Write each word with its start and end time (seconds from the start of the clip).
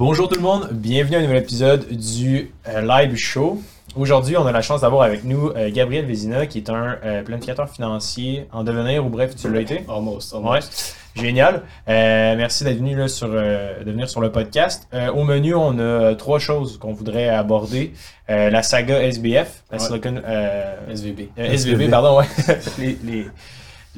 Bonjour 0.00 0.28
tout 0.28 0.36
le 0.36 0.42
monde, 0.42 0.68
bienvenue 0.70 1.16
à 1.16 1.18
un 1.18 1.22
nouvel 1.22 1.38
épisode 1.38 1.84
du 1.88 2.52
euh, 2.68 2.80
Live 2.82 3.16
Show. 3.16 3.60
Aujourd'hui, 3.96 4.36
on 4.36 4.46
a 4.46 4.52
la 4.52 4.62
chance 4.62 4.82
d'avoir 4.82 5.02
avec 5.02 5.24
nous 5.24 5.48
euh, 5.56 5.72
Gabriel 5.72 6.04
Vézina, 6.06 6.46
qui 6.46 6.58
est 6.58 6.70
un 6.70 6.98
euh, 7.04 7.24
planificateur 7.24 7.68
financier 7.68 8.46
en 8.52 8.62
devenir, 8.62 9.04
ou 9.04 9.08
bref, 9.08 9.34
tu 9.34 9.50
l'as 9.52 9.60
été. 9.60 9.84
Almost, 9.88 10.34
Ouais, 10.34 10.38
almost. 10.38 10.94
génial. 11.16 11.62
Euh, 11.88 12.36
merci 12.36 12.62
d'être 12.62 12.78
venu 12.78 12.94
là, 12.94 13.08
sur, 13.08 13.26
euh, 13.32 13.82
de 13.82 13.90
venir 13.90 14.08
sur 14.08 14.20
le 14.20 14.30
podcast. 14.30 14.86
Euh, 14.94 15.10
au 15.10 15.24
menu, 15.24 15.56
on 15.56 15.76
a 15.80 16.14
trois 16.14 16.38
choses 16.38 16.78
qu'on 16.78 16.92
voudrait 16.92 17.28
aborder. 17.28 17.92
Euh, 18.30 18.50
la 18.50 18.62
saga 18.62 19.02
SBF, 19.02 19.64
la 19.72 19.78
Ouais. 19.78 19.84
Silicon... 19.84 20.20
euh, 20.24 20.76
SVB. 20.94 21.22
euh, 21.40 21.50
SVB, 21.54 21.90
pardon, 21.90 22.18
ouais. 22.20 22.26
les, 22.78 22.96
les, 23.02 23.26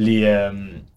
les, 0.01 0.25
euh, 0.25 0.51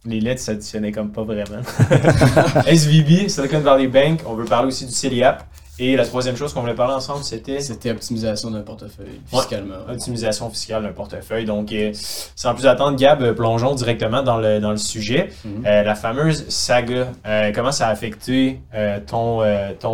les 0.06 0.22
lettres 0.22 0.40
s'additionnaient 0.42 0.94
comme 0.94 1.12
pas 1.12 1.24
vraiment. 1.24 1.62
SVB, 2.68 3.28
Silicon 3.28 3.60
Valley 3.60 3.88
Bank. 3.88 4.22
On 4.26 4.34
veut 4.34 4.46
parler 4.46 4.70
aussi 4.70 4.86
du 4.86 4.94
CELIAP. 4.94 5.44
Et 5.80 5.96
la 5.98 6.06
troisième 6.06 6.36
chose 6.38 6.54
qu'on 6.54 6.62
voulait 6.62 6.76
parler 6.76 6.94
ensemble, 6.94 7.24
c'était 7.24 7.60
C'était 7.60 7.90
optimisation 7.90 8.52
d'un 8.52 8.62
portefeuille, 8.62 9.20
Ouais. 9.34 9.40
fiscalement. 9.40 9.76
optimisation 9.90 10.50
fiscale 10.52 10.84
d'un 10.84 10.92
portefeuille. 10.94 11.46
Donc, 11.46 11.72
euh, 11.74 11.92
sans 12.36 12.54
plus 12.54 12.68
attendre, 12.68 12.96
Gab, 12.96 13.24
euh, 13.24 13.34
plongeons 13.34 13.74
directement 13.74 14.22
dans 14.22 14.38
le, 14.38 14.60
dans 14.60 14.70
le 14.72 14.78
sujet. 14.78 15.30
Mhm. 15.44 15.64
Euh, 15.66 15.84
la 15.84 15.96
fameuse 15.96 16.48
saga, 16.48 17.08
comment 17.56 17.72
ça 17.72 17.88
a 17.88 17.90
affecté 17.92 18.60
ton, 19.08 19.42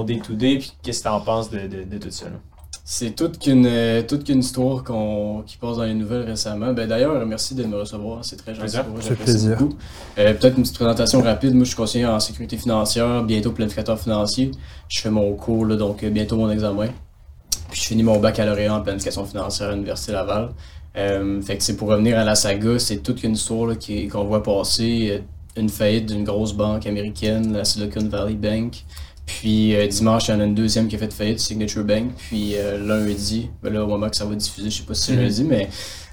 day-to-day, 0.03 0.57
puis 0.59 0.73
qu'est-ce 0.83 0.99
que 0.99 1.03
tu 1.07 1.09
en 1.09 1.21
penses 1.21 1.49
de, 1.49 1.59
de, 1.59 1.83
de 1.83 1.97
tout 1.97 2.11
ça? 2.11 2.25
là? 2.25 2.31
C'est 2.91 3.15
toute 3.15 3.37
qu'une 3.37 3.67
euh, 3.67 4.01
toute 4.01 4.23
qu'une 4.23 4.39
histoire 4.39 4.83
qu'on 4.83 5.43
qui 5.45 5.57
passe 5.57 5.77
dans 5.77 5.83
les 5.83 5.93
nouvelles 5.93 6.23
récemment. 6.23 6.73
Ben, 6.73 6.87
D'ailleurs, 6.89 7.23
merci 7.23 7.53
de 7.53 7.63
me 7.63 7.77
recevoir. 7.77 8.25
C'est 8.25 8.35
très 8.37 8.55
gentil. 8.55 8.61
Plaisir. 8.77 8.83
j'apprécie 9.01 9.15
plaisir. 9.23 9.57
beaucoup. 9.59 9.75
Euh, 10.17 10.33
Peut-être 10.33 10.57
une 10.57 10.63
petite 10.63 10.75
présentation 10.75 11.21
rapide. 11.21 11.53
Moi, 11.53 11.65
je 11.65 11.67
suis 11.69 11.75
conseiller 11.77 12.07
en 12.07 12.19
sécurité 12.19 12.57
financière, 12.57 13.23
bientôt 13.23 13.51
planificateur 13.51 13.99
financier. 13.99 14.49
Je 14.87 15.01
fais 15.01 15.11
mon 15.11 15.31
cours, 15.35 15.67
là, 15.67 15.75
donc 15.75 16.03
euh, 16.03 16.09
bientôt 16.09 16.35
mon 16.37 16.49
examen. 16.49 16.87
Puis 17.69 17.79
je 17.81 17.85
finis 17.89 18.01
mon 18.01 18.17
baccalauréat 18.19 18.73
en 18.73 18.81
planification 18.81 19.23
financière 19.23 19.69
à 19.69 19.73
l'Université 19.73 20.11
Laval. 20.13 20.49
Euh, 20.97 21.39
fait 21.43 21.57
que 21.57 21.63
c'est 21.63 21.75
pour 21.77 21.89
revenir 21.89 22.17
à 22.17 22.23
la 22.23 22.33
saga, 22.33 22.79
c'est 22.79 23.03
toute 23.03 23.21
une 23.23 23.33
histoire 23.33 23.67
là, 23.67 23.75
qui- 23.75 24.07
qu'on 24.07 24.23
voit 24.23 24.41
passer. 24.41 25.21
Une 25.55 25.69
faillite 25.69 26.07
d'une 26.07 26.23
grosse 26.23 26.53
banque 26.53 26.87
américaine, 26.87 27.53
la 27.53 27.65
Silicon 27.65 28.07
Valley 28.07 28.33
Bank. 28.33 28.83
Puis 29.29 29.75
euh, 29.75 29.85
dimanche, 29.87 30.27
il 30.27 30.31
y 30.31 30.33
en 30.33 30.39
a 30.39 30.45
une 30.45 30.55
deuxième 30.55 30.87
qui 30.87 30.95
a 30.95 30.99
fait 30.99 31.13
faillite, 31.13 31.39
Signature 31.39 31.83
Bank. 31.83 32.05
Puis 32.17 32.53
euh, 32.55 32.83
lundi, 32.83 33.49
ben 33.61 33.71
là, 33.71 33.83
au 33.83 33.87
moment 33.87 34.09
que 34.09 34.15
ça 34.15 34.25
va 34.25 34.33
diffuser, 34.33 34.69
je 34.71 34.77
sais 34.77 34.83
pas 34.83 34.95
si 34.95 35.03
c'est 35.03 35.13
Mhm. 35.15 35.21
lundi, 35.21 35.43
mais 35.43 35.69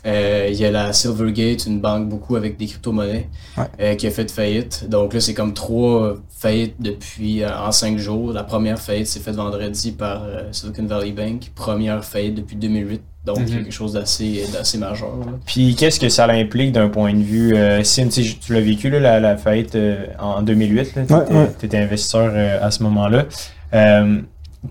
euh, 0.06 0.48
il 0.52 0.56
y 0.60 0.64
a 0.66 0.70
la 0.70 0.92
Silvergate, 0.92 1.64
une 1.66 1.80
banque 1.80 2.08
beaucoup 2.10 2.36
avec 2.36 2.58
des 2.58 2.66
crypto-monnaies, 2.66 3.28
Ouais. 3.56 3.64
euh, 3.80 3.94
qui 3.94 4.06
a 4.06 4.10
fait 4.10 4.30
faillite. 4.30 4.86
Donc 4.88 5.14
là, 5.14 5.20
c'est 5.20 5.32
comme 5.34 5.54
trois 5.54 6.14
faillites 6.28 6.76
depuis 6.78 7.42
euh, 7.42 7.58
en 7.58 7.72
cinq 7.72 7.96
jours. 7.98 8.32
La 8.34 8.44
première 8.44 8.78
faillite 8.78 9.06
s'est 9.06 9.20
faite 9.20 9.34
vendredi 9.36 9.92
par 9.92 10.22
euh, 10.24 10.42
Silicon 10.52 10.84
Valley 10.84 11.12
Bank. 11.12 11.50
Première 11.54 12.04
faillite 12.04 12.34
depuis 12.34 12.56
2008. 12.56 13.00
Donc, 13.26 13.38
il 13.40 13.48
y 13.48 13.52
a 13.52 13.56
Mhm. 13.56 13.62
quelque 13.64 13.72
chose 13.74 13.92
d'assez 13.94 14.44
d'assez 14.52 14.78
majeur. 14.78 15.10
là. 15.18 15.32
Puis 15.44 15.74
qu'est-ce 15.74 15.98
que 16.00 16.08
ça 16.08 16.26
implique 16.30 16.70
d'un 16.72 16.88
point 16.88 17.12
de 17.12 17.22
vue 17.22 17.54
euh, 17.56 17.82
Sim, 17.82 18.08
tu 18.08 18.22
l'as 18.52 18.60
vécu 18.60 18.88
là, 18.88 19.00
la, 19.00 19.20
la 19.20 19.36
faillite 19.36 19.74
euh, 19.74 20.06
en 20.20 20.42
2008, 20.42 20.92
tu 21.08 21.12
Ouais, 21.12 21.20
ouais. 21.30 21.50
étais 21.62 21.76
investisseur 21.78 22.30
euh, 22.34 22.58
à 22.64 22.70
ce 22.70 22.82
moment-là. 22.84 23.24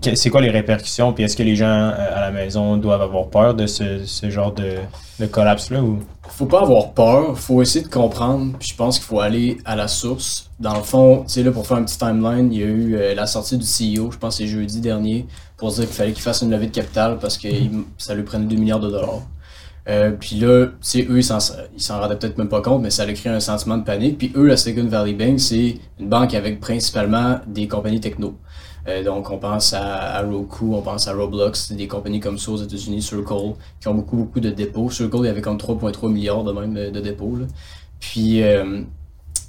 C'est 0.02 0.30
quoi 0.30 0.40
les 0.40 0.50
répercussions? 0.50 1.12
Puis 1.12 1.24
est-ce 1.24 1.36
que 1.36 1.42
les 1.42 1.56
gens 1.56 1.66
euh, 1.66 2.16
à 2.16 2.20
la 2.20 2.30
maison 2.30 2.76
doivent 2.76 3.02
avoir 3.02 3.28
peur 3.28 3.54
de 3.54 3.66
ce, 3.66 4.04
genre 4.30 4.52
de, 4.52 5.26
collapse-là? 5.26 5.80
Faut 6.28 6.46
pas 6.46 6.62
avoir 6.62 6.92
peur, 6.92 7.38
faut 7.38 7.62
essayer 7.62 7.84
de 7.84 7.90
comprendre, 7.90 8.56
puis 8.58 8.68
je 8.70 8.76
pense 8.76 8.98
qu'il 8.98 9.06
faut 9.06 9.20
aller 9.20 9.58
à 9.64 9.76
la 9.76 9.88
source. 9.88 10.50
Dans 10.58 10.74
le 10.74 10.82
fond, 10.82 11.24
tu 11.26 11.34
sais, 11.34 11.42
là, 11.42 11.52
pour 11.52 11.66
faire 11.66 11.76
un 11.76 11.84
petit 11.84 11.98
timeline, 11.98 12.52
il 12.52 12.58
y 12.58 12.62
a 12.62 12.66
eu 12.66 12.96
euh, 12.96 13.14
la 13.14 13.26
sortie 13.26 13.56
du 13.56 13.64
CEO, 13.64 14.10
je 14.10 14.18
pense 14.18 14.38
c'est 14.38 14.46
jeudi 14.46 14.80
dernier, 14.80 15.26
pour 15.56 15.70
dire 15.70 15.84
qu'il 15.84 15.94
fallait 15.94 16.12
qu'il 16.12 16.22
fasse 16.22 16.42
une 16.42 16.50
levée 16.50 16.66
de 16.66 16.74
capital 16.74 17.18
parce 17.18 17.38
que 17.38 17.48
ça 17.96 18.14
lui 18.14 18.22
prenait 18.22 18.46
2 18.46 18.56
milliards 18.56 18.80
de 18.80 18.90
dollars. 18.90 19.22
Euh, 19.88 20.10
puis 20.18 20.36
là, 20.36 20.48
eux, 20.48 20.78
ils 20.94 21.24
s'en, 21.24 21.38
rendaient 21.90 22.16
peut-être 22.16 22.38
même 22.38 22.48
pas 22.48 22.60
compte, 22.60 22.82
mais 22.82 22.90
ça 22.90 23.04
a 23.04 23.12
créé 23.12 23.32
un 23.32 23.40
sentiment 23.40 23.78
de 23.78 23.84
panique. 23.84 24.18
Puis 24.18 24.32
eux, 24.34 24.46
la 24.46 24.56
Silicon 24.56 24.88
Valley 24.88 25.12
Bank, 25.12 25.38
c'est 25.38 25.76
une 26.00 26.08
banque 26.08 26.34
avec 26.34 26.60
principalement 26.60 27.38
des 27.46 27.68
compagnies 27.68 28.00
techno. 28.00 28.36
Euh, 28.88 29.02
donc, 29.02 29.30
on 29.30 29.38
pense 29.38 29.72
à, 29.72 30.22
Roku, 30.22 30.74
on 30.74 30.82
pense 30.82 31.08
à 31.08 31.14
Roblox, 31.14 31.72
des 31.72 31.88
compagnies 31.88 32.20
comme 32.20 32.38
ça 32.38 32.52
aux 32.52 32.56
États-Unis, 32.56 33.02
Circle, 33.02 33.54
qui 33.80 33.88
ont 33.88 33.94
beaucoup, 33.94 34.16
beaucoup 34.16 34.40
de 34.40 34.50
dépôts. 34.50 34.90
Circle, 34.90 35.18
il 35.20 35.26
y 35.26 35.28
avait 35.28 35.42
comme 35.42 35.56
3,3 35.56 36.10
milliards 36.10 36.44
de 36.44 36.52
même 36.52 36.76
euh, 36.76 36.90
de 36.90 37.00
dépôts. 37.00 37.36
Puis, 37.98 38.42
euh, 38.42 38.82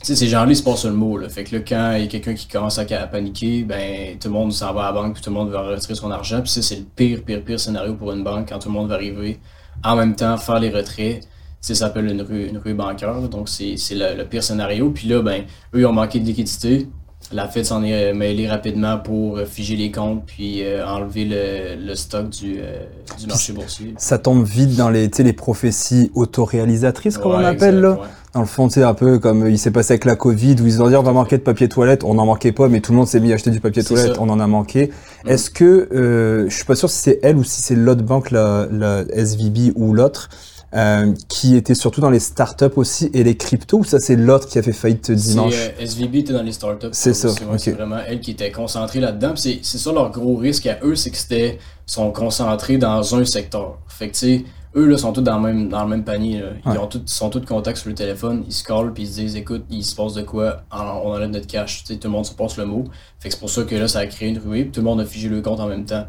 ces 0.02 0.28
gens-là, 0.28 0.52
ils 0.52 0.56
se 0.56 0.64
passent 0.64 0.86
le 0.86 0.94
mot. 0.94 1.18
Là. 1.18 1.30
Fait 1.30 1.44
que 1.44 1.56
là, 1.56 1.62
quand 1.68 1.94
il 1.96 2.04
y 2.04 2.06
a 2.06 2.08
quelqu'un 2.08 2.34
qui 2.34 2.48
commence 2.48 2.80
à, 2.80 2.86
paniquer, 2.86 3.64
ben, 3.64 4.18
tout 4.20 4.28
le 4.28 4.34
monde 4.34 4.54
s'en 4.54 4.74
va 4.74 4.84
à 4.84 4.94
la 4.94 5.02
banque, 5.02 5.14
puis 5.14 5.24
tout 5.24 5.30
le 5.30 5.36
monde 5.36 5.50
va 5.50 5.62
retirer 5.62 5.96
son 5.96 6.12
argent. 6.12 6.42
Puis 6.42 6.50
ça, 6.50 6.62
c'est 6.62 6.78
le 6.78 6.86
pire, 6.96 7.24
pire, 7.24 7.44
pire 7.44 7.60
scénario 7.60 7.96
pour 7.96 8.12
une 8.12 8.24
banque 8.24 8.50
quand 8.50 8.60
tout 8.60 8.70
le 8.70 8.74
monde 8.74 8.90
va 8.90 8.96
arriver 8.96 9.40
en 9.84 9.96
même 9.96 10.16
temps 10.16 10.38
faire 10.38 10.60
les 10.60 10.70
retraits. 10.70 11.28
Ça 11.60 11.76
s'appelle 11.76 12.10
une 12.10 12.22
rue, 12.22 12.48
une 12.48 12.74
bancaire. 12.76 13.20
donc, 13.28 13.50
c'est 13.50 13.76
le 13.92 14.24
pire 14.24 14.44
scénario. 14.44 14.92
Puis 14.92 15.08
là, 15.08 15.22
ben, 15.22 15.44
eux, 15.74 15.80
ils 15.80 15.86
ont 15.86 15.94
manqué 15.94 16.20
de 16.20 16.26
liquidité. 16.26 16.88
La 17.34 17.48
Fed 17.50 17.66
s'en 17.66 17.84
est 17.84 18.12
euh, 18.12 18.14
mêlée 18.14 18.48
rapidement 18.48 18.98
pour 19.00 19.38
euh, 19.38 19.46
figer 19.46 19.76
les 19.76 19.92
comptes 19.92 20.24
puis 20.26 20.64
euh, 20.64 20.86
enlever 20.88 21.26
le, 21.26 21.76
le 21.86 21.96
stock 21.96 22.30
du, 22.30 22.56
euh, 22.60 22.86
du 23.20 23.28
marché 23.28 23.52
boursier. 23.52 23.94
Ça 23.98 24.18
tombe 24.18 24.46
vite 24.46 24.76
dans 24.78 24.90
les, 24.90 25.10
les 25.20 25.34
prophéties 25.34 26.10
autoréalisatrices, 26.16 27.18
comme 27.18 27.34
on 27.34 27.38
Ouais, 27.40 27.46
appelle, 27.46 27.82
là. 27.82 27.92
ouais. 27.92 27.98
Dans 28.34 28.42
le 28.42 28.46
fond, 28.48 28.70
sais, 28.70 28.84
un 28.84 28.94
peu 28.94 29.20
comme 29.20 29.44
euh, 29.44 29.50
il 29.50 29.58
s'est 29.58 29.72
passé 29.72 29.94
avec 29.94 30.06
la 30.06 30.16
Covid, 30.16 30.56
où 30.62 30.68
ils 30.68 30.82
ont 30.82 30.88
dit 30.88 30.96
on 30.96 31.04
va 31.04 31.12
manquer 31.12 31.38
de 31.38 31.44
papier 31.44 31.68
toilette, 31.68 32.04
on 32.04 32.14
n'en 32.14 32.26
manquait 32.26 32.52
pas, 32.54 32.70
mais 32.70 32.80
tout 32.82 32.92
le 32.94 32.98
monde 32.98 33.08
s'est 33.08 33.20
mis 33.20 33.32
à 33.32 33.36
acheter 33.36 33.50
du 33.52 33.60
papier 33.60 33.82
C'est 33.82 33.94
toilette, 33.96 34.16
ça. 34.16 34.22
on 34.22 34.30
en 34.30 34.40
a 34.40 34.48
manqué. 34.48 34.92
Mm. 35.26 35.30
Est-ce 35.30 35.50
que, 35.50 35.90
euh, 35.94 36.50
je 36.50 36.56
suis 36.56 36.66
pas 36.66 36.76
sûr 36.76 36.90
si 36.90 36.98
c'est 37.00 37.20
elle 37.24 37.36
ou 37.38 37.44
si 37.44 37.62
c'est 37.62 37.76
l'autre 37.76 38.04
banque, 38.04 38.32
la, 38.32 38.68
la 38.72 39.04
SVB 39.14 39.74
ou 39.76 39.94
l'autre, 39.94 40.30
euh, 40.78 41.12
qui 41.28 41.56
était 41.58 41.74
surtout 41.76 42.00
dans 42.02 42.10
les 42.12 42.20
startups 42.20 42.66
aussi 42.76 43.10
et 43.14 43.24
les 43.24 43.36
cryptos, 43.36 43.80
ou 43.80 43.84
ça 43.84 44.00
c'est 44.00 44.16
l'autre 44.16 44.48
qui 44.48 44.60
a 44.60 44.62
fait 44.62 44.72
faillite 44.74 45.12
dimanche? 45.12 45.54
euh, 45.56 45.86
SVB 45.86 46.16
était 46.18 46.34
dans 46.34 46.44
les 46.44 46.52
startups. 46.52 46.88
C'est 46.92 47.14
ça. 47.14 47.30
C'est 47.58 47.72
vraiment 47.72 47.98
elle 48.08 48.20
qui 48.20 48.32
était 48.32 48.52
concentrée 48.52 49.00
là-dedans. 49.00 49.34
C'est, 49.36 49.60
ça 49.64 49.92
leur 49.92 50.12
gros 50.12 50.36
risque 50.36 50.68
à 50.68 50.78
eux, 50.84 50.96
c'est 50.96 51.10
que 51.12 51.18
c'était 51.18 51.58
sont 51.86 52.12
concentrés 52.12 52.78
dans 52.78 53.16
un 53.16 53.26
secteur. 53.26 53.80
Fait 53.88 54.08
que 54.10 54.14
tu 54.14 54.20
sais, 54.20 54.46
eux 54.76 54.86
là 54.86 54.98
sont 54.98 55.14
tous 55.14 55.22
dans 55.22 55.40
le 55.40 55.42
même 55.54 55.70
dans 55.70 55.84
le 55.84 55.90
même 55.90 56.04
panier. 56.04 56.40
là. 56.42 56.48
Ils 56.66 56.72
Ouais. 56.72 56.78
ont 56.78 56.86
tous 56.88 57.02
ils 57.08 57.10
sont 57.12 57.30
tous 57.30 57.40
contacts 57.42 57.78
sur 57.80 57.90
le 57.90 57.96
téléphone, 57.96 58.44
ils 58.48 58.54
se 58.54 58.64
callent 58.64 58.94
puis 58.94 59.04
ils 59.04 59.08
se 59.10 59.16
disent 59.22 59.36
écoute, 59.36 59.64
il 59.72 59.84
se 59.84 59.96
passe 59.96 60.14
de 60.14 60.22
quoi, 60.22 60.64
on 60.72 60.76
enlève 61.14 61.30
notre 61.32 61.48
cash. 61.48 61.84
Tu 61.86 61.94
sais, 61.94 62.00
tout 62.00 62.08
le 62.10 62.14
monde 62.14 62.26
se 62.26 62.34
passe 62.34 62.58
le 62.58 62.66
mot. 62.66 62.84
Fait 63.20 63.30
que 63.30 63.34
c'est 63.34 63.40
pour 63.40 63.50
ça 63.50 63.64
que 63.64 63.74
là 63.76 63.88
ça 63.88 64.00
a 64.00 64.06
créé 64.06 64.30
une 64.30 64.38
ruée, 64.38 64.64
puis 64.64 64.72
tout 64.74 64.82
le 64.82 64.86
monde 64.86 65.02
a 65.02 65.06
figé 65.06 65.28
le 65.30 65.42
compte 65.42 65.60
en 65.60 65.68
même 65.68 65.86
temps. 65.86 66.06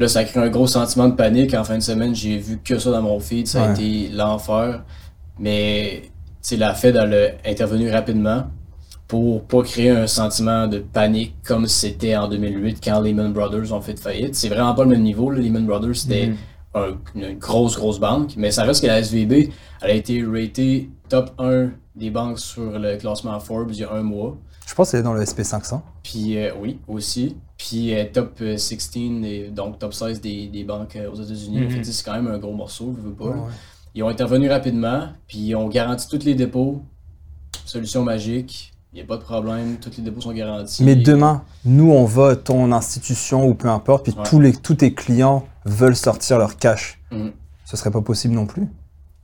Là, 0.00 0.08
ça 0.08 0.20
a 0.20 0.24
créé 0.24 0.42
un 0.42 0.48
gros 0.48 0.66
sentiment 0.66 1.08
de 1.08 1.14
panique. 1.14 1.54
En 1.54 1.62
fin 1.62 1.76
de 1.76 1.82
semaine, 1.82 2.14
j'ai 2.14 2.36
vu 2.38 2.58
que 2.64 2.78
ça 2.78 2.90
dans 2.90 3.02
mon 3.02 3.20
feed. 3.20 3.46
Ça 3.46 3.64
a 3.66 3.72
été 3.72 4.08
l'enfer. 4.08 4.82
Mais 5.38 6.02
la 6.56 6.74
Fed 6.74 6.96
elle 6.96 7.14
a 7.14 7.48
intervenu 7.48 7.90
rapidement 7.90 8.44
pour 9.06 9.42
pas 9.44 9.62
créer 9.62 9.90
un 9.90 10.06
sentiment 10.06 10.66
de 10.68 10.78
panique 10.78 11.34
comme 11.44 11.66
c'était 11.66 12.16
en 12.16 12.28
2008 12.28 12.80
quand 12.82 13.00
Lehman 13.00 13.32
Brothers 13.32 13.72
ont 13.72 13.80
fait 13.80 13.98
faillite. 13.98 14.34
C'est 14.34 14.48
vraiment 14.48 14.74
pas 14.74 14.84
le 14.84 14.90
même 14.90 15.02
niveau. 15.02 15.30
là. 15.30 15.38
Lehman 15.40 15.66
Brothers, 15.66 15.96
c'était 15.96 16.28
Mhm. 16.28 16.36
un- 16.74 16.96
une 17.16 17.38
grosse, 17.38 17.76
grosse 17.76 17.98
banque. 18.00 18.34
Mais 18.36 18.50
ça 18.52 18.64
reste 18.64 18.82
que 18.82 18.86
la 18.86 18.98
SVB, 19.00 19.50
elle 19.82 19.90
a 19.90 19.94
été 19.94 20.24
ratée 20.24 20.90
top 21.08 21.30
1 21.38 21.70
des 21.96 22.10
banques 22.10 22.38
sur 22.38 22.78
le 22.78 22.96
classement 22.96 23.38
Forbes 23.40 23.72
il 23.72 23.80
y 23.80 23.84
a 23.84 23.92
un 23.92 24.02
mois. 24.02 24.36
Je 24.66 24.74
pense 24.74 24.90
qu'elle 24.92 25.00
est 25.00 25.02
dans 25.02 25.12
le 25.14 25.22
SP500. 25.22 25.82
Puis 26.04 26.38
euh, 26.38 26.52
oui, 26.60 26.78
aussi. 26.86 27.36
Puis 27.62 27.94
euh, 27.94 28.04
top 28.10 28.38
euh, 28.40 28.56
16, 28.56 28.90
et 29.24 29.50
donc 29.54 29.78
top 29.78 29.92
16 29.92 30.22
des, 30.22 30.46
des 30.46 30.64
banques 30.64 30.96
euh, 30.96 31.10
aux 31.10 31.14
États-Unis. 31.22 31.60
Mhm. 31.60 31.84
Sais, 31.84 31.92
C'est 31.92 32.04
quand 32.04 32.14
même 32.14 32.28
un 32.28 32.38
gros 32.38 32.54
morceau, 32.54 32.94
je 32.96 33.02
veux 33.02 33.12
pas. 33.14 33.24
Ouais, 33.26 33.30
là. 33.34 33.36
ouais. 33.42 33.50
Ils 33.94 34.02
ont 34.02 34.08
intervenu 34.08 34.48
rapidement, 34.48 35.08
puis 35.28 35.38
ils 35.38 35.54
ont 35.56 35.68
garanti 35.68 36.08
tous 36.08 36.24
les 36.24 36.34
dépôts. 36.34 36.80
Solution 37.66 38.02
magique, 38.02 38.72
il 38.92 38.96
n'y 38.96 39.02
a 39.02 39.04
pas 39.04 39.16
de 39.18 39.22
problème, 39.22 39.76
tous 39.78 39.90
les 39.98 40.02
dépôts 40.02 40.20
sont 40.22 40.32
garantis. 40.32 40.82
Mais 40.84 40.96
demain, 40.96 41.42
nous, 41.66 41.90
on 41.90 42.04
va, 42.06 42.34
ton 42.34 42.72
institution 42.72 43.46
ou 43.46 43.54
peu 43.54 43.68
importe, 43.68 44.04
puis 44.04 44.14
Ouais. 44.16 44.24
tous, 44.28 44.40
les, 44.40 44.52
tous 44.54 44.76
tes 44.76 44.94
clients 44.94 45.44
veulent 45.66 45.96
sortir 45.96 46.38
leur 46.38 46.56
cash. 46.56 46.98
Mhm. 47.12 47.32
Ce 47.66 47.76
serait 47.76 47.90
pas 47.90 48.00
possible 48.00 48.34
non 48.34 48.46
plus? 48.46 48.68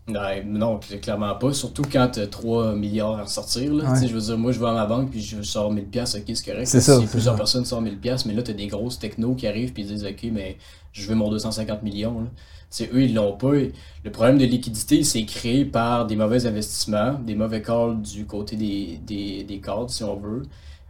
Ouais, 0.08 0.44
non, 0.44 0.78
cl- 0.78 1.00
clairement 1.00 1.34
pas. 1.34 1.52
Surtout 1.52 1.82
quand 1.90 2.08
tu 2.12 2.20
as 2.20 2.28
3 2.28 2.76
milliards 2.76 3.18
à 3.18 3.22
ressortir. 3.24 3.74
Là. 3.74 3.92
Ouais. 3.92 4.06
Je 4.06 4.14
veux 4.14 4.20
dire, 4.20 4.38
moi, 4.38 4.52
je 4.52 4.60
vais 4.60 4.66
à 4.68 4.72
ma 4.72 4.86
banque 4.86 5.10
puis 5.10 5.20
je 5.20 5.42
sors 5.42 5.72
1000 5.72 5.86
pièces 5.86 6.14
ok, 6.14 6.22
c'est 6.26 6.44
correct. 6.44 6.66
C'est 6.66 6.80
ça, 6.80 7.00
Si 7.00 7.06
plusieurs 7.06 7.34
ça. 7.34 7.38
personnes 7.38 7.64
sortent 7.64 7.82
1000 7.82 7.98
pièces 7.98 8.24
mais 8.24 8.32
là, 8.32 8.42
tu 8.42 8.52
as 8.52 8.54
des 8.54 8.68
grosses 8.68 9.00
technos 9.00 9.34
qui 9.34 9.48
arrivent 9.48 9.72
puis 9.72 9.82
ils 9.82 9.88
disent, 9.88 10.04
OK, 10.04 10.30
mais 10.32 10.58
je 10.92 11.08
veux 11.08 11.16
mon 11.16 11.28
250 11.28 11.82
millions. 11.82 12.20
Là. 12.20 12.26
C'est 12.70 12.92
eux, 12.92 13.02
ils 13.02 13.14
l'ont 13.14 13.36
pas. 13.36 13.52
Le 13.52 14.10
problème 14.12 14.38
de 14.38 14.44
liquidité, 14.44 15.02
c'est 15.02 15.24
créé 15.24 15.64
par 15.64 16.06
des 16.06 16.14
mauvais 16.16 16.46
investissements, 16.46 17.14
des 17.14 17.34
mauvais 17.34 17.62
calls 17.62 18.00
du 18.00 18.26
côté 18.26 18.54
des, 18.56 19.00
des, 19.04 19.42
des 19.44 19.60
si 19.88 20.04
on 20.04 20.16
veut. 20.16 20.42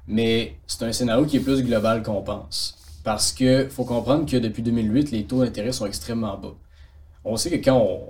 Mais 0.08 0.56
c'est 0.66 0.84
un 0.84 0.92
scénario 0.92 1.24
qui 1.24 1.38
est 1.38 1.40
plus 1.40 1.62
global 1.62 2.02
qu'on 2.02 2.22
pense. 2.22 2.76
Parce 3.02 3.32
que 3.32 3.68
faut 3.70 3.84
comprendre 3.84 4.26
que 4.30 4.36
depuis 4.36 4.62
2008, 4.62 5.10
les 5.10 5.24
taux 5.24 5.42
d'intérêt 5.44 5.72
sont 5.72 5.86
extrêmement 5.86 6.36
bas. 6.36 6.54
On 7.26 7.36
sait 7.36 7.50
que 7.50 7.56
quand 7.64 7.76
on, 7.76 8.00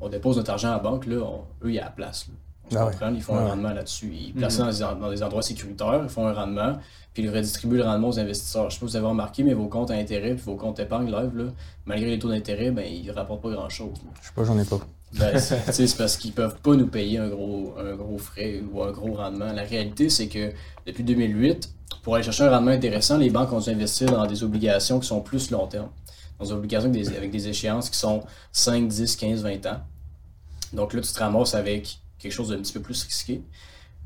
on 0.00 0.08
dépose 0.08 0.36
notre 0.36 0.50
argent 0.50 0.68
à 0.68 0.72
la 0.72 0.78
banque, 0.78 1.06
là, 1.06 1.16
on- 1.18 1.42
eux, 1.66 1.70
il 1.70 1.74
y 1.74 1.78
a 1.78 1.84
la 1.84 1.90
place. 1.90 2.26
là. 2.28 2.34
Ah 2.80 2.86
ouais. 2.86 2.92
Ils 3.14 3.20
font 3.22 3.34
Ouais, 3.34 3.40
un 3.40 3.44
ouais. 3.44 3.50
rendement 3.50 3.72
là-dessus. 3.74 4.10
Ils 4.14 4.32
placent 4.34 4.56
ça 4.56 4.64
dans, 4.64 4.94
des- 4.94 5.00
dans 5.00 5.10
des 5.10 5.22
endroits 5.22 5.42
sécuritaires, 5.42 6.00
ils 6.02 6.08
font 6.08 6.26
un 6.26 6.32
rendement, 6.32 6.78
puis 7.12 7.22
ils 7.22 7.28
redistribuent 7.30 7.76
le 7.76 7.84
rendement 7.84 8.08
aux 8.08 8.18
investisseurs. 8.18 8.70
Je 8.70 8.74
sais 8.74 8.80
pas 8.80 8.86
si 8.86 8.92
vous 8.92 8.96
avez 8.96 9.06
remarqué, 9.06 9.42
mais 9.42 9.52
vos 9.54 9.66
comptes 9.66 9.90
à 9.90 9.94
intérêt 9.94 10.34
puis 10.34 10.44
vos 10.44 10.56
comptes 10.56 10.80
épargne 10.80 11.06
live, 11.10 11.36
là, 11.36 11.44
malgré 11.86 12.08
les 12.10 12.18
taux 12.18 12.30
d'intérêt, 12.30 12.70
ben, 12.70 12.84
ils 12.90 13.10
rapportent 13.10 13.42
pas 13.42 13.50
grand-chose. 13.50 13.90
Je 14.20 14.26
sais 14.28 14.32
pas, 14.34 14.44
j'en 14.44 14.58
ai 14.58 14.64
pas. 14.64 14.80
Ben, 15.12 15.38
c'est 15.38 15.96
parce 15.96 16.16
qu'ils 16.16 16.32
peuvent 16.32 16.56
pas 16.56 16.74
nous 16.74 16.88
payer 16.88 17.18
un 17.18 17.28
gros, 17.28 17.74
un 17.78 17.94
gros 17.94 18.18
frais 18.18 18.60
ou 18.72 18.82
un 18.82 18.90
gros 18.90 19.12
rendement. 19.12 19.52
La 19.52 19.62
réalité, 19.62 20.08
c'est 20.08 20.26
que 20.28 20.50
depuis 20.86 21.04
2008, 21.04 21.70
pour 22.02 22.14
aller 22.16 22.24
chercher 22.24 22.44
un 22.44 22.50
rendement 22.50 22.72
intéressant, 22.72 23.18
les 23.18 23.30
banques 23.30 23.52
ont 23.52 23.60
dû 23.60 23.70
investir 23.70 24.10
dans 24.10 24.26
des 24.26 24.42
obligations 24.42 24.98
qui 24.98 25.06
sont 25.06 25.20
plus 25.20 25.50
long 25.50 25.66
terme. 25.68 25.88
Dans 26.38 26.46
des 26.46 26.52
obligations 26.52 26.90
avec 26.90 27.02
des, 27.02 27.16
avec 27.16 27.30
des 27.30 27.48
échéances 27.48 27.90
qui 27.90 27.98
sont 27.98 28.22
5, 28.52 28.88
10, 28.88 29.16
15, 29.16 29.42
20 29.42 29.66
ans. 29.66 29.80
Donc 30.72 30.92
là, 30.92 31.00
tu 31.00 31.12
te 31.12 31.18
ramasses 31.18 31.54
avec 31.54 31.98
quelque 32.18 32.32
chose 32.32 32.48
d'un 32.48 32.58
petit 32.58 32.72
peu 32.72 32.80
plus 32.80 33.02
risqué. 33.04 33.42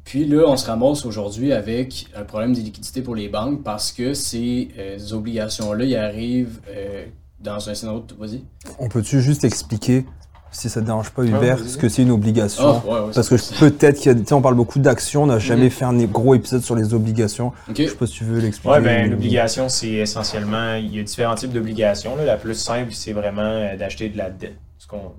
Puis 0.04 0.24
là, 0.24 0.44
on 0.46 0.56
se 0.56 0.66
ramasse 0.66 1.04
aujourd'hui 1.04 1.52
avec 1.52 2.06
un 2.14 2.24
problème 2.24 2.54
de 2.54 2.60
liquidité 2.60 3.02
pour 3.02 3.14
les 3.14 3.28
banques 3.28 3.62
parce 3.62 3.92
que 3.92 4.14
ces 4.14 4.68
euh, 4.78 4.98
obligations-là, 5.12 5.84
ils 5.84 5.96
arrivent 5.96 6.60
euh, 6.68 7.04
dans 7.40 7.68
un 7.68 7.74
scénario. 7.74 8.04
Vas-y. 8.18 8.42
On 8.78 8.88
peut-tu 8.88 9.20
juste 9.20 9.44
expliquer, 9.44 10.06
si 10.50 10.68
ça 10.70 10.80
te 10.80 10.86
dérange 10.86 11.10
pas, 11.10 11.22
Hubert, 11.24 11.56
vas-y. 11.58 11.68
ce 11.68 11.76
que 11.76 11.88
c'est 11.88 12.02
une 12.02 12.10
obligation 12.10 12.64
Ah, 12.82 12.86
ouais, 12.86 13.00
ouais, 13.06 13.10
Parce 13.14 13.28
que 13.28 13.58
peut-être 13.58 13.96
qu'il 13.98 14.06
y 14.12 14.14
a, 14.14 14.18
tu 14.18 14.24
sais, 14.26 14.32
on 14.32 14.40
parle 14.42 14.54
beaucoup 14.54 14.78
d'actions, 14.78 15.24
on 15.24 15.26
n'a 15.26 15.38
jamais 15.38 15.64
Mhm. 15.64 15.70
fait 15.70 15.84
un 15.84 15.94
gros 16.04 16.34
épisode 16.34 16.62
sur 16.62 16.74
les 16.74 16.94
obligations. 16.94 17.52
Ok. 17.68 17.76
Je 17.76 17.86
sais 17.88 17.94
pas 17.94 18.06
si 18.06 18.14
tu 18.14 18.24
veux 18.24 18.40
l'expliquer. 18.40 18.70
Ouais, 18.74 18.80
ben 18.80 19.10
l'obligation, 19.10 19.68
c'est 19.68 19.90
essentiellement, 19.92 20.74
il 20.74 20.94
y 20.96 21.00
a 21.00 21.02
différents 21.02 21.34
types 21.34 21.52
d'obligations. 21.52 22.16
La 22.16 22.36
plus 22.36 22.54
simple, 22.54 22.92
c'est 22.92 23.12
vraiment 23.12 23.42
euh, 23.42 23.76
d'acheter 23.76 24.08
de 24.08 24.16
la 24.18 24.30
dette. 24.30 24.56
Ce 24.78 24.86
qu'on- 24.86 25.12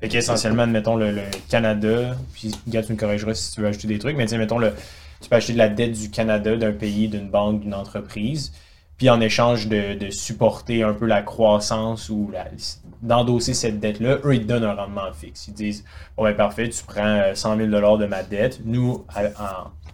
Fait 0.00 0.08
qu'essentiellement, 0.08 0.64
admettons 0.64 0.94
le, 0.96 1.10
le 1.10 1.22
Canada, 1.48 2.14
puis 2.34 2.54
gars, 2.68 2.82
tu 2.82 2.92
me 2.92 2.98
corrigeras 2.98 3.32
si 3.34 3.52
tu 3.52 3.62
veux 3.62 3.66
acheter 3.66 3.88
des 3.88 3.98
trucs, 3.98 4.14
mais 4.16 4.24
tu 4.26 4.30
sais, 4.32 4.38
mettons 4.38 4.58
le, 4.58 4.72
tu 5.22 5.28
peux 5.30 5.36
acheter 5.36 5.54
de 5.54 5.58
la 5.58 5.70
dette 5.70 5.92
du 5.98 6.10
Canada, 6.10 6.54
d'un 6.54 6.72
pays, 6.72 7.08
d'une 7.08 7.30
banque, 7.30 7.60
d'une 7.62 7.72
entreprise, 7.72 8.52
puis 8.96 9.10
en 9.10 9.20
échange 9.20 9.68
de, 9.68 9.94
de 9.94 10.10
supporter 10.10 10.82
un 10.82 10.92
peu 10.94 11.06
la 11.06 11.22
croissance 11.22 12.08
ou 12.08 12.30
d'endosser 13.02 13.52
cette 13.54 13.78
dette-là, 13.78 14.18
eux, 14.24 14.34
ils 14.34 14.42
te 14.42 14.46
donnent 14.46 14.64
un 14.64 14.74
rendement 14.74 15.12
fixe. 15.12 15.48
Ils 15.48 15.54
disent, 15.54 15.84
bon 16.16 16.24
ben 16.24 16.34
parfait, 16.34 16.68
tu 16.68 16.82
prends 16.84 17.04
euh, 17.04 17.34
100 17.34 17.56
000 17.56 17.68
de 17.68 18.06
ma 18.06 18.22
dette, 18.22 18.60
nous, 18.64 19.04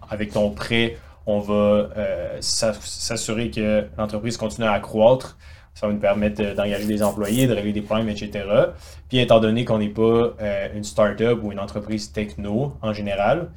avec 0.09 0.33
ton 0.33 0.51
prêt, 0.51 0.97
on 1.27 1.41
va 1.41 1.55
euh, 1.97 2.37
s'a- 2.41 2.75
s'assurer 2.75 3.51
que 3.51 3.87
l'entreprise 3.99 4.37
continue 4.37 4.67
à 4.67 4.79
croître. 4.81 5.37
Ça 5.75 5.87
va 5.87 5.93
nous 5.93 6.01
permettre 6.01 6.43
euh, 6.43 6.55
d'engager 6.55 6.87
des 6.87 7.03
employés, 7.03 7.47
de 7.47 7.55
régler 7.55 7.73
des 7.73 7.81
problèmes, 7.83 8.09
etc. 8.09 8.45
Puis 9.09 9.19
étant 9.19 9.41
donné 9.41 9.65
qu'on 9.65 9.79
n'est 9.79 9.89
pas 9.89 10.35
euh, 10.41 10.69
une 10.75 10.85
start-up 10.85 11.41
ou 11.43 11.53
une 11.53 11.61
entreprise 11.61 12.13
techno 12.13 12.75
en 12.83 12.93
général, 12.93 13.51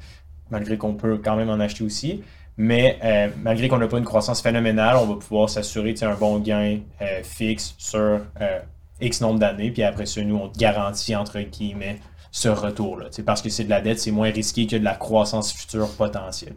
malgré 0.50 0.78
qu'on 0.78 0.94
peut 0.94 1.18
quand 1.22 1.36
même 1.36 1.50
en 1.50 1.60
acheter 1.60 1.84
aussi, 1.84 2.22
mais 2.56 2.98
euh, 3.04 3.28
malgré 3.42 3.68
qu'on 3.68 3.78
n'a 3.78 3.88
pas 3.88 3.98
une 3.98 4.04
croissance 4.04 4.40
phénoménale, 4.40 4.96
on 4.96 5.06
va 5.06 5.14
pouvoir 5.16 5.50
s'assurer 5.50 5.94
un 6.02 6.14
bon 6.14 6.38
gain 6.38 6.80
euh, 7.02 7.22
fixe 7.22 7.74
sur 7.76 8.20
euh, 8.40 8.58
X 9.00 9.20
nombre 9.20 9.38
d'années. 9.38 9.70
Puis 9.70 9.82
après 9.82 10.06
ça, 10.06 10.22
nous, 10.22 10.36
on 10.36 10.48
te 10.48 10.58
garantit, 10.58 11.14
entre 11.14 11.38
guillemets, 11.40 11.98
ce 12.32 12.48
retour-là. 12.48 13.06
Parce 13.24 13.40
que 13.42 13.48
c'est 13.48 13.64
de 13.64 13.70
la 13.70 13.80
dette, 13.80 13.98
c'est 14.00 14.10
moins 14.10 14.30
risqué 14.30 14.66
que 14.66 14.76
de 14.76 14.84
la 14.84 14.94
croissance 14.94 15.52
future 15.52 15.88
potentielle. 15.88 16.54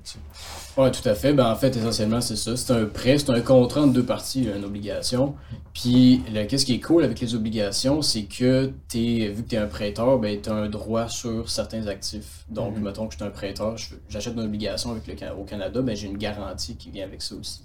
Oui, 0.77 0.92
tout 0.92 1.07
à 1.07 1.16
fait. 1.16 1.33
Ben, 1.33 1.50
en 1.51 1.56
fait, 1.56 1.75
essentiellement, 1.75 2.21
c'est 2.21 2.36
ça. 2.36 2.56
C'est 2.56 2.71
un 2.74 2.86
prêt, 2.86 3.18
c'est 3.18 3.30
un 3.30 3.42
contrat 3.42 3.81
entre 3.81 3.94
deux 3.94 4.06
parties, 4.06 4.44
une 4.44 4.63
obligation. 4.63 5.36
Puis, 5.74 6.21
qu'est-ce 6.48 6.66
qui 6.66 6.75
est 6.75 6.80
cool 6.80 7.04
avec 7.04 7.19
les 7.19 7.36
obligations, 7.36 8.01
c'est 8.01 8.24
que 8.24 8.66
vu 8.94 9.44
que 9.44 9.50
tu 9.50 9.56
es 9.56 9.57
un 9.57 9.68
prêteur, 9.68 10.19
ben, 10.19 10.39
tu 10.42 10.50
as 10.50 10.54
un 10.54 10.69
droit 10.69 11.07
sur 11.07 11.50
certains 11.50 11.88
actifs. 11.88 12.45
Donc, 12.50 12.75
Mhm. 12.77 12.83
mettons 12.83 13.07
que 13.07 13.13
je 13.13 13.18
suis 13.19 13.25
un 13.25 13.31
prêteur, 13.31 13.75
j'achète 14.10 14.33
une 14.33 14.42
obligation 14.42 14.92
avec 14.92 15.07
le, 15.07 15.13
au 15.33 15.44
Canada, 15.44 15.81
ben, 15.81 15.95
j'ai 15.95 16.07
une 16.07 16.18
garantie 16.18 16.75
qui 16.75 16.92
vient 16.92 17.06
avec 17.06 17.21
ça 17.21 17.36
aussi. 17.36 17.62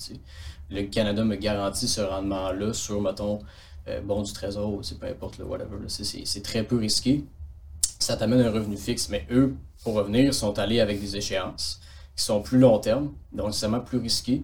Le 0.70 0.82
Canada 0.84 1.24
me 1.24 1.36
garantit 1.36 1.88
ce 1.88 2.00
rendement-là 2.00 2.72
sur, 2.72 3.00
mettons, 3.00 3.40
euh, 3.88 4.00
bon 4.00 4.22
du 4.22 4.32
trésor, 4.32 4.72
ou 4.72 4.82
c'est 4.82 4.98
peu 4.98 5.06
importe, 5.06 5.38
le 5.38 5.44
whatever. 5.44 5.76
c'est 5.88 6.42
très 6.42 6.62
peu 6.64 6.76
risqué. 6.78 7.24
Ça 8.04 8.18
t'amène 8.18 8.42
un 8.42 8.50
revenu 8.50 8.76
fixe, 8.76 9.08
mais 9.08 9.24
eux, 9.30 9.54
pour 9.82 9.94
revenir, 9.94 10.34
sont 10.34 10.58
allés 10.58 10.78
avec 10.78 11.00
des 11.00 11.16
échéances 11.16 11.80
qui 12.14 12.22
sont 12.22 12.42
plus 12.42 12.58
long 12.58 12.78
terme, 12.78 13.12
donc 13.32 13.46
nécessairement 13.46 13.80
plus 13.80 13.96
risquées. 13.96 14.42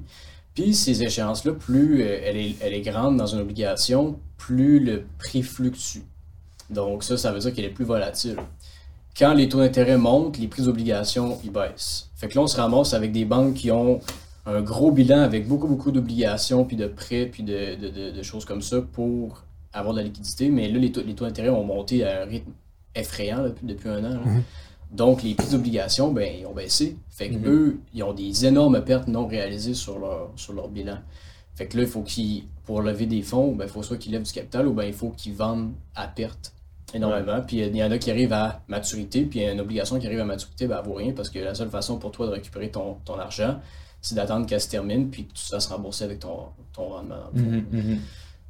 Puis 0.54 0.74
ces 0.74 1.02
échéances-là, 1.02 1.52
plus 1.52 2.00
euh, 2.00 2.20
elle, 2.24 2.38
est, 2.38 2.80
grande 2.80 3.18
dans 3.18 3.26
une 3.26 3.40
obligation, 3.40 4.18
plus 4.38 4.80
le 4.80 5.04
prix 5.18 5.42
fluctue. 5.42 6.04
Donc 6.70 7.04
ça, 7.04 7.18
ça 7.18 7.32
veut 7.32 7.40
dire 7.40 7.52
qu'elle 7.52 7.66
est 7.66 7.68
plus 7.68 7.84
volatile. 7.84 8.36
Quand 9.14 9.34
les 9.34 9.46
taux 9.50 9.58
d'intérêt 9.58 9.98
montent, 9.98 10.38
les 10.38 10.48
prix 10.48 10.62
d'obligation, 10.62 11.38
ils 11.44 11.52
baissent. 11.52 12.08
Fait 12.16 12.28
que 12.28 12.36
là, 12.36 12.40
on 12.40 12.46
se 12.46 12.56
ramasse 12.56 12.94
avec 12.94 13.12
des 13.12 13.26
banques 13.26 13.56
qui 13.56 13.70
ont 13.70 14.00
un 14.46 14.62
gros 14.62 14.90
bilan 14.90 15.20
avec 15.20 15.46
beaucoup, 15.46 15.66
beaucoup 15.68 15.90
d'obligations, 15.90 16.64
puis 16.64 16.78
de 16.78 16.86
prêts, 16.86 17.26
puis 17.26 17.42
de- 17.42 18.10
de 18.10 18.22
choses 18.22 18.46
comme 18.46 18.62
ça 18.62 18.80
pour 18.80 19.42
avoir 19.74 19.92
de 19.92 19.98
la 20.00 20.04
liquidité. 20.06 20.48
Mais 20.48 20.66
là, 20.70 20.78
les 20.78 20.92
taux, 20.92 21.02
les 21.04 21.14
taux 21.14 21.26
d'intérêt 21.26 21.50
ont 21.50 21.62
monté 21.62 22.06
à 22.06 22.22
un 22.22 22.24
rythme 22.24 22.52
effrayant 22.94 23.42
là, 23.42 23.50
depuis, 23.62 23.88
un 23.88 23.98
an. 24.04 24.10
là. 24.10 24.20
Mhm. 24.24 24.42
Donc, 24.92 25.22
les 25.22 25.34
prix 25.34 25.48
d'obligation, 25.50 26.12
ben, 26.12 26.28
ils 26.40 26.46
ont 26.46 26.52
baissé. 26.54 26.96
Fait 27.10 27.28
que 27.30 27.34
Mhm. 27.36 27.46
eux, 27.46 27.80
ils 27.94 28.02
ont 28.02 28.12
des 28.12 28.44
énormes 28.46 28.82
pertes 28.84 29.06
non 29.08 29.26
réalisées 29.26 29.74
sur 29.74 29.98
leur, 29.98 30.30
sur 30.36 30.52
leur 30.52 30.68
bilan. 30.68 30.98
Fait 31.54 31.66
que 31.66 31.76
là, 31.76 31.84
il 31.84 31.88
faut 31.88 32.02
qu'ils, 32.02 32.44
pour 32.64 32.82
lever 32.82 33.06
des 33.06 33.22
fonds, 33.22 33.52
ben, 33.54 33.66
il 33.66 33.70
faut 33.70 33.82
soit 33.82 33.96
qu'ils 33.98 34.12
lèvent 34.12 34.22
du 34.24 34.32
capital 34.32 34.66
ou 34.66 34.72
ben, 34.72 34.84
il 34.84 34.92
faut 34.92 35.10
qu'ils 35.10 35.34
vendent 35.34 35.72
à 35.94 36.08
perte 36.08 36.52
énormément. 36.92 37.40
Puis 37.46 37.58
il 37.58 37.76
y 37.76 37.84
en 37.84 37.90
a 37.92 37.98
qui 37.98 38.10
arrivent 38.10 38.32
à 38.32 38.62
maturité, 38.66 39.22
puis 39.22 39.38
il 39.40 39.42
y 39.42 39.46
a 39.46 39.52
une 39.52 39.60
obligation 39.60 39.98
qui 40.00 40.06
arrive 40.06 40.20
à 40.20 40.24
maturité, 40.24 40.66
ben, 40.66 40.78
elle 40.82 40.88
vaut 40.88 40.94
rien 40.96 41.12
parce 41.12 41.30
que 41.30 41.38
la 41.38 41.54
seule 41.54 41.70
façon 41.70 41.98
pour 41.98 42.10
toi 42.10 42.26
de 42.26 42.32
récupérer 42.32 42.70
ton, 42.70 42.96
ton 43.04 43.16
argent, 43.18 43.60
c'est 44.02 44.14
d'attendre 44.16 44.46
qu'elle 44.46 44.60
se 44.60 44.68
termine, 44.70 45.08
puis 45.10 45.26
que 45.26 45.34
tu 45.34 45.52
vas 45.52 45.60
se 45.60 45.68
rembourser 45.68 46.04
avec 46.04 46.18
ton, 46.20 46.46
ton 46.72 46.88
rendement. 46.88 47.16
fond. 47.36 47.62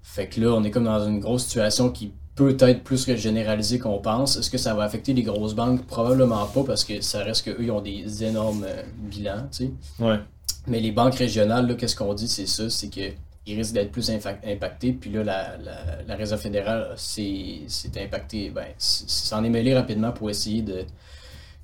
Fait 0.02 0.26
que 0.28 0.40
là, 0.40 0.54
on 0.54 0.64
est 0.64 0.70
comme 0.70 0.84
dans 0.84 1.06
une 1.06 1.20
grosse 1.20 1.44
situation 1.44 1.90
qui 1.90 2.12
peut 2.34 2.56
être 2.60 2.82
plus 2.82 3.04
que 3.04 3.16
généralisée 3.16 3.78
qu'on 3.78 3.98
pense. 3.98 4.36
Est-ce 4.36 4.50
que 4.50 4.58
ça 4.58 4.74
va 4.74 4.84
affecter 4.84 5.12
les 5.12 5.22
grosses 5.22 5.54
banques? 5.54 5.86
Probablement 5.86 6.46
pas, 6.46 6.64
parce 6.64 6.84
que 6.84 7.00
ça 7.00 7.22
reste 7.22 7.44
qu'eux, 7.44 7.62
ils 7.62 7.70
ont 7.70 7.80
des 7.80 8.24
énormes 8.24 8.64
euh, 8.66 8.82
bilans, 8.96 9.46
tu 9.52 9.66
sais. 9.66 9.70
Ouais. 9.98 10.18
Mais 10.66 10.80
les 10.80 10.92
banques 10.92 11.16
régionales, 11.16 11.66
là, 11.66 11.74
qu'est-ce 11.74 11.96
qu'on 11.96 12.14
dit, 12.14 12.28
c'est 12.28 12.46
ça, 12.46 12.70
c'est 12.70 12.88
que 12.88 13.12
ils 13.46 13.56
risquent 13.56 13.74
d'être 13.74 13.90
plus 13.90 14.10
impactés. 14.10 14.92
Puis 14.92 15.10
là, 15.10 15.24
la, 15.24 15.56
la, 15.56 16.02
la 16.06 16.14
Réserve 16.14 16.40
fédérale 16.40 16.92
s'est 16.96 17.66
impactée, 17.96 18.50
ben, 18.50 18.66
s'en 18.78 19.42
est 19.42 19.48
mêlé 19.48 19.74
rapidement 19.74 20.12
pour 20.12 20.30
essayer 20.30 20.62
de 20.62 20.84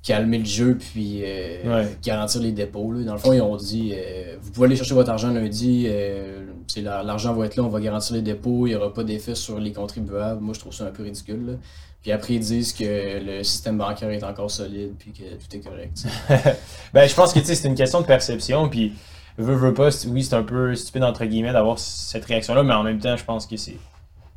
calmer 0.03 0.37
le 0.39 0.45
jeu 0.45 0.77
puis 0.77 1.21
euh, 1.23 1.81
Ouais. 1.81 1.87
garantir 2.03 2.41
les 2.41 2.51
dépôts. 2.51 2.91
là. 2.93 3.03
Dans 3.03 3.13
le 3.13 3.19
fond, 3.19 3.33
ils 3.33 3.41
ont 3.41 3.55
dit 3.57 3.93
euh, 3.93 4.35
vous 4.41 4.51
pouvez 4.51 4.67
aller 4.67 4.75
chercher 4.75 4.93
votre 4.93 5.09
argent 5.09 5.31
lundi, 5.31 5.85
euh, 5.87 6.45
l'argent 6.77 7.33
va 7.33 7.45
être 7.45 7.55
là, 7.57 7.63
on 7.63 7.67
va 7.69 7.79
garantir 7.79 8.15
les 8.15 8.21
dépôts, 8.21 8.67
il 8.67 8.71
n'y 8.71 8.75
aura 8.75 8.93
pas 8.93 9.03
d'effet 9.03 9.35
sur 9.35 9.59
les 9.59 9.73
contribuables. 9.73 10.41
Moi, 10.41 10.53
je 10.53 10.59
trouve 10.59 10.73
ça 10.73 10.85
un 10.85 10.91
peu 10.91 11.03
ridicule. 11.03 11.45
là. 11.45 11.53
Puis 12.01 12.11
après, 12.11 12.35
ils 12.35 12.39
disent 12.39 12.71
que 12.73 12.83
le 13.25 13.43
système 13.43 13.77
bancaire 13.77 14.09
est 14.11 14.23
encore 14.23 14.49
solide 14.51 14.93
puis 14.97 15.11
que 15.11 15.23
tout 15.23 15.55
est 15.55 15.59
correct. 15.59 16.05
Ben, 16.93 17.07
je 17.09 17.13
pense 17.13 17.33
que 17.33 17.43
c'est 17.43 17.67
une 17.67 17.75
question 17.75 17.99
de 17.99 18.05
perception, 18.05 18.69
puis 18.69 18.93
veux, 19.37 19.55
veux 19.55 19.73
pas, 19.73 19.89
oui, 20.07 20.23
c'est 20.23 20.35
un 20.35 20.43
peu 20.43 20.73
stupide 20.75 21.03
entre 21.03 21.25
guillemets 21.25 21.51
d'avoir 21.51 21.79
cette 21.79 22.23
réaction-là, 22.25 22.63
mais 22.63 22.73
en 22.73 22.83
même 22.83 22.99
temps, 22.99 23.17
je 23.17 23.25
pense 23.25 23.45
que 23.45 23.57
c'est 23.57 23.75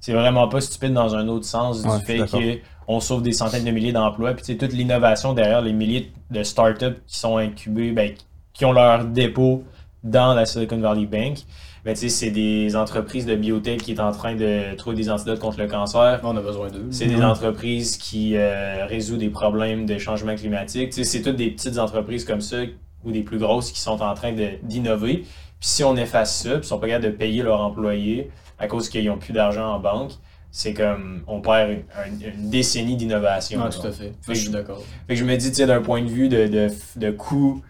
c'est 0.00 0.12
vraiment 0.12 0.48
pas 0.48 0.60
stupide 0.60 0.94
dans 0.94 1.14
un 1.14 1.28
autre 1.28 1.44
sens 1.44 1.82
Ouais, 1.84 1.98
du 1.98 2.04
fait 2.04 2.62
qu'on 2.86 3.00
sauve 3.00 3.22
des 3.22 3.32
centaines 3.32 3.64
de 3.64 3.70
milliers 3.70 3.92
d'emplois, 3.92 4.32
puis 4.32 4.42
tu 4.42 4.52
sais, 4.52 4.58
toute 4.58 4.72
l'innovation 4.72 5.34
derrière 5.34 5.60
les 5.60 5.72
milliers 5.72 6.10
de 6.30 6.42
startups 6.42 6.96
qui 7.06 7.18
sont 7.18 7.36
incubés, 7.36 7.92
ben, 7.92 8.12
qui 8.52 8.64
ont 8.64 8.72
leur 8.72 9.04
dépôt 9.04 9.62
dans 10.02 10.34
la 10.34 10.46
Silicon 10.46 10.78
Valley 10.78 11.06
Bank. 11.06 11.38
Ben, 11.84 11.94
tu 11.94 12.00
sais, 12.00 12.08
c'est 12.08 12.30
des 12.30 12.76
entreprises 12.76 13.24
de 13.24 13.34
biotech 13.36 13.82
qui 13.82 13.92
est 13.92 14.00
en 14.00 14.12
train 14.12 14.34
de 14.34 14.74
trouver 14.76 14.96
des 14.96 15.10
antidotes 15.10 15.38
contre 15.38 15.58
le 15.58 15.66
cancer. 15.66 16.20
On 16.22 16.36
a 16.36 16.42
besoin 16.42 16.68
d'eux. 16.68 16.88
C'est 16.90 17.06
des 17.06 17.22
entreprises 17.22 17.96
qui 17.96 18.36
euh, 18.36 18.84
résolvent 18.86 19.18
des 19.18 19.30
problèmes 19.30 19.86
de 19.86 19.96
changement 19.96 20.34
climatique. 20.34 20.90
Tu 20.90 20.96
sais, 20.96 21.04
c'est 21.04 21.22
toutes 21.22 21.36
des 21.36 21.50
petites 21.50 21.78
entreprises 21.78 22.24
comme 22.24 22.42
ça 22.42 22.58
ou 23.02 23.12
des 23.12 23.22
plus 23.22 23.38
grosses 23.38 23.72
qui 23.72 23.80
sont 23.80 24.02
en 24.02 24.14
train 24.14 24.34
d'innover. 24.62 25.24
Puis 25.60 25.68
si 25.68 25.84
on 25.84 25.96
efface 25.96 26.42
ça, 26.42 26.50
puis 26.52 26.60
ils 26.62 26.64
sont 26.68 26.78
pas 26.78 26.86
capables 26.88 27.04
de 27.04 27.10
payer 27.10 27.42
leurs 27.42 27.60
employés 27.60 28.30
à 28.58 28.66
cause 28.66 28.88
qu'ils 28.88 29.04
n'ont 29.06 29.18
plus 29.18 29.32
d'argent 29.32 29.74
en 29.74 29.78
banque, 29.78 30.12
c'est 30.50 30.74
comme 30.74 31.22
on 31.28 31.40
perd 31.40 31.70
une, 31.70 31.82
une- 32.24 32.32
une 32.44 32.50
décennie 32.50 32.96
d'innovation. 32.96 33.60
Ah, 33.64 33.68
tout 33.68 33.86
à 33.86 33.92
fait. 33.92 34.12
Fait 34.22 34.34
je 34.34 34.40
suis 34.40 34.48
que- 34.48 34.52
d'accord. 34.54 34.82
Fait 35.06 35.14
que 35.14 35.20
je 35.20 35.24
me 35.24 35.36
dis, 35.36 35.48
tu 35.50 35.56
sais, 35.56 35.66
d'un 35.66 35.80
point 35.82 36.02
de 36.02 36.08
vue 36.08 36.28
de, 36.28 36.46
de, 36.48 36.68
de 36.96 37.10
coût, 37.12 37.62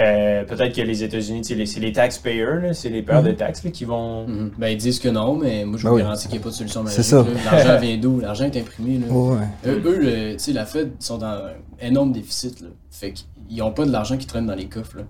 euh, 0.00 0.42
peut-être 0.42 0.74
que 0.74 0.80
les 0.80 1.04
États-Unis, 1.04 1.42
les- 1.50 1.66
c'est 1.66 1.78
les 1.78 1.92
taxpayers, 1.92 2.72
c'est 2.72 2.88
les 2.88 3.02
payeurs 3.02 3.22
de 3.22 3.30
taxes 3.30 3.62
là, 3.62 3.70
qui 3.70 3.84
vont. 3.84 4.26
Mhm. 4.26 4.50
Ben, 4.58 4.68
ils 4.68 4.76
disent 4.76 4.98
que 4.98 5.08
non, 5.08 5.36
mais 5.36 5.64
moi, 5.64 5.78
je 5.78 5.84
Ben 5.84 5.90
vous 5.90 5.96
oui. 5.96 6.02
garantis 6.02 6.26
qu'il 6.26 6.36
n'y 6.38 6.42
a 6.42 6.44
pas 6.44 6.50
de 6.50 6.54
solution 6.54 6.82
magique. 6.82 6.96
C'est 6.96 7.02
ça. 7.04 7.18
là. 7.18 7.26
L'argent 7.52 7.78
vient 7.80 7.96
d'où? 7.98 8.18
L'argent 8.20 8.44
est 8.46 8.56
imprimé. 8.56 8.98
Là. 8.98 9.06
Ouais, 9.12 9.36
ouais. 9.36 9.70
Eux, 9.70 9.82
eux, 9.86 10.32
tu 10.32 10.38
sais, 10.40 10.52
la 10.52 10.64
Fed 10.66 10.90
sont 10.98 11.18
dans 11.18 11.26
un 11.26 11.52
énorme 11.86 12.10
déficit. 12.10 12.60
Là. 12.62 12.68
Fait 12.90 13.12
qu'ils 13.12 13.58
n'ont 13.58 13.70
pas 13.70 13.84
de 13.86 13.92
l'argent 13.92 14.16
qui 14.16 14.26
traîne 14.26 14.46
dans 14.46 14.56
les 14.56 14.66
coffres. 14.66 14.96
Là. 14.96 15.04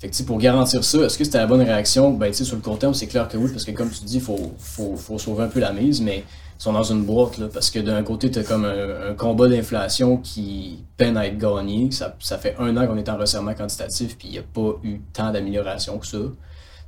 Fait 0.00 0.08
que, 0.08 0.22
pour 0.22 0.38
garantir 0.38 0.82
ça, 0.82 0.98
est-ce 1.02 1.18
que 1.18 1.24
c'était 1.24 1.38
la 1.38 1.46
bonne 1.46 1.60
réaction? 1.60 2.12
Ben, 2.12 2.32
sur 2.32 2.56
le 2.56 2.62
court 2.62 2.78
terme, 2.78 2.94
c'est 2.94 3.06
clair 3.06 3.28
que 3.28 3.36
oui, 3.36 3.50
parce 3.52 3.64
que 3.66 3.72
comme 3.72 3.90
tu 3.90 4.02
dis, 4.04 4.16
il 4.16 4.22
faut, 4.22 4.54
faut, 4.58 4.96
faut 4.96 5.18
sauver 5.18 5.42
un 5.44 5.48
peu 5.48 5.60
la 5.60 5.74
mise, 5.74 6.00
mais 6.00 6.24
ils 6.58 6.62
sont 6.62 6.72
dans 6.72 6.82
une 6.82 7.04
boîte, 7.04 7.36
là, 7.36 7.48
parce 7.52 7.68
que 7.68 7.80
d'un 7.80 8.02
côté, 8.02 8.30
tu 8.30 8.38
as 8.38 8.42
comme 8.42 8.64
un, 8.64 9.10
un 9.10 9.14
combat 9.14 9.46
d'inflation 9.46 10.16
qui 10.16 10.84
peine 10.96 11.18
à 11.18 11.26
être 11.26 11.36
gagné. 11.36 11.90
Ça, 11.90 12.16
ça 12.18 12.38
fait 12.38 12.56
un 12.58 12.74
an 12.78 12.86
qu'on 12.86 12.96
est 12.96 13.10
en 13.10 13.18
resserrement 13.18 13.52
quantitatif, 13.52 14.16
puis 14.16 14.28
il 14.28 14.32
n'y 14.32 14.38
a 14.38 14.42
pas 14.42 14.78
eu 14.82 15.00
tant 15.12 15.32
d'amélioration 15.32 15.98
que 15.98 16.06
ça. 16.06 16.18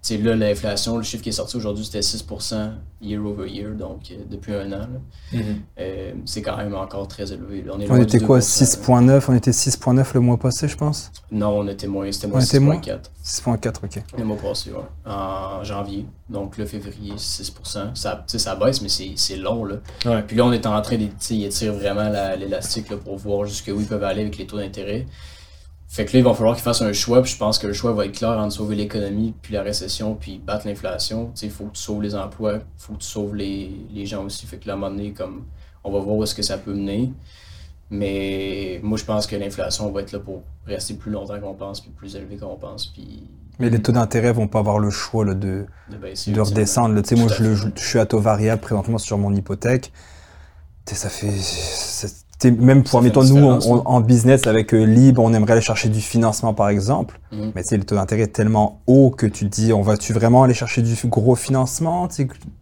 Tu 0.05 0.17
sais, 0.17 0.19
là, 0.21 0.35
l'inflation, 0.35 0.97
le 0.97 1.05
chiffre 1.05 1.23
qui 1.23 1.29
est 1.29 1.33
sorti 1.33 1.57
aujourd'hui, 1.57 1.85
c'était 1.85 2.01
6% 2.01 2.73
year 3.03 3.25
over 3.25 3.49
year, 3.49 3.71
donc 3.71 4.11
euh, 4.11 4.17
depuis 4.29 4.53
un 4.53 4.73
an. 4.73 4.89
Mhm. 5.33 5.43
Euh, 5.79 6.13
c'est 6.25 6.43
quand 6.43 6.57
même 6.57 6.75
encore 6.75 7.07
très 7.07 7.33
élevé. 7.33 7.63
là. 7.63 7.75
est 7.79 7.89
On 7.89 7.97
était 8.03 8.19
quoi? 8.19 8.41
2%, 8.41 9.07
là. 9.07 9.19
6.9 9.21 9.25
On 9.29 9.35
était 9.37 9.53
6.9 9.53 10.07
le 10.15 10.21
mois 10.21 10.39
passé, 10.39 10.67
je 10.67 10.77
pense? 10.77 11.13
Non, 11.31 11.51
on 11.61 11.69
était 11.69 11.87
moins, 11.87 12.11
c'était 12.11 12.27
moins 12.27 12.41
était 12.41 12.59
moins? 12.59 12.81
6.4 12.81 12.99
6.4, 13.25 13.69
ok. 13.85 14.03
le 14.19 14.25
mois 14.25 14.37
passé, 14.39 14.71
ouais. 14.73 14.79
en 15.07 15.63
janvier. 15.63 16.05
Donc 16.29 16.59
le 16.59 16.67
février, 16.67 17.13
6%. 17.17 17.95
Ça, 17.95 18.25
tu 18.27 18.33
sais, 18.33 18.39
ça 18.41 18.57
baisse, 18.57 18.83
mais 18.83 18.89
c'est 18.89 19.13
c'est 19.15 19.37
long. 19.37 19.65
Là. 19.65 19.77
Ouais. 20.05 20.23
Puis 20.27 20.37
là, 20.37 20.45
on 20.47 20.53
est 20.53 20.67
en 20.67 20.83
train 20.83 20.97
de. 20.97 21.05
tu 21.05 21.13
sais, 21.21 21.35
Ils 21.37 21.45
étirent 21.45 21.75
vraiment 21.75 22.09
la- 22.09 22.35
l'élastique 22.35 22.91
là, 22.91 22.97
pour 22.97 23.17
voir 23.19 23.45
jusqu'où 23.47 23.79
ils 23.79 23.87
peuvent 23.87 24.03
aller 24.03 24.23
avec 24.23 24.37
les 24.37 24.47
taux 24.47 24.57
d'intérêt. 24.59 25.07
Fait 25.95 26.07
que 26.07 26.13
là, 26.15 26.21
il 26.21 26.25
va 26.25 26.33
falloir 26.33 26.55
qu'ils 26.55 26.63
fassent 26.65 26.81
un 26.81 26.93
choix. 26.95 27.23
Puis 27.23 27.33
je 27.33 27.37
pense 27.37 27.59
que 27.59 27.67
le 27.67 27.75
choix 27.75 27.93
va 27.93 28.07
être 28.07 28.17
clair 28.17 28.31
entre 28.31 28.55
sauver 28.55 28.77
l'économie, 28.77 29.35
puis 29.43 29.53
la 29.53 29.63
récession, 29.63 30.15
puis 30.15 30.39
battre 30.39 30.67
l'inflation. 30.67 31.27
Tu 31.27 31.41
sais, 31.41 31.47
Il 31.47 31.53
faut 31.53 31.65
que 31.67 31.73
tu 31.77 31.83
sauves 31.83 32.01
les 32.03 32.15
emplois, 32.15 32.55
il 32.55 32.61
faut 32.79 32.95
que 32.95 33.01
tu 33.01 33.07
sauves 33.09 33.35
les, 33.37 33.71
les 33.93 34.07
gens 34.07 34.25
aussi. 34.25 34.47
Fait 34.47 34.57
que 34.57 34.67
là, 34.69 34.73
à 34.73 34.77
un 34.77 34.79
moment 34.81 34.91
donné, 34.97 35.13
comme, 35.13 35.45
on 35.85 35.93
va 35.93 35.99
voir 36.01 36.17
où 36.17 36.23
est-ce 36.23 36.35
que 36.35 36.41
ça 36.43 36.57
peut 36.57 36.73
mener. 36.73 37.13
Mais 37.91 38.81
moi, 38.83 38.97
je 38.97 39.05
pense 39.05 39.27
que 39.27 39.37
l'inflation 39.37 39.91
va 39.93 40.01
être 40.01 40.13
là 40.13 40.19
pour 40.19 40.43
rester 40.67 40.95
plus 40.95 41.11
longtemps 41.11 41.39
qu'on 41.41 41.53
pense, 41.55 41.81
puis 41.83 41.91
plus 41.91 42.17
élevé 42.17 42.37
qu'on 42.39 42.57
pense, 42.57 42.87
puis 42.87 43.29
Mais 43.59 43.69
les 43.69 43.83
taux 43.83 43.93
d'intérêt 43.93 44.33
vont 44.33 44.49
pas 44.49 44.61
avoir 44.61 44.79
le 44.79 44.89
choix 44.89 45.27
là, 45.27 45.35
de, 45.35 45.67
de 45.91 45.97
baisser. 45.99 46.33
de 46.33 46.41
redescendre. 46.41 46.95
là. 46.95 47.03
Tu 47.03 47.11
sais, 47.11 47.17
moi, 47.17 47.31
je, 47.31 47.43
le- 47.43 47.55
je, 47.55 47.69
je 47.77 47.85
suis 47.87 47.99
à 47.99 48.07
taux 48.07 48.19
variable 48.19 48.63
présentement 48.63 48.97
sur 48.97 49.19
mon 49.19 49.35
hypothèque. 49.35 49.93
Ça 50.87 51.09
fait. 51.11 51.31
Même 52.51 52.83
pour, 52.83 53.01
mettons, 53.03 53.23
nous, 53.25 53.37
on- 53.45 53.59
on- 53.71 53.83
en 53.87 54.01
business 54.01 54.47
avec 54.47 54.75
euh, 54.75 54.85
Libre, 54.85 55.23
on 55.23 55.33
aimerait 55.33 55.53
aller 55.53 55.61
chercher 55.63 55.89
du 55.89 56.01
financement, 56.01 56.53
par 56.55 56.69
exemple. 56.69 57.21
Mhm. 57.33 57.53
Mais 57.55 57.63
le 57.71 57.85
taux 57.85 57.95
d'intérêt 57.95 58.23
est 58.23 58.27
tellement 58.33 58.81
haut 58.87 59.11
que 59.11 59.27
tu 59.27 59.49
te 59.49 59.55
dis, 59.55 59.73
on 59.73 59.83
va-tu 59.83 60.13
vraiment 60.13 60.43
aller 60.43 60.55
chercher 60.55 60.83
du 60.83 60.95
gros 61.07 61.35
financement? 61.37 62.09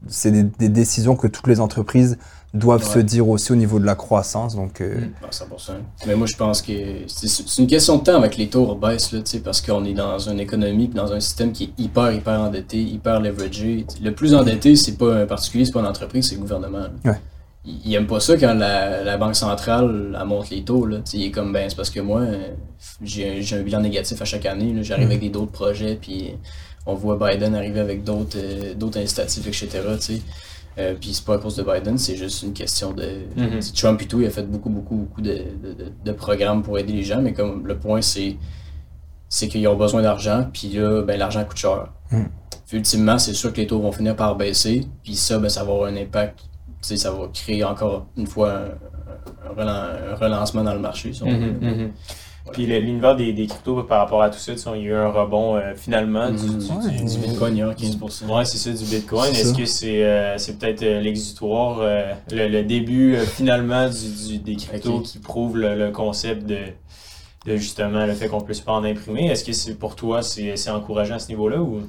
C'est 0.09 0.31
des, 0.31 0.43
des 0.45 0.69
décisions 0.69 1.17
que 1.17 1.27
toutes 1.27 1.47
les 1.47 1.61
entreprises 1.61 2.19
doivent 2.53 2.83
se 2.83 2.99
dire 2.99 3.29
aussi 3.29 3.53
au 3.53 3.55
niveau 3.55 3.79
de 3.79 3.85
la 3.87 3.95
croissance. 3.95 4.57
Donc, 4.57 4.81
euh, 4.81 4.97
Mm. 5.03 5.11
Ah, 5.23 5.27
100%. 5.31 5.73
Mais 6.09 6.17
moi, 6.17 6.27
je 6.27 6.37
pense 6.37 6.63
que 6.63 6.73
c'est 7.07 7.59
une 7.59 7.69
question 7.69 7.97
de 7.99 8.03
temps 8.03 8.17
avec 8.17 8.37
les 8.37 8.49
taux 8.49 8.75
baissent, 8.75 9.13
là, 9.13 9.21
parce 9.45 9.61
qu'on 9.61 9.85
est 9.85 9.93
dans 9.95 10.19
une 10.19 10.41
économie 10.41 10.89
dans 10.89 11.13
un 11.13 11.21
système 11.21 11.53
qui 11.53 11.65
est 11.65 11.83
hyper, 11.83 12.11
hyper 12.13 12.41
endetté, 12.41 12.83
hyper 12.83 13.21
leveragé. 13.21 13.87
Le 14.03 14.11
plus 14.13 14.35
endetté, 14.35 14.75
c'est 14.75 14.99
pas 14.99 15.15
un 15.23 15.27
particulier, 15.27 15.65
c'est 15.65 15.71
pas 15.73 15.79
une 15.81 15.87
entreprise, 15.87 16.29
c'est 16.29 16.35
le 16.35 16.41
gouvernement. 16.41 16.89
Ouais. 17.05 17.21
Il, 17.65 17.95
aime 17.95 18.07
pas 18.07 18.21
ça 18.21 18.37
quand 18.39 18.55
la, 18.55 19.05
la 19.05 19.17
Banque 19.19 19.37
centrale 19.37 20.17
elle 20.19 20.27
monte 20.27 20.49
les 20.51 20.63
taux. 20.65 20.87
Là. 20.87 20.99
Il 21.13 21.25
est 21.25 21.31
comme, 21.31 21.53
ben, 21.53 21.69
c'est 21.69 21.77
parce 21.77 21.91
que 21.91 22.01
moi, 22.01 22.23
j'ai 23.03 23.43
un 23.53 23.61
bilan 23.63 23.81
négatif 23.81 24.21
à 24.23 24.25
chaque 24.25 24.47
année. 24.47 24.75
J'arrive 24.83 25.05
Mhm. 25.07 25.11
avec 25.11 25.21
des 25.21 25.29
d'autres 25.29 25.53
projets, 25.53 25.97
puis 26.01 26.33
on 26.87 26.95
voit 26.95 27.17
Biden 27.19 27.55
arriver 27.55 27.81
avec 27.81 28.03
d'autres 28.03 28.39
euh, 28.39 28.75
d'autres 28.75 28.99
incitatifs, 28.99 29.47
etc. 29.47 29.69
tu 29.97 30.01
sais. 30.01 30.23
Euh, 30.79 30.95
puis 30.99 31.13
c'est 31.13 31.25
pas 31.25 31.35
à 31.35 31.39
cause 31.39 31.57
de 31.57 31.63
Biden, 31.63 31.99
c'est 31.99 32.17
juste 32.17 32.43
une 32.43 32.53
question 32.55 32.93
de. 32.93 33.05
Mhm. 33.37 33.61
sais, 33.61 33.73
Trump 33.75 34.01
et 34.01 34.07
tout, 34.07 34.21
il 34.21 34.27
a 34.27 34.31
fait 34.31 34.45
beaucoup, 34.49 34.71
beaucoup, 34.71 34.95
beaucoup 34.97 35.21
de, 35.21 35.33
de, 35.63 35.73
de- 35.75 35.93
de 36.05 36.13
programmes 36.13 36.63
pour 36.63 36.79
aider 36.79 36.93
les 36.95 37.03
gens, 37.03 37.21
mais 37.21 37.35
comme 37.35 37.67
le 37.67 37.77
point, 37.77 38.01
c'est 38.01 38.37
c'est 39.29 39.49
qu'ils 39.49 39.69
ont 39.69 39.77
besoin 39.77 40.01
d'argent, 40.03 40.47
puis 40.53 40.69
là, 40.71 41.03
ben, 41.03 41.19
l'argent 41.19 41.45
coûte 41.45 41.59
cher. 41.59 41.89
Mm. 42.11 42.23
Puis 42.67 42.77
ultimement, 42.79 43.19
c'est 43.19 43.35
sûr 43.35 43.53
que 43.53 43.59
les 43.61 43.67
taux 43.67 43.81
vont 43.81 43.93
finir 43.93 44.17
par 44.17 44.35
baisser, 44.37 44.87
puis 45.05 45.15
ça, 45.15 45.39
ben, 45.39 45.49
ça 45.49 45.63
va 45.63 45.73
avoir 45.73 45.89
un 45.91 45.97
impact. 45.97 46.39
Ça 46.81 47.11
va 47.13 47.29
créer 47.33 47.63
encore 47.65 48.07
une 48.17 48.27
fois 48.27 48.53
un, 48.53 49.51
un 49.51 49.55
relan- 49.55 50.13
un 50.13 50.15
relancement 50.15 50.65
dans 50.65 50.75
le 50.75 50.81
marché. 50.81 51.13
si 51.13 51.23
on 51.23 51.27
veut. 51.31 51.37
Mhm, 51.37 51.59
mhm. 51.61 51.91
Puis 52.53 52.67
l'univers 52.67 53.15
des, 53.15 53.33
des 53.33 53.47
cryptos 53.47 53.83
par 53.85 54.01
rapport 54.01 54.23
à 54.23 54.31
tout 54.31 54.39
ça, 54.39 54.53
tu 54.53 54.59
sais, 54.59 54.71
il 54.75 54.83
y 54.83 54.87
a 54.87 54.89
eu 54.89 54.95
un 54.95 55.11
rebond 55.11 55.57
euh, 55.57 55.75
finalement 55.77 56.31
du, 56.31 56.37
Mhm. 56.47 56.59
du- 56.59 56.73
Ouais, 56.73 56.91
du- 56.99 57.05
Du 57.05 57.05
du- 57.21 57.27
Bitcoin, 57.27 57.57
il 57.57 57.59
y 57.59 57.63
a 57.63 57.75
15%. 57.75 58.35
Ouais, 58.35 58.45
c'est 58.45 58.57
ça, 58.59 58.71
du 58.73 58.85
Bitcoin. 58.91 59.31
Est-ce 59.31 59.55
que 59.55 59.67
c'est 59.67 60.05
euh, 60.05 60.39
c'est 60.39 60.59
peut-être 60.59 60.83
euh, 60.83 61.01
l'exutoire, 61.01 61.79
euh, 61.81 62.13
le, 62.33 62.49
le 62.49 62.63
début 62.65 63.15
euh, 63.15 63.25
finalement 63.25 63.89
du, 63.89 64.29
du- 64.29 64.39
des 64.39 64.57
cryptos 64.57 65.01
qui 65.01 65.19
prouve 65.19 65.59
le, 65.59 65.77
le 65.77 65.91
concept 65.93 66.47
de, 66.47 66.59
de 67.47 67.57
justement 67.57 68.07
le 68.07 68.15
fait 68.15 68.29
qu'on 68.29 68.41
puisse 68.41 68.61
pas 68.61 68.73
en 68.73 68.85
imprimer? 68.85 69.27
Est-ce 69.27 69.45
que 69.45 69.53
c'est 69.53 69.75
pour 69.75 69.95
toi, 69.95 70.23
c'est 70.23 70.57
c'est 70.57 70.71
encourageant 70.71 71.17
à 71.17 71.19
ce 71.21 71.29
niveau-là 71.29 71.61
ou? 71.61 71.83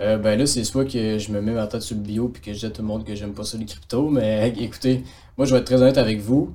Euh, 0.00 0.16
ben 0.16 0.38
là, 0.38 0.46
c'est 0.46 0.62
soit 0.64 0.84
que 0.84 1.18
je 1.18 1.32
me 1.32 1.40
mets 1.40 1.52
ma 1.52 1.66
tête 1.66 1.82
sur 1.82 1.96
le 1.96 2.02
bio 2.02 2.28
puis 2.28 2.40
que 2.40 2.52
je 2.52 2.60
dis 2.60 2.66
à 2.66 2.70
tout 2.70 2.82
le 2.82 2.88
monde 2.88 3.04
que 3.04 3.14
j'aime 3.14 3.32
pas 3.32 3.44
ça 3.44 3.58
les 3.58 3.64
cryptos, 3.64 4.08
mais 4.10 4.52
écoutez, 4.60 5.02
moi 5.36 5.46
je 5.46 5.52
vais 5.54 5.60
être 5.60 5.66
très 5.66 5.80
honnête 5.82 5.98
avec 5.98 6.20
vous. 6.20 6.54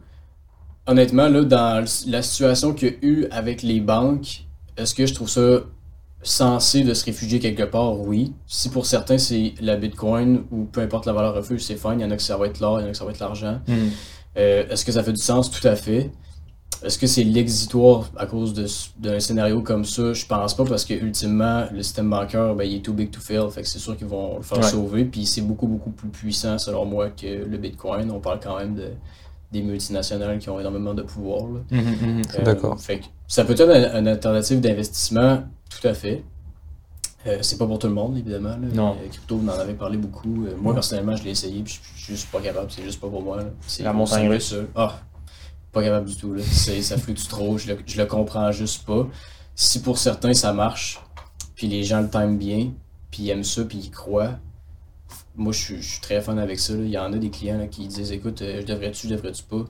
Honnêtement, 0.88 1.28
là, 1.30 1.44
dans 1.44 1.86
la 2.08 2.22
situation 2.22 2.74
qu'il 2.74 2.88
y 2.90 2.92
a 2.92 2.96
eu 3.02 3.26
avec 3.32 3.62
les 3.64 3.80
banques, 3.80 4.46
est-ce 4.78 4.94
que 4.94 5.06
je 5.06 5.14
trouve 5.14 5.30
ça 5.30 5.62
censé 6.24 6.84
de 6.84 6.94
se 6.94 7.04
réfugier 7.06 7.40
quelque 7.40 7.64
part? 7.64 8.00
Oui. 8.00 8.34
Si 8.48 8.70
pour 8.70 8.86
certains 8.86 9.18
c'est 9.18 9.54
la 9.62 9.76
Bitcoin 9.76 10.44
ou 10.52 10.64
peu 10.66 10.82
importe 10.82 11.06
la 11.06 11.14
valeur 11.14 11.36
refuge, 11.36 11.62
c'est 11.62 11.76
fine. 11.76 11.96
Il 12.00 12.02
y 12.02 12.06
en 12.06 12.12
a 12.12 12.16
que 12.16 12.22
ça 12.22 12.38
va 12.38 12.48
être 12.48 12.60
l'or, 12.60 12.80
il 12.80 12.84
y 12.84 12.86
en 12.86 12.90
a 12.90 12.92
que 12.92 12.98
ça 12.98 13.06
va 13.06 13.12
être 13.12 13.20
l'argent. 13.20 13.60
Euh, 14.38 14.64
Est-ce 14.70 14.84
que 14.86 14.92
ça 14.92 15.04
fait 15.04 15.14
du 15.14 15.22
sens? 15.22 15.52
Tout 15.52 15.66
à 15.68 15.76
fait. 15.76 16.12
Est-ce 16.82 16.98
que 16.98 17.08
c'est 17.08 17.24
l'exitoire 17.24 18.10
à 18.18 18.26
cause 18.26 18.54
d'un 18.98 19.20
scénario 19.20 19.62
comme 19.62 19.86
ça? 19.86 20.12
Je 20.14 20.26
pense 20.26 20.54
pas 20.56 20.66
parce 20.66 20.84
que 20.86 20.94
ultimement, 20.94 21.66
le 21.72 21.82
système 21.84 22.10
bancaire, 22.10 22.56
ben, 22.56 22.64
il 22.66 22.78
est 22.78 22.82
too 22.82 22.94
big 22.94 23.10
to 23.12 23.20
fail. 23.22 23.50
Fait 23.52 23.62
que 23.62 23.68
c'est 23.68 23.80
sûr 23.80 23.96
qu'ils 23.96 24.08
vont 24.08 24.38
le 24.38 24.44
faire 24.44 24.58
Ouais. 24.58 24.64
sauver. 24.64 25.06
Puis 25.06 25.26
c'est 25.26 25.42
beaucoup, 25.42 25.68
beaucoup 25.68 25.92
plus 25.92 26.10
puissant 26.10 26.58
selon 26.58 26.86
moi 26.86 27.10
que 27.10 27.46
le 27.46 27.58
Bitcoin. 27.58 28.12
On 28.12 28.20
parle 28.20 28.40
quand 28.44 28.58
même 28.58 28.76
de, 28.76 28.90
des 29.52 29.62
multinationales 29.62 30.40
qui 30.40 30.50
ont 30.50 30.60
énormément 30.60 30.94
de 30.94 31.04
pouvoir. 31.04 31.44
là. 31.48 31.60
Euh, 31.78 32.44
D'accord. 32.44 32.80
Fait 32.82 33.00
que 33.00 33.06
ça 33.28 33.46
peut 33.46 33.54
être 33.54 33.62
un- 33.62 34.00
une 34.00 34.08
alternative 34.08 34.60
d'investissement, 34.60 35.44
tout 35.70 35.88
à 35.88 35.94
fait. 35.94 36.24
Euh, 37.26 37.38
c'est 37.42 37.58
pas 37.58 37.66
pour 37.66 37.80
tout 37.80 37.88
le 37.88 37.94
monde, 37.94 38.18
évidemment. 38.18 38.50
là. 38.50 38.68
Non. 38.74 38.92
Euh, 38.92 39.08
crypto, 39.10 39.38
vous 39.38 39.48
en 39.48 39.52
avez 39.54 39.74
parlé 39.76 39.98
beaucoup. 39.98 40.46
Euh, 40.46 40.56
moi, 40.60 40.74
personnellement, 40.74 41.16
je 41.16 41.24
l'ai 41.24 41.30
essayé, 41.32 41.62
puis 41.64 41.80
je 41.96 42.04
suis 42.04 42.14
juste 42.16 42.30
pas 42.30 42.42
capable. 42.42 42.70
C'est 42.70 42.84
juste 42.84 43.00
pas 43.00 43.08
pour 43.08 43.22
moi. 43.22 43.40
C'est 43.66 43.84
La 43.84 43.94
montagne 43.94 44.28
russe. 44.28 44.54
Ah, 44.76 45.00
pas 45.74 45.84
capable 45.84 46.08
du 46.08 46.16
tout. 46.16 46.34
Là. 46.34 46.44
Ça 46.44 46.98
fluctue 46.98 47.28
trop, 47.28 47.58
je 47.58 47.68
le, 47.68 47.78
je 47.86 47.98
le 47.98 48.06
comprends 48.06 48.52
juste 48.52 48.86
pas. 48.86 49.08
Si 49.56 49.82
pour 49.82 49.98
certains, 49.98 50.34
ça 50.34 50.54
marche, 50.54 51.02
puis 51.56 51.68
les 51.68 51.84
gens 51.84 52.02
le 52.02 52.10
time 52.10 52.38
bien, 52.38 52.72
puis 53.12 53.24
ils 53.24 53.30
aiment 53.32 53.44
ça, 53.44 53.64
puis 53.66 53.80
ils 53.80 53.92
croient, 53.92 54.40
moi, 55.36 55.52
je 55.52 55.60
suis, 55.60 55.82
je 55.82 55.90
suis 55.94 56.02
très 56.02 56.22
fan 56.22 56.38
avec 56.38 56.60
ça. 56.60 56.74
là. 56.74 56.84
Il 56.84 56.90
y 56.90 56.98
en 56.98 57.12
a 57.12 57.18
des 57.18 57.30
clients 57.30 57.58
là, 57.58 57.68
qui 57.68 57.88
disent 57.88 58.12
Écoute, 58.12 58.42
euh, 58.42 58.62
je 58.62 58.66
devrais-tu, 58.68 59.08
je 59.08 59.16
devrais-tu 59.16 59.44
pas? 59.44 59.66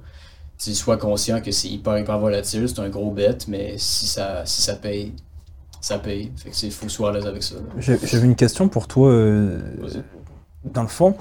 Tu 0.57 0.73
sois 0.75 0.97
conscient 0.97 1.41
que 1.41 1.51
c'est 1.51 1.69
hyper, 1.69 1.97
hyper 1.97 2.19
volatile, 2.19 2.67
c'est 2.67 2.79
un 2.79 2.89
gros 2.89 3.11
bet, 3.11 3.37
mais 3.47 3.75
si 3.77 4.05
ça, 4.05 4.45
si 4.45 4.61
ça 4.61 4.75
paye, 4.75 5.13
ça 5.81 5.99
paye. 5.99 6.31
Fait 6.35 6.49
que 6.49 6.55
c'est 6.55 6.69
faut 6.69 6.85
que 6.85 6.91
sois 6.91 7.09
à 7.09 7.13
l'aise 7.13 7.25
avec 7.25 7.43
ça. 7.43 7.55
J'avais 7.77 8.25
une 8.25 8.35
question 8.35 8.69
pour 8.69 8.87
toi, 8.87 9.09
euh, 9.09 9.59
dans 10.65 10.83
le 10.83 10.87
fond. 10.87 11.15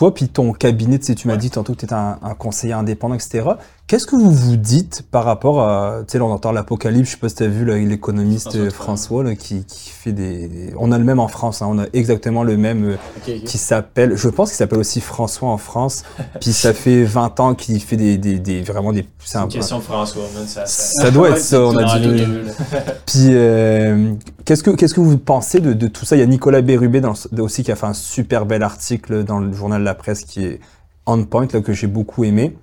Toi, 0.00 0.14
puis 0.14 0.28
ton 0.28 0.54
cabinet, 0.54 0.98
tu 0.98 1.04
sais, 1.04 1.14
tu 1.14 1.28
m'as 1.28 1.36
dit 1.36 1.50
tantôt 1.50 1.74
que 1.74 1.80
tu 1.80 1.84
étais 1.84 1.94
un, 1.94 2.18
un 2.22 2.32
conseiller 2.32 2.72
indépendant, 2.72 3.16
etc. 3.16 3.46
Qu'est-ce 3.90 4.06
que 4.06 4.14
vous 4.14 4.30
vous 4.30 4.54
dites 4.56 5.02
par 5.10 5.24
rapport 5.24 5.62
à. 5.62 6.02
Tu 6.06 6.12
sais, 6.12 6.18
là, 6.18 6.24
on 6.24 6.30
entend 6.30 6.52
l'apocalypse, 6.52 7.08
je 7.08 7.14
sais 7.14 7.20
pas 7.20 7.28
si 7.28 7.34
tu 7.34 7.42
as 7.42 7.48
vu 7.48 7.64
l'économiste 7.88 8.70
François 8.70 9.24
là, 9.24 9.34
qui, 9.34 9.64
qui 9.64 9.90
fait 9.90 10.12
des, 10.12 10.72
On 10.78 10.92
a 10.92 10.98
le 10.98 11.02
même 11.02 11.18
en 11.18 11.26
France, 11.26 11.60
hein, 11.60 11.66
on 11.68 11.76
a 11.80 11.86
exactement 11.92 12.44
le 12.44 12.56
même 12.56 12.90
euh, 12.90 12.96
qui 13.44 13.58
s'appelle. 13.58 14.16
Je 14.16 14.28
pense 14.28 14.50
qu'il 14.50 14.58
s'appelle 14.58 14.78
aussi 14.78 15.00
François 15.00 15.48
en 15.48 15.56
France. 15.58 16.04
puis 16.40 16.52
ça 16.52 16.72
fait 16.72 17.02
20 17.02 17.40
ans 17.40 17.54
qu'il 17.56 17.82
fait 17.82 17.96
des, 17.96 18.16
des, 18.16 18.38
des- 18.38 18.62
vraiment 18.62 18.92
des. 18.92 19.02
c'est 19.18 19.32
C'est 19.32 19.38
un- 19.38 19.42
une 19.42 19.48
question 19.48 19.80
François, 19.80 20.22
man. 20.36 20.46
Ça, 20.46 20.66
ça- 20.66 21.02
Ça 21.02 21.10
doit 21.10 21.30
être 21.30 21.38
ça, 21.40 21.60
on 21.60 21.76
a 21.76 21.98
dit. 21.98 22.22
Puis, 23.06 23.30
euh, 23.30 24.12
qu'est-ce 24.44 24.62
que 24.62 24.70
qu'est-ce 24.70 24.94
que 24.94 25.00
vous 25.00 25.18
pensez 25.18 25.58
de, 25.58 25.72
de 25.72 25.88
tout 25.88 26.04
ça? 26.04 26.14
Il 26.14 26.20
y 26.20 26.22
a 26.22 26.26
Nicolas 26.26 26.60
Bérubé 26.60 27.00
dans 27.00 27.14
le- 27.32 27.42
aussi 27.42 27.64
qui 27.64 27.72
a 27.72 27.74
fait 27.74 27.86
un 27.86 27.94
super 27.94 28.46
bel 28.46 28.62
article 28.62 29.24
dans 29.24 29.40
le 29.40 29.52
journal 29.52 29.82
La 29.82 29.94
Presse 29.96 30.22
qui 30.22 30.44
est 30.44 30.60
on 31.06 31.24
point 31.24 31.48
là 31.52 31.60
que 31.60 31.72
j'ai 31.72 31.88
beaucoup 31.88 32.22
aimé. 32.22 32.56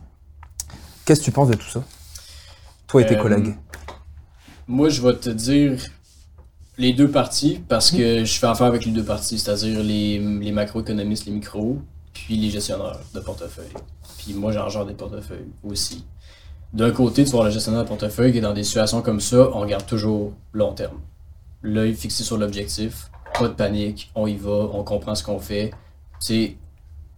Qu'est-ce 1.07 1.21
que 1.21 1.25
tu 1.25 1.31
penses 1.31 1.47
de 1.47 1.53
tout 1.53 1.69
ça? 1.69 1.81
Toi 2.85 3.01
et 3.01 3.05
tes 3.05 3.15
Euh, 3.17 3.21
collègues? 3.21 3.55
Moi, 4.67 4.89
je 4.89 5.01
vais 5.01 5.15
te 5.15 5.29
dire 5.29 5.79
les 6.77 6.91
deux 6.91 7.09
parties 7.09 7.61
parce 7.69 7.93
Mhm. 7.93 7.97
que 7.97 8.25
je 8.25 8.33
fais 8.37 8.47
affaire 8.47 8.67
avec 8.67 8.83
les 8.83 8.91
deux 8.91 9.05
parties, 9.05 9.39
c'est-à-dire 9.39 9.81
les, 9.81 10.19
les 10.19 10.51
macroéconomistes, 10.51 11.25
les 11.25 11.31
micros, 11.31 11.79
puis 12.13 12.35
les 12.35 12.49
gestionnaires 12.49 12.99
de 13.13 13.21
portefeuille. 13.21 13.71
Puis 14.17 14.33
moi, 14.33 14.51
j'en 14.51 14.67
gère 14.67 14.85
des 14.85 14.95
portefeuilles 14.95 15.47
aussi. 15.63 16.03
D'un 16.73 16.91
côté, 16.91 17.23
tu 17.23 17.31
vois 17.31 17.45
le 17.45 17.51
gestionnaire 17.51 17.83
de 17.83 17.87
portefeuille 17.87 18.33
qui 18.33 18.39
est 18.39 18.41
dans 18.41 18.53
des 18.53 18.63
situations 18.65 19.01
comme 19.01 19.21
ça, 19.21 19.49
on 19.53 19.61
regarde 19.61 19.85
toujours 19.85 20.33
long 20.51 20.73
terme. 20.73 20.97
L'œil 21.61 21.93
fixé 21.95 22.25
sur 22.25 22.37
l'objectif, 22.37 23.09
pas 23.39 23.47
de 23.47 23.53
panique, 23.53 24.11
on 24.13 24.27
y 24.27 24.35
va, 24.35 24.69
on 24.73 24.83
comprend 24.83 25.15
ce 25.15 25.23
qu'on 25.23 25.39
fait. 25.39 25.69
Tu 26.19 26.25
sais, 26.27 26.57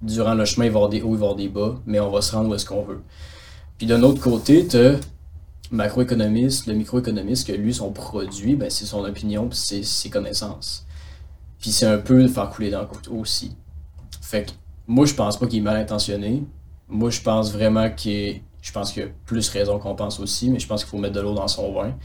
durant 0.03 0.35
le 0.35 0.45
chemin, 0.45 0.67
il 0.67 0.71
va 0.71 0.75
y 0.75 0.77
avoir 0.77 0.89
des 0.89 1.01
hauts, 1.01 1.15
il 1.15 1.19
va 1.19 1.25
y 1.25 1.29
avoir 1.29 1.35
des 1.35 1.49
bas, 1.49 1.75
mais 1.87 1.99
on 1.99 2.11
va 2.11 2.21
se 2.21 2.35
rendre 2.35 2.51
où 2.51 2.53
est-ce 2.53 2.67
qu'on 2.67 2.83
veut. 2.83 3.01
Puis 3.79 3.87
d'un 3.87 4.03
autre 4.03 4.21
côté, 4.21 4.67
tu 4.67 4.77
macroéconomiste, 5.71 6.67
le 6.67 6.73
microéconomiste, 6.73 7.47
que 7.47 7.53
lui, 7.53 7.73
son 7.73 7.91
produit, 7.91 8.55
ben, 8.55 8.69
c'est 8.69 8.85
son 8.85 9.03
opinion 9.05 9.47
puis 9.47 9.57
c'est 9.57 9.83
ses 9.83 10.09
connaissances. 10.09 10.85
Puis 11.59 11.71
c'est 11.71 11.85
un 11.85 11.97
peu 11.97 12.21
de 12.21 12.27
faire 12.27 12.49
couler 12.49 12.69
dans 12.69 12.81
le 12.81 12.87
couteau 12.87 13.13
aussi. 13.13 13.55
Fait 14.21 14.43
que 14.45 14.51
moi, 14.87 15.05
je 15.05 15.13
pense 15.13 15.37
pas 15.37 15.47
qu'il 15.47 15.59
est 15.59 15.63
mal 15.63 15.77
intentionné. 15.77 16.43
Moi, 16.87 17.09
je 17.09 17.21
pense 17.21 17.51
vraiment 17.51 17.89
qu'il 17.89 18.41
je 18.61 18.71
pense 18.73 18.91
qu'il 18.91 19.03
y 19.03 19.05
a 19.05 19.09
plus 19.25 19.47
raison 19.49 19.79
qu'on 19.79 19.95
pense 19.95 20.19
aussi, 20.19 20.49
mais 20.49 20.59
je 20.59 20.67
pense 20.67 20.83
qu'il 20.83 20.89
faut 20.89 20.97
mettre 20.97 21.15
de 21.15 21.21
l'eau 21.21 21.33
dans 21.33 21.47
son 21.47 21.71
vin. 21.71 21.95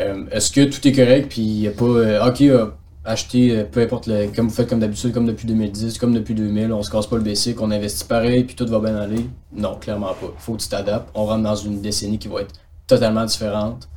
Euh, 0.00 0.24
Est-ce 0.30 0.50
que 0.50 0.64
tout 0.64 0.86
est 0.88 0.92
correct, 0.92 1.28
puis 1.28 1.42
il 1.42 1.60
n'y 1.60 1.68
a 1.68 1.72
pas. 1.72 1.84
euh, 1.84 2.28
ok, 2.28 2.40
euh, 2.42 2.70
acheter, 3.04 3.50
euh, 3.56 3.64
peu 3.64 3.80
importe, 3.80 4.06
le, 4.06 4.28
comme 4.34 4.48
vous 4.48 4.54
faites 4.54 4.68
comme 4.68 4.80
d'habitude, 4.80 5.12
comme 5.12 5.26
depuis 5.26 5.46
2010, 5.46 5.98
comme 5.98 6.14
depuis 6.14 6.34
2000, 6.34 6.72
on 6.72 6.82
se 6.82 6.90
casse 6.90 7.06
pas 7.06 7.16
le 7.16 7.22
basic, 7.22 7.60
on 7.60 7.70
investit 7.70 8.04
pareil, 8.04 8.44
puis 8.44 8.54
tout 8.54 8.66
va 8.66 8.78
bien 8.78 8.96
aller. 8.96 9.26
Non, 9.54 9.76
clairement 9.76 10.14
pas. 10.20 10.32
faut 10.38 10.54
que 10.54 10.62
tu 10.62 10.68
t'adaptes. 10.68 11.08
On 11.14 11.24
rentre 11.26 11.42
dans 11.42 11.56
une 11.56 11.80
décennie 11.80 12.18
qui 12.18 12.28
va 12.28 12.42
être 12.42 12.54
totalement 12.86 13.24
différente. 13.24 13.88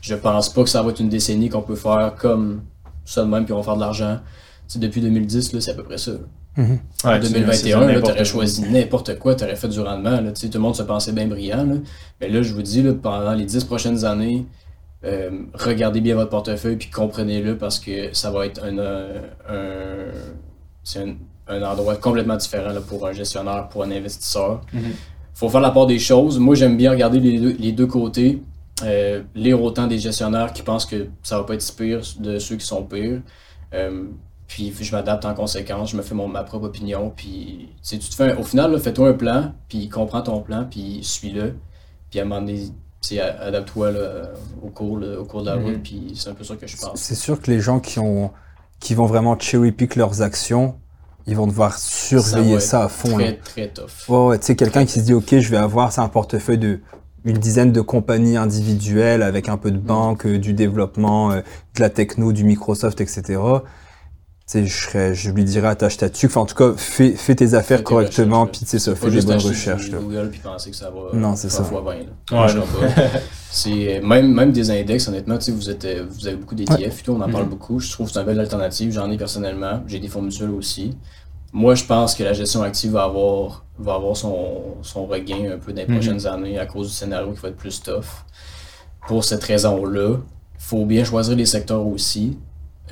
Je 0.00 0.14
pense 0.14 0.48
pas 0.52 0.62
que 0.62 0.68
ça 0.70 0.82
va 0.82 0.90
être 0.90 1.00
une 1.00 1.08
décennie 1.08 1.48
qu'on 1.48 1.62
peut 1.62 1.74
faire 1.76 2.14
comme 2.18 2.62
ça 3.04 3.22
de 3.24 3.28
même, 3.28 3.44
puis 3.44 3.52
on 3.52 3.58
va 3.58 3.62
faire 3.62 3.76
de 3.76 3.80
l'argent. 3.80 4.18
Tu 4.68 4.74
sais, 4.74 4.78
depuis 4.78 5.00
2010, 5.00 5.52
là, 5.52 5.60
c'est 5.60 5.70
à 5.70 5.74
peu 5.74 5.82
près 5.84 5.98
ça. 5.98 6.12
Ouais, 6.56 6.64
En 7.04 7.20
tu- 7.20 7.28
2021, 7.32 7.52
c'est 7.52 7.70
là, 7.70 7.80
n'importe 7.86 8.02
t'aurais 8.02 8.14
quoi. 8.16 8.24
choisi 8.24 8.62
n'importe 8.62 9.18
quoi, 9.20 9.34
t'aurais 9.36 9.54
fait 9.56 9.68
du 9.68 9.78
rendement. 9.80 10.20
Là, 10.20 10.32
Tu 10.32 10.40
sais, 10.40 10.48
tout 10.48 10.58
le 10.58 10.62
monde 10.62 10.74
se 10.74 10.82
pensait 10.82 11.12
bien 11.12 11.26
brillant. 11.28 11.64
Là. 11.64 11.74
Mais 12.20 12.28
là, 12.28 12.42
je 12.42 12.52
vous 12.52 12.62
dis, 12.62 12.82
là, 12.82 12.92
pendant 13.00 13.32
les 13.32 13.44
10 13.44 13.62
prochaines 13.64 14.04
années, 14.04 14.44
euh, 15.04 15.30
regardez 15.54 16.00
bien 16.00 16.14
votre 16.16 16.30
portefeuille 16.30 16.76
puis 16.76 16.90
comprenez-le 16.90 17.56
parce 17.56 17.78
que 17.78 18.12
ça 18.12 18.30
va 18.30 18.46
être 18.46 18.64
un, 18.64 18.78
euh, 18.78 19.20
un, 19.48 20.12
c'est 20.82 21.00
un, 21.00 21.14
un 21.48 21.62
endroit 21.62 21.96
complètement 21.96 22.36
différent 22.36 22.72
là, 22.72 22.80
pour 22.80 23.06
un 23.06 23.12
gestionnaire, 23.12 23.68
pour 23.68 23.82
un 23.84 23.90
investisseur. 23.90 24.60
Mhm. 24.72 24.92
faut 25.34 25.48
faire 25.48 25.60
la 25.60 25.70
part 25.70 25.86
des 25.86 25.98
choses. 25.98 26.38
Moi, 26.38 26.54
j'aime 26.54 26.76
bien 26.76 26.90
regarder 26.90 27.20
les 27.20 27.38
deux, 27.38 27.56
les 27.58 27.72
deux 27.72 27.86
côtés. 27.86 28.42
Euh, 28.84 29.22
lire 29.34 29.60
autant 29.60 29.88
des 29.88 29.98
gestionnaires 29.98 30.52
qui 30.52 30.62
pensent 30.62 30.86
que 30.86 31.08
ça 31.22 31.38
va 31.38 31.44
pas 31.44 31.54
être 31.54 31.62
si 31.62 31.72
pire 31.72 32.00
de 32.20 32.38
ceux 32.38 32.56
qui 32.56 32.66
sont 32.66 32.84
pires. 32.84 33.20
Euh, 33.74 34.04
puis 34.46 34.72
je 34.80 34.92
m'adapte 34.92 35.24
en 35.24 35.34
conséquence, 35.34 35.90
je 35.90 35.96
me 35.96 36.02
fais 36.02 36.14
mon, 36.14 36.28
ma 36.28 36.42
propre 36.42 36.66
opinion. 36.66 37.12
Puis 37.14 37.68
tu 37.82 37.98
te 37.98 38.14
fais 38.14 38.36
au 38.36 38.42
final, 38.42 38.78
fais-toi 38.78 39.10
un 39.10 39.12
plan, 39.14 39.52
puis 39.68 39.88
comprends 39.88 40.22
ton 40.22 40.40
plan, 40.40 40.66
puis 40.68 41.00
suis-le. 41.02 41.56
Puis 42.10 42.20
à 42.20 42.22
un 42.22 42.26
moment 42.26 42.40
donné, 42.40 42.68
a- 43.20 43.40
adapte-toi 43.42 43.92
au, 44.62 44.68
cours, 44.68 44.98
là, 44.98 45.18
au 45.20 45.24
cours 45.24 45.42
de 45.42 45.46
la 45.50 45.56
Mhm. 45.56 45.64
route. 45.64 45.82
Puis 45.82 46.12
c'est 46.16 46.30
un 46.30 46.34
peu 46.34 46.44
ça 46.44 46.56
que 46.56 46.66
je 46.66 46.76
pense. 46.76 46.98
C'est 47.00 47.14
sûr 47.14 47.40
que 47.40 47.50
les 47.50 47.60
gens 47.60 47.80
qui, 47.80 47.98
ont, 47.98 48.30
qui 48.80 48.94
vont 48.94 49.06
vraiment 49.06 49.38
cherry-pick 49.38 49.96
leurs 49.96 50.22
actions, 50.22 50.74
ils 51.26 51.36
vont 51.36 51.46
devoir 51.46 51.78
surveiller 51.78 52.58
ça, 52.60 52.84
à 52.84 52.88
fond. 52.88 53.18
là. 53.18 53.32
Très, 53.32 53.36
très 53.36 53.68
tough. 53.68 54.08
Ouais, 54.08 54.38
tu 54.38 54.46
sais, 54.46 54.56
quelqu'un 54.56 54.84
qui 54.84 54.92
se 55.00 55.04
dit, 55.04 55.14
OK, 55.14 55.38
je 55.38 55.50
vais 55.50 55.56
avoir 55.56 55.92
c'est 55.92 56.00
un 56.00 56.08
portefeuille 56.08 56.58
de 56.58 56.80
une 57.24 57.36
dizaine 57.36 57.72
de 57.72 57.80
compagnies 57.80 58.36
individuelles 58.36 59.22
avec 59.22 59.48
un 59.48 59.56
peu 59.58 59.70
de 59.70 59.76
banque, 59.78 60.24
euh, 60.24 60.38
du 60.38 60.54
développement, 60.54 61.32
euh, 61.32 61.40
de 61.74 61.80
la 61.80 61.90
techno, 61.90 62.32
du 62.32 62.44
Microsoft, 62.44 63.00
etc. 63.00 63.38
Tu 64.50 64.60
sais, 64.60 64.66
je, 64.66 64.86
serais, 64.86 65.14
je 65.14 65.30
lui 65.30 65.44
dirais 65.44 65.68
attache 65.68 65.98
ta 65.98 66.08
tuque. 66.08 66.30
Enfin, 66.30 66.40
en 66.40 66.46
tout 66.46 66.54
cas, 66.54 66.72
fais, 66.74 67.12
fais 67.12 67.34
tes 67.34 67.52
affaires 67.52 67.78
Fais 67.78 67.84
correctement, 67.84 68.46
puis 68.46 68.60
tu 68.64 68.78
sais, 68.78 68.94
fais 68.94 69.06
des 69.06 69.12
juste 69.12 69.26
bonnes 69.28 69.36
recherches. 69.38 69.90
là. 69.90 69.98
Google 69.98 70.30
puis 70.30 70.40
penser 70.40 70.70
que 70.70 70.76
ça 70.76 70.90
va 70.90 71.16
Non, 71.18 71.36
c'est 71.36 71.50
ça. 71.50 71.62
fois 71.64 71.82
20, 71.82 71.94
là. 72.32 72.46
Ouais. 72.46 73.10
C'est 73.50 74.00
même, 74.02 74.32
même 74.32 74.52
des 74.52 74.70
index, 74.70 75.06
honnêtement, 75.08 75.36
tu 75.36 75.44
sais, 75.46 75.52
vous 75.52 75.68
êtes 75.68 75.84
euh, 75.84 76.06
vous 76.08 76.26
avez 76.26 76.36
beaucoup 76.36 76.54
d'ETF 76.54 77.00
et 77.00 77.02
tout, 77.02 77.12
on 77.12 77.20
en 77.20 77.30
parle 77.30 77.44
Mhm. 77.44 77.50
beaucoup. 77.50 77.78
Je 77.78 77.90
trouve 77.90 78.06
que 78.06 78.12
c'est 78.14 78.20
une 78.20 78.26
belle 78.26 78.40
alternative. 78.40 78.90
J'en 78.92 79.10
ai 79.10 79.18
personnellement. 79.18 79.82
J'ai 79.86 79.98
des 79.98 80.08
fonds 80.08 80.22
mutuels 80.22 80.50
aussi. 80.50 80.96
Moi, 81.52 81.74
je 81.74 81.84
pense 81.84 82.14
que 82.14 82.22
la 82.24 82.32
gestion 82.34 82.62
active 82.62 82.92
va 82.92 83.04
avoir, 83.04 83.64
va 83.78 83.94
avoir 83.94 84.16
son, 84.16 84.76
son 84.82 85.04
regain 85.06 85.52
un 85.54 85.58
peu 85.58 85.72
dans 85.72 85.82
les 85.82 85.86
Mhm. 85.88 85.94
prochaines 85.94 86.26
années 86.26 86.58
à 86.58 86.64
cause 86.66 86.88
du 86.88 86.94
scénario 86.94 87.32
qui 87.32 87.40
va 87.40 87.48
être 87.48 87.56
plus 87.56 87.82
tough. 87.82 88.24
Pour 89.06 89.24
cette 89.24 89.44
raison-là, 89.44 90.16
il 90.16 90.62
faut 90.64 90.84
bien 90.86 91.04
choisir 91.04 91.36
les 91.36 91.46
secteurs 91.46 91.86
aussi. 91.86 92.38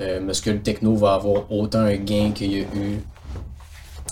Euh, 0.00 0.20
mais 0.22 0.30
est-ce 0.32 0.42
que 0.42 0.50
le 0.50 0.60
techno 0.60 0.94
va 0.94 1.14
avoir 1.14 1.50
autant 1.50 1.80
un 1.80 1.96
gain 1.96 2.30
qu'il 2.34 2.52
y 2.52 2.56
a 2.60 2.64
eu? 2.64 3.00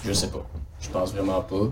Je 0.05 0.13
sais 0.13 0.29
pas. 0.29 0.45
Je 0.81 0.89
pense 0.91 1.13
vraiment 1.15 1.41
pas. 1.41 1.71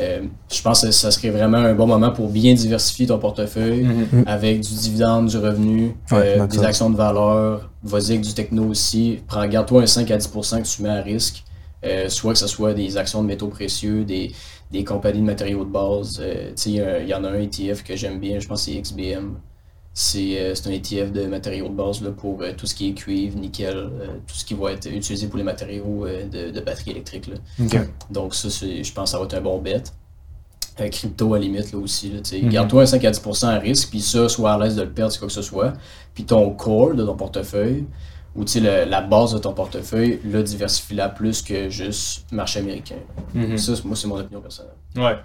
Euh, 0.00 0.22
je 0.50 0.62
pense 0.62 0.82
que 0.82 0.90
ça 0.90 1.10
serait 1.10 1.30
vraiment 1.30 1.58
un 1.58 1.74
bon 1.74 1.86
moment 1.86 2.10
pour 2.10 2.28
bien 2.28 2.52
diversifier 2.54 3.06
ton 3.06 3.18
portefeuille 3.18 3.84
Mhm. 3.84 4.24
avec 4.26 4.60
du 4.60 4.74
dividende, 4.74 5.28
du 5.28 5.36
revenu, 5.38 5.94
Ouais, 6.10 6.40
euh, 6.40 6.46
des 6.46 6.62
actions 6.64 6.90
de 6.90 6.96
valeur, 6.96 7.70
vas-y 7.82 8.12
avec 8.12 8.22
du 8.22 8.32
techno 8.34 8.64
aussi. 8.64 9.20
Prends, 9.28 9.46
garde-toi 9.46 9.82
un 9.82 9.86
5 9.86 10.10
à 10.10 10.16
10% 10.16 10.62
que 10.62 10.66
tu 10.66 10.82
mets 10.82 10.88
à 10.88 11.00
risque. 11.02 11.44
Euh, 11.84 12.08
soit 12.08 12.32
que 12.34 12.38
ce 12.38 12.46
soit 12.46 12.74
des 12.74 12.96
actions 12.98 13.22
de 13.22 13.26
métaux 13.28 13.48
précieux, 13.48 14.04
des, 14.04 14.32
des 14.70 14.84
compagnies 14.84 15.20
de 15.20 15.26
matériaux 15.26 15.64
de 15.64 15.70
base. 15.70 16.18
Euh, 16.20 16.48
tu 16.50 16.52
sais, 16.56 16.70
il 16.70 16.76
y 16.76 16.80
a- 16.80 16.98
il 17.00 17.08
y 17.08 17.14
en 17.14 17.24
a 17.24 17.28
un 17.30 17.40
ETF 17.40 17.82
que 17.84 17.96
j'aime 17.96 18.18
bien, 18.18 18.38
je 18.38 18.46
pense 18.48 18.66
que 18.66 18.72
c'est 18.72 18.78
XBM. 18.80 19.34
C'est 19.92 20.40
euh, 20.40 20.54
c'est 20.54 20.68
un 20.68 20.72
ETF 20.72 21.12
de 21.12 21.26
matériaux 21.26 21.68
de 21.68 21.74
base 21.74 22.00
là, 22.00 22.10
pour 22.10 22.40
euh, 22.42 22.52
tout 22.56 22.66
ce 22.66 22.74
qui 22.74 22.88
est 22.88 22.92
cuivre, 22.92 23.36
nickel, 23.36 23.76
euh, 23.76 24.06
tout 24.26 24.34
ce 24.34 24.44
qui 24.44 24.54
va 24.54 24.72
être 24.72 24.86
utilisé 24.86 25.26
pour 25.26 25.38
les 25.38 25.44
matériaux 25.44 26.06
de, 26.06 26.50
de 26.50 26.60
batterie 26.60 26.92
électrique. 26.92 27.26
Là. 27.26 27.80
Donc 28.08 28.34
ça, 28.34 28.48
je 28.48 28.92
pense 28.92 29.04
que 29.04 29.10
ça 29.10 29.18
va 29.18 29.24
être 29.24 29.34
un 29.34 29.40
bon 29.40 29.58
bet. 29.58 29.82
Crypto 30.90 31.34
à 31.34 31.38
la 31.38 31.44
limite 31.44 31.72
là 31.72 31.78
aussi. 31.78 32.10
Là. 32.10 32.20
Mhm. 32.32 32.48
Garde-toi 32.48 32.82
un 32.82 32.86
5 32.86 33.04
à 33.04 33.10
10% 33.10 33.46
à 33.46 33.58
risque, 33.58 33.90
puis 33.90 34.00
ça, 34.00 34.28
sois 34.28 34.52
à 34.52 34.58
l'aise 34.58 34.76
de 34.76 34.82
le 34.82 34.90
perdre, 34.90 35.12
c'est 35.12 35.18
quoi 35.18 35.28
que 35.28 35.34
ce 35.34 35.42
soit. 35.42 35.74
Puis 36.14 36.24
ton 36.24 36.50
core 36.50 36.94
de 36.94 37.04
ton 37.04 37.16
portefeuille, 37.16 37.84
ou 38.36 38.44
tu 38.44 38.52
sais, 38.52 38.60
le- 38.60 38.88
la 38.88 39.00
base 39.00 39.34
de 39.34 39.38
ton 39.38 39.52
portefeuille, 39.52 40.20
là, 40.24 40.42
diversifie-la 40.42 41.08
plus 41.08 41.42
que 41.42 41.68
juste 41.68 42.30
marché 42.32 42.60
américain. 42.60 42.96
Mhm. 43.34 43.58
Ça, 43.58 43.72
moi, 43.84 43.96
c'est 43.96 44.06
mon 44.08 44.18
opinion 44.18 44.40
personnelle. 44.40 44.72
Ouais. 44.96 45.16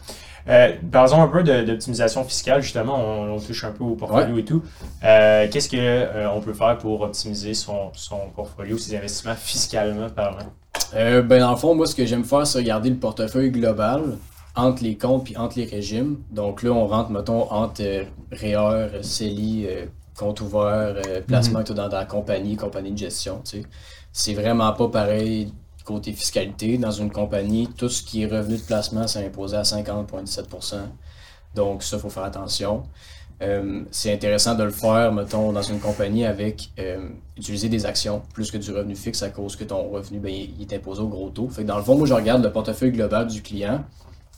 Euh, 0.48 0.74
parlons 0.92 1.24
un 1.24 1.28
peu 1.28 1.44
d'optimisation 1.44 2.24
fiscale, 2.24 2.62
justement, 2.62 2.96
on, 3.00 3.34
on 3.36 3.40
touche 3.40 3.64
un 3.64 3.72
peu 3.72 3.84
au 3.84 3.96
portfolio 3.96 4.38
et 4.38 4.46
tout. 4.46 4.62
Euh, 5.04 5.48
Qu'est-ce 5.52 5.70
qu'on 5.70 6.38
on 6.38 6.42
peut 6.42 6.54
faire 6.54 6.78
pour 6.78 7.02
optimiser 7.02 7.54
son, 7.56 7.90
son 7.94 8.20
portfolio, 8.36 8.78
ses 8.78 8.96
investissements 8.96 9.34
fiscalement 9.36 10.10
parlant? 10.10 10.46
Euh, 10.94 11.22
ben, 11.24 11.40
dans 11.40 11.52
le 11.52 11.58
fond, 11.58 11.74
moi, 11.74 11.88
ce 11.88 11.96
que 11.96 12.06
j'aime 12.06 12.24
faire, 12.26 12.46
c'est 12.46 12.60
regarder 12.60 12.90
le 12.92 12.98
portefeuille 12.98 13.50
global 13.50 14.18
entre 14.56 14.84
les 14.84 14.98
comptes 14.98 15.26
puis 15.26 15.36
entre 15.36 15.58
les 15.58 15.66
régimes. 15.66 16.18
Donc 16.32 16.62
là, 16.64 16.70
on 16.72 16.86
rentre, 16.88 17.10
mettons, 17.10 17.52
entre 17.52 17.82
euh, 17.82 18.04
REER, 18.32 19.02
CELI, 19.04 19.66
euh, 19.68 19.86
compte 20.18 20.42
ouvert, 20.42 20.96
euh, 21.06 21.22
placement 21.22 21.64
que 21.64 21.68
t'as 21.70 21.74
dans 21.74 21.90
ta 21.90 22.06
compagnie, 22.06 22.56
compagnie 22.56 22.92
de 22.92 22.98
gestion, 22.98 23.42
tu 23.44 23.62
sais. 23.62 23.68
C'est 24.12 24.34
vraiment 24.34 24.72
pas 24.74 24.88
pareil 24.88 25.52
côté 25.86 26.12
fiscalité. 26.12 26.78
Dans 26.78 26.92
une 26.92 27.12
compagnie, 27.12 27.70
tout 27.78 27.90
ce 27.90 28.04
qui 28.04 28.24
est 28.24 28.26
revenu 28.26 28.58
de 28.58 28.64
placement, 28.64 29.08
c'est 29.08 29.26
imposé 29.26 29.56
à 29.56 29.62
50,17% 29.62 30.76
Donc 31.56 31.84
ça, 31.84 31.98
il 31.98 32.00
faut 32.02 32.10
faire 32.10 32.24
attention. 32.24 32.84
Euh, 33.42 33.84
c'est 33.92 34.14
intéressant 34.14 34.56
de 34.56 34.64
le 34.64 34.72
faire, 34.72 35.12
mettons, 35.12 35.52
dans 35.52 35.62
une 35.62 35.80
compagnie 35.80 36.26
avec 36.26 36.70
euh, 36.80 37.10
utiliser 37.38 37.68
des 37.68 37.86
actions 37.86 38.22
plus 38.34 38.50
que 38.50 38.58
du 38.58 38.72
revenu 38.72 38.96
fixe 38.96 39.24
à 39.24 39.30
cause 39.30 39.58
que 39.58 39.66
ton 39.66 39.90
revenu, 39.90 40.20
ben, 40.20 40.32
il 40.34 40.54
il 40.58 40.62
est 40.62 40.76
imposé 40.76 41.02
au 41.02 41.08
gros 41.08 41.30
taux. 41.30 41.50
Fait 41.50 41.64
que 41.64 41.68
dans 41.68 41.78
le 41.78 41.84
fond, 41.84 41.98
moi, 41.98 42.08
je 42.08 42.14
regarde 42.14 42.44
le 42.44 42.52
portefeuille 42.52 42.92
global 42.92 43.28
du 43.28 43.42
client. 43.42 43.84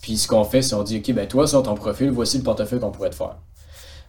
Puis 0.01 0.17
ce 0.17 0.27
qu'on 0.27 0.43
fait, 0.43 0.61
c'est 0.61 0.75
on 0.75 0.83
dit, 0.83 0.97
OK, 0.97 1.13
ben 1.13 1.27
toi, 1.27 1.47
sur 1.47 1.63
ton 1.63 1.75
profil, 1.75 2.09
voici 2.11 2.37
le 2.37 2.43
portefeuille 2.43 2.79
qu'on 2.79 2.91
pourrait 2.91 3.09
te 3.09 3.15
faire. 3.15 3.37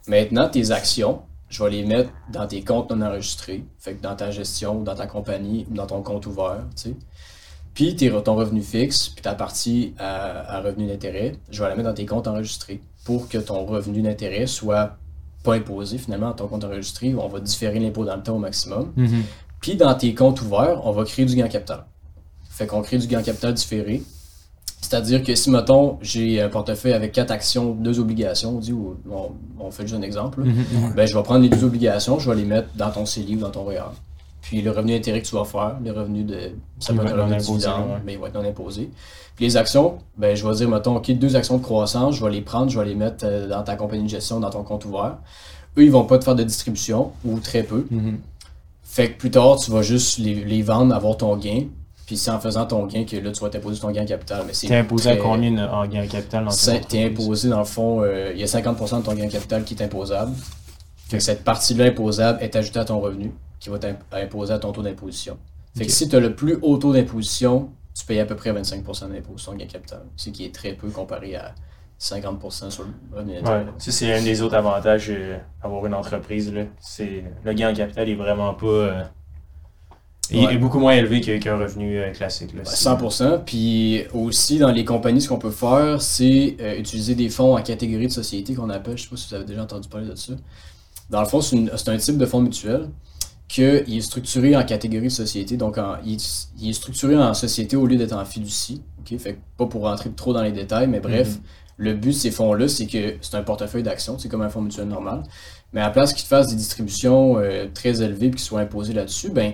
Maintenant, 0.06 0.48
tes 0.48 0.70
actions, 0.70 1.20
je 1.48 1.62
vais 1.64 1.70
les 1.70 1.84
mettre 1.84 2.10
dans 2.32 2.46
tes 2.46 2.62
comptes 2.62 2.90
non 2.90 3.06
enregistrés. 3.06 3.64
Fait 3.78 3.94
que 3.94 4.02
dans 4.02 4.14
ta 4.16 4.30
gestion, 4.30 4.82
dans 4.82 4.94
ta 4.94 5.06
compagnie, 5.06 5.66
dans 5.70 5.86
ton 5.86 6.02
compte 6.02 6.26
ouvert, 6.26 6.64
tu 6.76 6.82
sais. 6.90 6.94
Puis 7.74 7.94
tes- 7.96 8.10
ton 8.22 8.34
revenu 8.34 8.60
fixe, 8.62 9.08
puis 9.10 9.22
ta 9.22 9.34
partie 9.34 9.94
à, 9.98 10.56
à 10.56 10.60
revenu 10.60 10.86
d'intérêt, 10.88 11.36
je 11.50 11.62
vais 11.62 11.68
la 11.68 11.76
mettre 11.76 11.88
dans 11.88 11.94
tes 11.94 12.06
comptes 12.06 12.26
enregistrés 12.26 12.80
pour 13.04 13.28
que 13.28 13.38
ton 13.38 13.64
revenu 13.64 14.02
d'intérêt 14.02 14.46
soit 14.46 14.96
pas 15.44 15.54
imposé 15.54 15.96
finalement 15.98 16.28
dans 16.30 16.34
ton 16.34 16.48
compte 16.48 16.64
enregistré. 16.64 17.14
On 17.14 17.28
va 17.28 17.38
différer 17.40 17.78
l'impôt 17.78 18.04
dans 18.04 18.16
le 18.16 18.22
temps 18.22 18.34
au 18.36 18.40
maximum. 18.40 18.92
Puis 19.60 19.76
dans 19.76 19.94
tes 19.94 20.14
comptes 20.14 20.42
ouverts, 20.42 20.80
on 20.84 20.92
va 20.92 21.04
créer 21.04 21.24
du 21.24 21.34
gain 21.36 21.48
capital. 21.48 21.84
Fait 22.50 22.66
qu'on 22.66 22.82
crée 22.82 22.98
du 22.98 23.06
gain 23.06 23.22
capital 23.22 23.54
différé. 23.54 24.02
C'est-à-dire 24.80 25.22
que 25.22 25.34
si, 25.34 25.50
mettons, 25.50 25.98
j'ai 26.00 26.40
un 26.40 26.48
portefeuille 26.48 26.92
avec 26.92 27.12
quatre 27.12 27.30
actions, 27.30 27.72
deux 27.72 27.98
obligations, 27.98 28.56
on 28.56 28.60
dit, 28.60 28.72
on, 28.72 29.32
on 29.58 29.70
fait 29.70 29.82
juste 29.82 29.98
un 29.98 30.02
exemple, 30.02 30.44
là. 30.44 30.52
ben, 30.96 31.06
je 31.06 31.16
vais 31.16 31.22
prendre 31.22 31.40
les 31.40 31.48
deux 31.48 31.64
obligations, 31.64 32.18
je 32.18 32.30
vais 32.30 32.36
les 32.36 32.44
mettre 32.44 32.68
dans 32.76 32.90
ton 32.90 33.04
CELI 33.04 33.36
ou 33.36 33.40
dans 33.40 33.50
ton 33.50 33.64
REER. 33.64 33.90
Puis 34.40 34.62
le 34.62 34.70
revenu 34.70 34.92
d'intérêt 34.92 35.20
que 35.20 35.26
tu 35.26 35.34
vas 35.34 35.44
faire, 35.44 35.76
le 35.84 35.92
revenu 35.92 36.22
de. 36.22 36.52
Ça 36.78 36.94
peut 36.94 37.00
va 37.00 37.04
être 37.10 37.18
un 37.18 37.22
revenu 37.24 37.34
imposé, 37.34 37.52
dividende, 37.52 37.90
ouais. 37.90 38.02
mais 38.06 38.12
il 38.14 38.18
va 38.18 38.28
être 38.28 38.34
non 38.34 38.48
imposé. 38.48 38.90
Puis 39.36 39.44
les 39.44 39.56
actions, 39.56 39.98
ben, 40.16 40.34
je 40.34 40.46
vais 40.46 40.54
dire, 40.54 40.68
mettons, 40.68 40.96
OK, 40.96 41.10
deux 41.10 41.36
actions 41.36 41.58
de 41.58 41.62
croissance, 41.62 42.16
je 42.16 42.24
vais 42.24 42.30
les 42.30 42.40
prendre, 42.40 42.70
je 42.70 42.78
vais 42.78 42.86
les 42.86 42.94
mettre 42.94 43.26
euh, 43.26 43.46
dans 43.46 43.62
ta 43.62 43.76
compagnie 43.76 44.04
de 44.04 44.08
gestion, 44.08 44.40
dans 44.40 44.50
ton 44.50 44.62
compte 44.62 44.84
ouvert. 44.86 45.18
Eux, 45.76 45.84
ils 45.84 45.90
vont 45.90 46.04
pas 46.04 46.18
te 46.18 46.24
faire 46.24 46.34
de 46.34 46.44
distribution, 46.44 47.12
ou 47.24 47.40
très 47.40 47.62
peu. 47.62 47.86
Fait 48.82 49.10
que 49.10 49.18
plus 49.18 49.30
tard, 49.30 49.56
tu 49.58 49.70
vas 49.70 49.82
juste 49.82 50.18
les, 50.18 50.34
les 50.34 50.62
vendre, 50.62 50.94
avoir 50.94 51.16
ton 51.18 51.36
gain. 51.36 51.64
Puis 52.08 52.16
c'est 52.16 52.30
en 52.30 52.40
faisant 52.40 52.64
ton 52.64 52.86
gain 52.86 53.04
que 53.04 53.18
là, 53.18 53.30
tu 53.30 53.40
vas 53.42 53.50
t'imposer 53.50 53.80
ton 53.82 53.90
gain 53.90 54.06
capital. 54.06 54.42
Mais 54.46 54.54
c'est 54.54 54.66
T'es 54.66 54.76
imposé 54.76 55.10
à 55.10 55.16
combien 55.18 55.70
en 55.70 55.86
gain 55.86 56.06
capital 56.06 56.46
dans 56.46 56.80
T'es 56.88 57.04
imposé, 57.04 57.50
dans 57.50 57.58
le 57.58 57.66
fond, 57.66 58.00
euh, 58.00 58.32
il 58.32 58.40
y 58.40 58.42
a 58.42 58.46
50% 58.46 59.00
de 59.00 59.04
ton 59.04 59.12
gain 59.12 59.28
capital 59.28 59.62
qui 59.62 59.74
est 59.74 59.82
imposable. 59.82 60.32
Fait 61.08 61.18
que 61.18 61.22
cette 61.22 61.44
partie-là 61.44 61.84
imposable 61.84 62.42
est 62.42 62.56
ajoutée 62.56 62.78
à 62.78 62.86
ton 62.86 62.98
revenu, 62.98 63.34
qui 63.60 63.68
va 63.68 63.78
t'imposer 63.78 64.54
à 64.54 64.58
ton 64.58 64.72
taux 64.72 64.80
d'imposition. 64.82 65.36
Fait 65.76 65.84
que 65.84 65.92
si 65.92 66.08
tu 66.08 66.16
as 66.16 66.20
le 66.20 66.34
plus 66.34 66.58
haut 66.62 66.78
taux 66.78 66.94
d'imposition, 66.94 67.68
tu 67.94 68.06
payes 68.06 68.20
à 68.20 68.24
peu 68.24 68.36
près 68.36 68.54
25% 68.54 69.10
d'impôt 69.12 69.36
sur 69.36 69.52
ton 69.52 69.58
gain 69.58 69.66
capital. 69.66 70.00
Ce 70.16 70.30
qui 70.30 70.46
est 70.46 70.54
très 70.54 70.72
peu 70.72 70.88
comparé 70.88 71.36
à 71.36 71.54
50% 72.00 72.70
sur 72.70 72.84
le 72.84 73.18
revenu. 73.18 73.34
Ouais, 73.34 73.66
ça 73.76 73.92
c'est 73.92 74.14
un 74.14 74.22
des 74.22 74.40
autres 74.40 74.54
avantages 74.54 75.12
d'avoir 75.62 75.84
une 75.84 75.92
entreprise. 75.92 76.50
Là. 76.54 76.62
C'est, 76.80 77.22
le 77.44 77.52
gain 77.52 77.70
en 77.70 77.74
capital 77.74 78.08
est 78.08 78.14
vraiment 78.14 78.54
pas. 78.54 78.66
euh, 78.66 79.02
il 80.30 80.46
Ouais. 80.46 80.54
est 80.54 80.58
beaucoup 80.58 80.78
moins 80.78 80.92
élevé 80.92 81.20
qu'un 81.20 81.56
revenu 81.56 81.98
euh, 81.98 82.10
classique. 82.12 82.52
Là. 82.54 82.60
Ouais, 82.62 82.74
100%. 82.74 83.38
Puis 83.44 84.02
aussi, 84.14 84.58
dans 84.58 84.70
les 84.72 84.84
compagnies, 84.84 85.20
ce 85.22 85.28
qu'on 85.28 85.38
peut 85.38 85.50
faire, 85.50 86.02
c'est 86.02 86.56
euh, 86.60 86.78
utiliser 86.78 87.14
des 87.14 87.28
fonds 87.30 87.56
en 87.56 87.62
catégorie 87.62 88.06
de 88.08 88.12
société 88.12 88.54
qu'on 88.54 88.70
appelle, 88.70 88.98
je 88.98 89.04
sais 89.04 89.08
pas 89.08 89.16
si 89.16 89.28
vous 89.28 89.34
avez 89.34 89.44
déjà 89.44 89.62
entendu 89.62 89.88
parler 89.88 90.06
de 90.08 90.14
ça. 90.14 90.32
Dans 91.10 91.20
le 91.20 91.26
fond, 91.26 91.40
c'est 91.40 91.88
un 91.88 91.96
type 91.96 92.18
de 92.18 92.26
fonds 92.26 92.40
mutuel 92.40 92.88
qui 93.48 93.62
est 93.62 94.00
structuré 94.02 94.54
en 94.56 94.62
catégorie 94.64 95.06
de 95.06 95.12
société. 95.12 95.56
Donc, 95.56 95.78
en- 95.78 95.96
il, 96.04 96.16
est- 96.16 96.48
il 96.60 96.68
est 96.68 96.72
structuré 96.74 97.16
en 97.16 97.32
société 97.32 97.76
au 97.76 97.86
lieu 97.86 97.96
d'être 97.96 98.12
en 98.12 98.24
fiducie. 98.26 98.82
Fait 99.18 99.32
que 99.34 99.38
pas 99.56 99.64
pour 99.64 99.82
rentrer 99.84 100.10
trop 100.10 100.34
dans 100.34 100.42
les 100.42 100.52
détails, 100.52 100.86
mais 100.86 101.00
bref, 101.00 101.28
Mhm. 101.36 101.40
le 101.78 101.94
but 101.94 102.10
de 102.10 102.14
ces 102.14 102.30
fonds-là, 102.30 102.68
c'est 102.68 102.84
que 102.86 103.14
c'est 103.22 103.36
un 103.36 103.42
portefeuille 103.42 103.82
d'actions, 103.82 104.18
c'est 104.18 104.28
comme 104.28 104.42
un 104.42 104.50
fonds 104.50 104.60
mutuel 104.60 104.86
normal. 104.86 105.22
Mais 105.72 105.80
à 105.80 105.84
la 105.84 105.90
place 105.90 106.12
qu'ils 106.12 106.24
te 106.24 106.28
fassent 106.28 106.48
des 106.48 106.56
distributions 106.56 107.38
euh, 107.38 107.66
très 107.72 108.02
élevées 108.02 108.26
et 108.26 108.30
qu'ils 108.32 108.40
soient 108.40 108.60
imposées 108.60 108.92
là-dessus, 108.92 109.30
ben, 109.30 109.52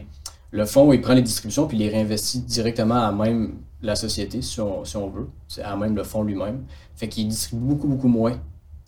le 0.55 0.67
fonds, 0.67 0.93
il 0.93 1.01
prend 1.01 1.15
les 1.15 1.23
distributions 1.23 1.67
puis 1.67 1.77
il 1.77 1.81
les 1.81 1.89
réinvestit 1.89 2.41
directement 2.43 2.95
à 2.95 3.11
même 3.11 3.57
la 3.83 3.97
société, 3.97 4.41
si 4.41 4.61
on, 4.61 4.85
si 4.85 4.97
on 4.97 5.11
veut. 5.11 5.29
À 5.63 5.77
même 5.77 5.97
le 5.97 6.05
fonds 6.05 6.23
lui-même. 6.23 6.65
Fait 6.95 7.09
qu'il 7.09 7.27
distribue 7.27 7.65
beaucoup, 7.65 7.89
beaucoup 7.89 8.09
moins 8.09 8.39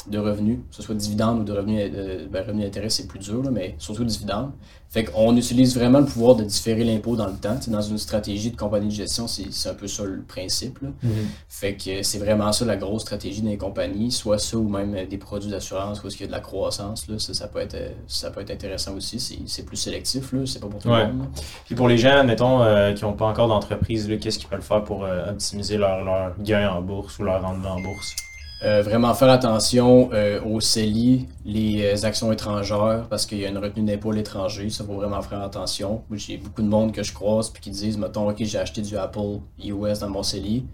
de 0.09 0.19
revenus, 0.19 0.59
que 0.71 0.77
ce 0.77 0.83
soit 0.83 0.95
dividendes 0.95 1.41
ou 1.41 1.45
de 1.45 1.53
revenus, 1.53 1.91
euh, 1.95 2.27
ben, 2.31 2.45
revenus 2.47 2.65
d'intérêt, 2.65 2.91
c'est 2.91 3.07
plus 3.07 3.19
dur, 3.19 3.43
là, 3.43 3.51
mais 3.51 3.75
surtout 3.79 4.05
dividendes. 4.05 4.53
Fait 4.89 5.05
qu'on 5.05 5.37
utilise 5.37 5.77
vraiment 5.77 5.99
le 5.99 6.07
pouvoir 6.07 6.37
de 6.37 6.45
différer 6.45 6.85
l'impôt 6.85 7.17
dans 7.17 7.27
le 7.27 7.35
temps. 7.35 7.59
Dans 7.67 7.83
une 7.83 7.99
stratégie 7.99 8.51
de 8.53 8.57
compagnie 8.57 8.87
de 8.87 8.93
gestion, 8.93 9.27
c'est 9.27 9.69
un 9.69 9.75
peu 9.75 9.89
ça 9.89 10.05
le 10.05 10.23
principe. 10.23 10.79
là. 10.81 10.89
Mhm. 11.03 11.11
Fait 11.49 11.75
que 11.75 12.03
c'est 12.03 12.19
vraiment 12.19 12.53
ça 12.53 12.65
la 12.65 12.77
grosse 12.77 13.03
stratégie 13.03 13.43
des 13.43 13.57
compagnies, 13.59 14.13
soit 14.13 14.39
ça 14.39 14.57
ou 14.57 14.69
même 14.69 14.95
euh, 14.95 15.05
des 15.07 15.19
produits 15.19 15.51
d'assurance 15.51 16.03
où 16.03 16.07
est-ce 16.07 16.17
qu'il 16.17 16.25
y 16.25 16.29
a 16.29 16.33
de 16.33 16.33
la 16.33 16.41
croissance. 16.41 17.09
Là, 17.09 17.19
ça, 17.19 17.35
ça, 17.35 17.49
peut 17.49 17.59
être, 17.59 17.75
euh, 17.75 17.89
ça 18.07 18.31
peut 18.31 18.41
être 18.41 18.53
intéressant 18.53 18.95
aussi. 18.95 19.19
C'est- 19.21 19.37
C'est 19.47 19.65
plus 19.65 19.77
sélectif, 19.77 20.33
c'est 20.47 20.61
pas 20.61 20.69
pour 20.69 20.81
tout 20.81 20.89
Ouais. 20.89 21.07
le 21.09 21.13
monde. 21.13 21.29
Puis 21.67 21.75
pour 21.75 21.89
les 21.89 21.99
gens, 21.99 22.23
mettons, 22.25 22.63
euh, 22.63 22.93
qui 22.93 23.05
n'ont 23.05 23.13
pas 23.13 23.27
encore 23.27 23.49
d'entreprise, 23.49 24.09
qu'est-ce 24.21 24.39
qu'ils 24.39 24.49
peuvent 24.49 24.63
faire 24.63 24.85
pour 24.85 25.05
euh, 25.05 25.31
optimiser 25.33 25.77
leur, 25.79 26.05
leur 26.05 26.35
gain 26.41 26.71
en 26.71 26.81
bourse 26.81 27.19
ou 27.19 27.25
leur 27.25 27.43
rendement 27.43 27.73
en 27.73 27.81
bourse? 27.83 28.15
Euh, 28.63 28.81
vraiment 28.81 29.13
faire 29.13 29.29
attention 29.29 30.09
euh, 30.15 30.41
aux 30.43 30.61
CELI, 30.61 31.29
les 31.45 31.85
euh, 31.85 32.07
actions 32.07 32.33
étrangères, 32.33 33.07
parce 33.11 33.27
qu'il 33.27 33.39
y 33.39 33.45
a 33.45 33.51
une 33.51 33.59
retenue 33.59 33.85
d'impôt 33.85 34.13
à 34.13 34.15
l'étranger. 34.15 34.71
Ça 34.71 34.83
faut 34.83 34.95
vraiment 34.95 35.21
faire 35.21 35.43
attention. 35.43 36.05
J'ai 36.13 36.39
beaucoup 36.39 36.63
de 36.63 36.69
monde 36.69 36.93
que 36.93 37.03
je 37.03 37.13
croise 37.13 37.51
puis 37.51 37.61
qui 37.61 37.71
disent, 37.71 37.99
mettons, 37.99 38.31
OK, 38.31 38.37
j'ai 38.39 38.59
acheté 38.59 38.81
du 38.81 38.97
Apple 38.97 39.41
US 39.63 39.99
dans 39.99 40.09
mon 40.09 40.23
CELI. 40.23 40.65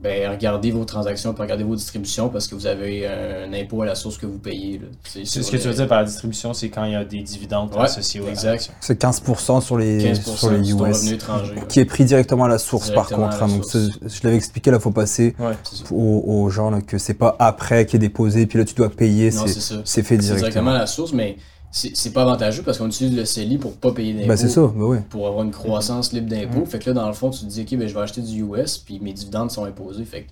Ben, 0.00 0.30
regardez 0.30 0.70
vos 0.70 0.84
transactions 0.84 1.32
puis 1.32 1.42
regardez 1.42 1.64
vos 1.64 1.74
distributions 1.74 2.28
parce 2.28 2.46
que 2.46 2.54
vous 2.54 2.66
avez 2.66 3.04
un, 3.08 3.52
impôt 3.52 3.82
à 3.82 3.86
la 3.86 3.96
source 3.96 4.16
que 4.16 4.26
vous 4.26 4.38
payez. 4.38 4.80
C'est 5.02 5.24
ce 5.24 5.50
que 5.50 5.56
tu 5.56 5.66
veux 5.66 5.74
dire 5.74 5.88
par 5.88 5.98
la 5.98 6.04
distribution, 6.04 6.54
c'est 6.54 6.68
quand 6.68 6.84
il 6.84 6.92
y 6.92 6.94
a 6.94 7.04
des 7.04 7.20
dividendes 7.22 7.74
Ouais, 7.74 7.80
associés 7.82 8.20
aux 8.20 8.28
exact. 8.28 8.52
actions. 8.54 8.72
C'est 8.80 9.00
15% 9.02 9.60
sur 9.60 9.76
les, 9.76 10.14
15% 10.14 10.36
sur 10.36 10.50
les 10.50 10.64
sur 10.64 10.76
ton 10.76 10.84
revenu 10.84 10.90
US. 10.90 11.12
étranger. 11.12 11.54
Qui 11.68 11.80
est 11.80 11.84
pris 11.84 12.04
directement 12.04 12.44
à 12.44 12.48
la 12.48 12.58
source 12.58 12.90
par 12.92 13.08
contre. 13.08 13.38
la 13.38 13.44
hein. 13.44 13.48
donc 13.48 13.64
source. 13.64 13.98
je 14.06 14.20
l'avais 14.22 14.36
expliqué 14.36 14.70
là, 14.70 14.78
faut 14.78 14.92
passer 14.92 15.34
Ouais. 15.38 15.54
C'est 15.64 15.78
ça. 15.88 15.92
aux, 15.92 16.22
aux 16.26 16.48
gens 16.48 16.70
là, 16.70 16.80
que 16.80 16.96
c'est 16.98 17.14
pas 17.14 17.34
après 17.40 17.84
qui 17.84 17.96
est 17.96 17.98
déposé, 17.98 18.46
puis 18.46 18.58
là 18.60 18.64
tu 18.64 18.74
dois 18.74 18.90
payer, 18.90 19.30
Non, 19.32 19.46
c'est 19.48 19.54
c'est 19.54 19.60
ça. 19.60 19.80
c'est 19.84 20.02
fait 20.04 20.16
directement 20.16 20.48
directement. 20.48 20.70
à 20.70 20.78
la 20.78 20.86
source, 20.86 21.12
mais 21.12 21.36
c'est 21.70 22.12
pas 22.12 22.22
avantageux 22.22 22.62
parce 22.62 22.78
qu'on 22.78 22.86
utilise 22.86 23.14
le 23.14 23.24
CELI 23.24 23.58
pour 23.58 23.76
pas 23.76 23.92
payer 23.92 24.14
d'impôts. 24.14 24.28
Bah 24.28 24.36
c'est 24.36 24.48
ça, 24.48 24.62
bah 24.62 24.84
ouais. 24.84 25.02
pour 25.10 25.26
avoir 25.26 25.44
une 25.44 25.50
croissance 25.50 26.12
libre 26.12 26.28
d'impôts. 26.28 26.62
Mm. 26.62 26.66
Fait 26.66 26.78
que 26.78 26.90
là, 26.90 26.94
dans 26.94 27.06
le 27.06 27.12
fond, 27.12 27.30
tu 27.30 27.40
te 27.40 27.46
dis, 27.46 27.62
OK, 27.62 27.78
ben, 27.78 27.86
je 27.86 27.94
vais 27.94 28.00
acheter 28.00 28.22
du 28.22 28.42
US, 28.42 28.78
puis 28.78 28.98
mes 29.00 29.12
dividendes 29.12 29.50
sont 29.50 29.64
imposés. 29.64 30.04
Fait 30.04 30.22
que 30.22 30.28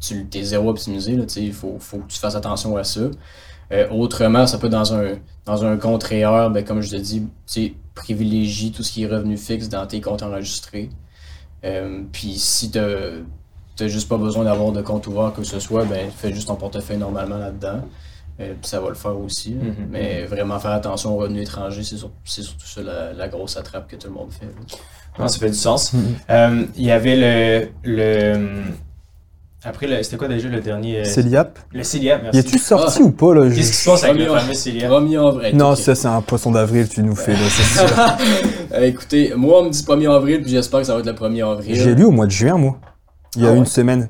tu 0.00 0.26
t'es 0.26 0.42
zéro 0.42 0.68
optimisé, 0.68 1.16
là, 1.16 1.24
tu 1.24 1.34
sais, 1.34 1.42
il 1.42 1.52
faut, 1.52 1.76
faut 1.78 1.98
que 1.98 2.08
tu 2.08 2.18
fasses 2.18 2.34
attention 2.34 2.76
à 2.76 2.84
ça. 2.84 3.00
Euh, 3.72 3.88
autrement, 3.90 4.46
ça 4.46 4.58
peut 4.58 4.66
être 4.66 4.72
dans 4.72 4.94
un, 4.94 5.14
dans 5.44 5.64
un 5.64 5.76
compte 5.76 6.04
REER, 6.04 6.50
ben, 6.52 6.64
comme 6.64 6.82
je 6.82 6.90
te 6.90 6.96
dis, 6.96 7.26
privilégie 7.94 8.70
tout 8.70 8.82
ce 8.82 8.92
qui 8.92 9.04
est 9.04 9.06
revenu 9.06 9.36
fixe 9.36 9.68
dans 9.68 9.86
tes 9.86 10.00
comptes 10.00 10.22
enregistrés. 10.22 10.90
Euh, 11.64 12.02
puis 12.12 12.34
si 12.38 12.70
tu 12.70 12.78
n'as 12.78 13.88
juste 13.88 14.08
pas 14.08 14.18
besoin 14.18 14.44
d'avoir 14.44 14.72
de 14.72 14.82
compte 14.82 15.06
ouvert 15.06 15.32
que 15.34 15.42
ce 15.42 15.58
soit, 15.58 15.84
ben, 15.84 16.10
fais 16.10 16.32
juste 16.32 16.48
ton 16.48 16.56
portefeuille 16.56 16.98
normalement 16.98 17.38
là-dedans. 17.38 17.80
Euh, 18.38 18.52
puis 18.60 18.68
ça 18.68 18.80
va 18.80 18.88
le 18.90 18.94
faire 18.94 19.18
aussi. 19.18 19.52
Mhm. 19.52 19.88
Mais 19.90 20.24
vraiment 20.26 20.58
faire 20.58 20.72
attention 20.72 21.14
aux 21.14 21.18
revenus 21.18 21.42
étrangers, 21.42 21.82
c'est 21.82 21.96
sur- 21.96 22.10
c'est 22.24 22.42
surtout 22.42 22.66
ça 22.66 22.82
la, 22.82 23.12
la 23.14 23.28
grosse 23.28 23.56
attrape 23.56 23.88
que 23.90 23.96
tout 23.96 24.08
le 24.08 24.14
monde 24.14 24.30
fait. 24.30 24.46
là. 24.46 24.76
Non, 25.18 25.28
ça 25.28 25.38
fait 25.38 25.48
du 25.48 25.54
sens. 25.56 25.92
Mhm. 25.94 26.02
Euh, 26.30 26.64
il 26.76 26.84
y 26.84 26.90
avait 26.90 27.16
le. 27.16 27.68
le 27.84 28.48
après, 29.64 29.86
le- 29.88 30.00
c'était 30.04 30.16
quoi 30.18 30.28
déjà 30.28 30.48
le 30.48 30.60
dernier 30.60 30.98
euh, 31.00 31.04
C'est 31.04 31.22
l'IAP. 31.22 31.58
Le 31.72 31.82
CELIAP, 31.82 32.20
Y 32.20 32.22
merci. 32.24 32.38
es-tu 32.38 32.58
sorti 32.58 33.02
ou 33.02 33.10
pas 33.10 33.34
là 33.34 33.48
je- 33.48 33.54
Qu'est-ce 33.56 33.70
qui 33.72 33.76
se 33.78 33.90
passe 33.90 34.04
avec 34.04 34.18
le 34.18 34.26
Premier- 34.26 34.54
fameux? 34.54 34.88
Premier 34.88 35.16
avril. 35.16 35.56
Non, 35.56 35.74
ça 35.74 35.94
c'est 35.96 36.06
un 36.06 36.20
poisson 36.20 36.52
d'avril, 36.52 36.88
tu 36.88 37.02
nous 37.02 37.16
fais 37.16 37.32
là, 37.32 37.38
c'est 37.48 37.78
sûr. 37.78 37.96
Euh, 38.74 38.82
écoutez, 38.84 39.32
moi 39.34 39.60
on 39.60 39.64
me 39.64 39.70
dit 39.70 39.82
1er 39.82 40.10
avril, 40.14 40.42
puis 40.42 40.50
j'espère 40.50 40.80
que 40.80 40.86
ça 40.86 40.92
va 40.94 41.00
être 41.00 41.06
le 41.06 41.14
1er 41.14 41.42
avril. 41.50 41.74
J'ai 41.74 41.94
lu 41.94 42.04
au 42.04 42.10
mois 42.10 42.26
de 42.26 42.30
juin, 42.32 42.58
moi. 42.58 42.78
Il 43.34 43.42
y 43.42 43.46
a 43.46 43.48
Ah 43.48 43.52
ouais? 43.52 43.58
une 43.58 43.64
semaine. 43.66 44.08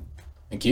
Ok. 0.53 0.69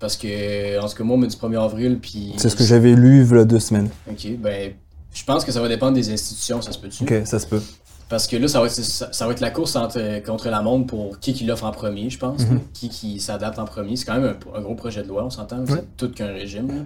Parce 0.00 0.16
que, 0.16 0.80
en 0.80 0.88
ce 0.88 0.94
que 0.94 1.02
moi 1.04 1.16
on 1.16 1.18
me 1.20 1.26
dit 1.26 1.36
1er 1.36 1.62
avril, 1.62 1.98
puis. 2.00 2.32
C'est 2.38 2.48
ce 2.48 2.56
que 2.56 2.64
j'avais 2.64 2.94
lu 2.94 3.24
il 3.24 3.36
y 3.36 3.38
a 3.38 3.44
deux 3.44 3.60
semaines. 3.60 3.90
Ok, 4.10 4.26
ben. 4.38 4.72
Je 5.12 5.24
pense 5.24 5.44
que 5.44 5.52
ça 5.52 5.60
va 5.60 5.68
dépendre 5.68 5.94
des 5.94 6.10
institutions, 6.12 6.62
ça 6.62 6.72
se 6.72 6.78
peut-tu? 6.78 7.02
Ok, 7.04 7.26
ça 7.26 7.38
se 7.38 7.46
peut. 7.46 7.60
Parce 8.08 8.26
que 8.26 8.36
là, 8.36 8.48
ça 8.48 8.60
va 8.60 8.66
être, 8.66 8.72
ça, 8.72 9.12
ça 9.12 9.26
va 9.26 9.32
être 9.32 9.40
la 9.40 9.50
course 9.50 9.76
entre- 9.76 10.22
contre 10.24 10.48
la 10.48 10.62
montre 10.62 10.86
pour 10.86 11.18
qui 11.20 11.32
qui 11.34 11.44
l'offre 11.44 11.64
en 11.64 11.70
premier, 11.72 12.10
je 12.10 12.18
pense. 12.18 12.40
Mhm. 12.46 12.60
Qui 12.72 12.88
qui 12.88 13.20
s'adapte 13.20 13.58
en 13.58 13.64
premier. 13.66 13.96
C'est 13.96 14.04
quand 14.04 14.18
même 14.18 14.36
un, 14.54 14.58
un 14.58 14.62
gros 14.62 14.74
projet 14.74 15.02
de 15.02 15.08
loi, 15.08 15.24
on 15.24 15.30
s'entend. 15.30 15.64
C'est 15.66 15.72
Ouais. 15.74 15.84
tout 15.96 16.10
qu'un 16.10 16.28
régime. 16.32 16.68
là. 16.68 16.82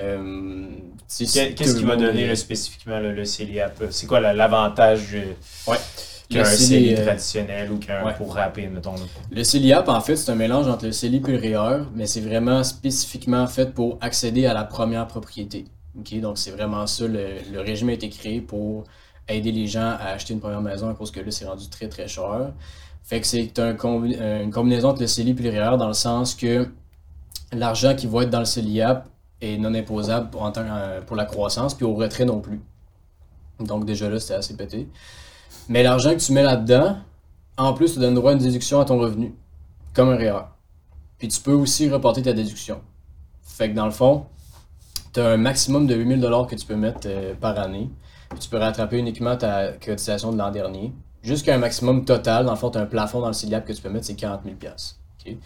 Euh, 0.00 0.66
Qu'est-ce 1.08 1.54
tout 1.72 1.78
qui 1.78 1.84
va 1.84 1.96
donner 1.96 2.22
est- 2.22 2.36
spécifiquement 2.36 2.98
le, 3.00 3.12
le 3.12 3.24
CELIAP? 3.24 3.84
C'est 3.90 4.06
quoi 4.06 4.20
la- 4.20 4.32
l'avantage 4.34 5.16
Ouais. 5.66 5.76
Qu'un 6.30 6.44
CELI 6.44 6.66
CELI, 6.66 6.94
euh, 6.94 7.04
traditionnel 7.04 7.72
ou 7.72 7.78
qu'un 7.78 8.04
ouais. 8.04 8.14
pour 8.14 8.34
rapper, 8.34 8.66
mettons? 8.68 8.94
là? 8.94 9.00
Le 9.30 9.44
CELIAP, 9.44 9.88
en 9.88 10.00
fait, 10.00 10.16
c'est 10.16 10.30
un 10.30 10.36
mélange 10.36 10.68
entre 10.68 10.86
le 10.86 10.92
CELI 10.92 11.22
et 11.26 11.30
le 11.30 11.38
REER, 11.38 11.84
mais 11.94 12.06
c'est 12.06 12.20
vraiment 12.20 12.62
spécifiquement 12.64 13.46
fait 13.46 13.74
pour 13.74 13.98
accéder 14.00 14.46
à 14.46 14.54
la 14.54 14.64
première 14.64 15.06
propriété. 15.06 15.66
Donc, 15.94 16.38
c'est 16.38 16.52
vraiment 16.52 16.86
ça. 16.86 17.06
Le, 17.06 17.26
le 17.52 17.60
régime 17.60 17.88
a 17.88 17.92
été 17.92 18.08
créé 18.08 18.40
pour 18.40 18.84
aider 19.28 19.52
les 19.52 19.66
gens 19.66 19.96
à 20.00 20.12
acheter 20.14 20.32
une 20.32 20.40
première 20.40 20.62
maison 20.62 20.88
à 20.88 20.94
cause 20.94 21.10
que 21.10 21.20
là, 21.20 21.30
c'est 21.30 21.44
rendu 21.44 21.68
très, 21.68 21.88
très 21.88 22.08
cher. 22.08 22.52
Fait 23.02 23.20
que 23.20 23.26
c'est 23.26 23.58
un 23.58 23.74
combi- 23.74 24.16
euh, 24.18 24.42
une 24.42 24.52
combinaison 24.52 24.90
entre 24.90 25.00
le 25.00 25.08
CELI 25.08 25.32
et 25.32 25.34
le 25.34 25.50
REER 25.50 25.76
dans 25.78 25.88
le 25.88 25.94
sens 25.94 26.34
que 26.34 26.68
l'argent 27.52 27.94
qui 27.96 28.06
va 28.06 28.22
être 28.22 28.30
dans 28.30 28.38
le 28.38 28.44
CELIAP 28.44 29.08
est 29.40 29.58
non 29.58 29.74
imposable 29.74 30.30
pour, 30.30 30.42
en 30.42 30.52
euh, 30.56 31.00
pour 31.00 31.16
la 31.16 31.24
croissance, 31.24 31.74
puis 31.74 31.84
au 31.84 31.94
retrait 31.94 32.24
non 32.24 32.40
plus. 32.40 32.60
Donc, 33.58 33.84
déjà 33.84 34.08
là, 34.08 34.20
c'était 34.20 34.34
assez 34.34 34.56
pété. 34.56 34.88
Mais 35.68 35.82
l'argent 35.82 36.10
que 36.10 36.20
tu 36.20 36.32
mets 36.32 36.42
là-dedans, 36.42 36.96
en 37.56 37.74
plus, 37.74 37.94
tu 37.94 37.98
donnes 37.98 38.14
droit 38.14 38.30
à 38.30 38.34
une 38.34 38.40
déduction 38.40 38.80
à 38.80 38.84
ton 38.84 38.98
revenu, 38.98 39.34
comme 39.94 40.08
un 40.08 40.16
REER. 40.16 40.42
Puis 41.18 41.28
tu 41.28 41.40
peux 41.40 41.52
aussi 41.52 41.88
reporter 41.90 42.22
ta 42.22 42.32
déduction. 42.32 42.80
Fait 43.42 43.70
que 43.70 43.74
dans 43.74 43.84
le 43.84 43.90
fond, 43.90 44.26
tu 45.12 45.20
as 45.20 45.28
un 45.28 45.36
maximum 45.36 45.86
de 45.86 45.94
8000 45.94 46.20
que 46.48 46.54
tu 46.54 46.66
peux 46.66 46.76
mettre 46.76 47.00
euh, 47.06 47.34
par 47.34 47.58
année. 47.58 47.90
Puis 48.30 48.38
tu 48.38 48.48
peux 48.48 48.58
rattraper 48.58 48.98
uniquement 48.98 49.36
ta 49.36 49.72
cotisation 49.72 50.32
de 50.32 50.38
l'an 50.38 50.50
dernier. 50.50 50.92
Jusqu'à 51.22 51.54
un 51.54 51.58
maximum 51.58 52.04
total. 52.04 52.46
Dans 52.46 52.52
le 52.52 52.58
fond, 52.58 52.70
tu 52.70 52.78
as 52.78 52.80
un 52.80 52.86
plafond 52.86 53.20
dans 53.20 53.26
le 53.26 53.34
CELIAP 53.34 53.66
que 53.66 53.72
tu 53.72 53.82
peux 53.82 53.90
mettre, 53.90 54.06
c'est 54.06 54.14
40 54.14 54.42
000 54.44 54.56
OK? 54.56 55.36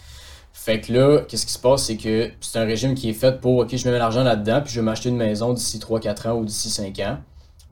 Fait 0.53 0.81
que 0.81 0.93
là, 0.93 1.23
qu'est-ce 1.27 1.47
qui 1.47 1.53
se 1.53 1.59
passe, 1.59 1.85
c'est 1.85 1.97
que 1.97 2.31
c'est 2.40 2.59
un 2.59 2.64
régime 2.64 2.95
qui 2.95 3.11
est 3.11 3.14
fait 3.14 3.40
pour, 3.40 3.59
OK, 3.59 3.75
je 3.75 3.90
mets 3.90 3.99
l'argent 3.99 4.23
là-dedans, 4.23 4.61
puis 4.62 4.73
je 4.73 4.81
vais 4.81 4.85
m'acheter 4.85 5.09
une 5.09 5.17
maison 5.17 5.53
d'ici 5.53 5.79
3-4 5.79 6.29
ans 6.29 6.35
ou 6.37 6.45
d'ici 6.45 6.71
5 6.71 6.97
ans. 7.01 7.19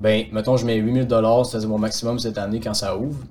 Ben, 0.02 0.26
mettons, 0.32 0.56
je 0.56 0.66
mets 0.66 0.74
8000 0.74 1.06
c'est-à-dire 1.08 1.68
mon 1.68 1.78
maximum 1.78 2.18
cette 2.18 2.36
année 2.36 2.58
quand 2.58 2.74
ça 2.74 2.96
ouvre. 2.96 3.24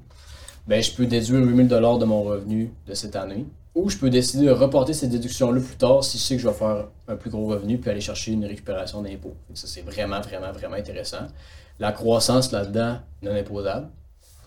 Ben, 0.67 0.81
je 0.81 0.93
peux 0.93 1.05
déduire 1.05 1.43
8000 1.43 1.67
de 1.67 2.05
mon 2.05 2.23
revenu 2.23 2.71
de 2.87 2.93
cette 2.93 3.17
année. 3.17 3.45
Ou 3.75 3.89
je 3.89 3.97
peux 3.97 4.09
décider 4.09 4.45
de 4.45 4.51
reporter 4.51 4.93
ces 4.93 5.07
déductions-là 5.07 5.59
plus 5.59 5.75
tard 5.75 6.01
si 6.01 6.17
je 6.17 6.23
sais 6.23 6.35
que 6.37 6.41
je 6.41 6.47
vais 6.47 6.53
faire 6.53 6.85
un 7.09 7.15
plus 7.17 7.29
gros 7.29 7.45
revenu 7.45 7.77
puis 7.77 7.89
aller 7.89 7.99
chercher 7.99 8.31
une 8.31 8.45
récupération 8.45 9.01
d'impôts. 9.01 9.35
Ça, 9.53 9.67
c'est 9.67 9.81
vraiment, 9.81 10.21
vraiment, 10.21 10.53
vraiment 10.53 10.75
intéressant. 10.75 11.27
La 11.77 11.91
croissance 11.91 12.53
là-dedans, 12.53 12.99
non 13.21 13.31
imposable. 13.31 13.89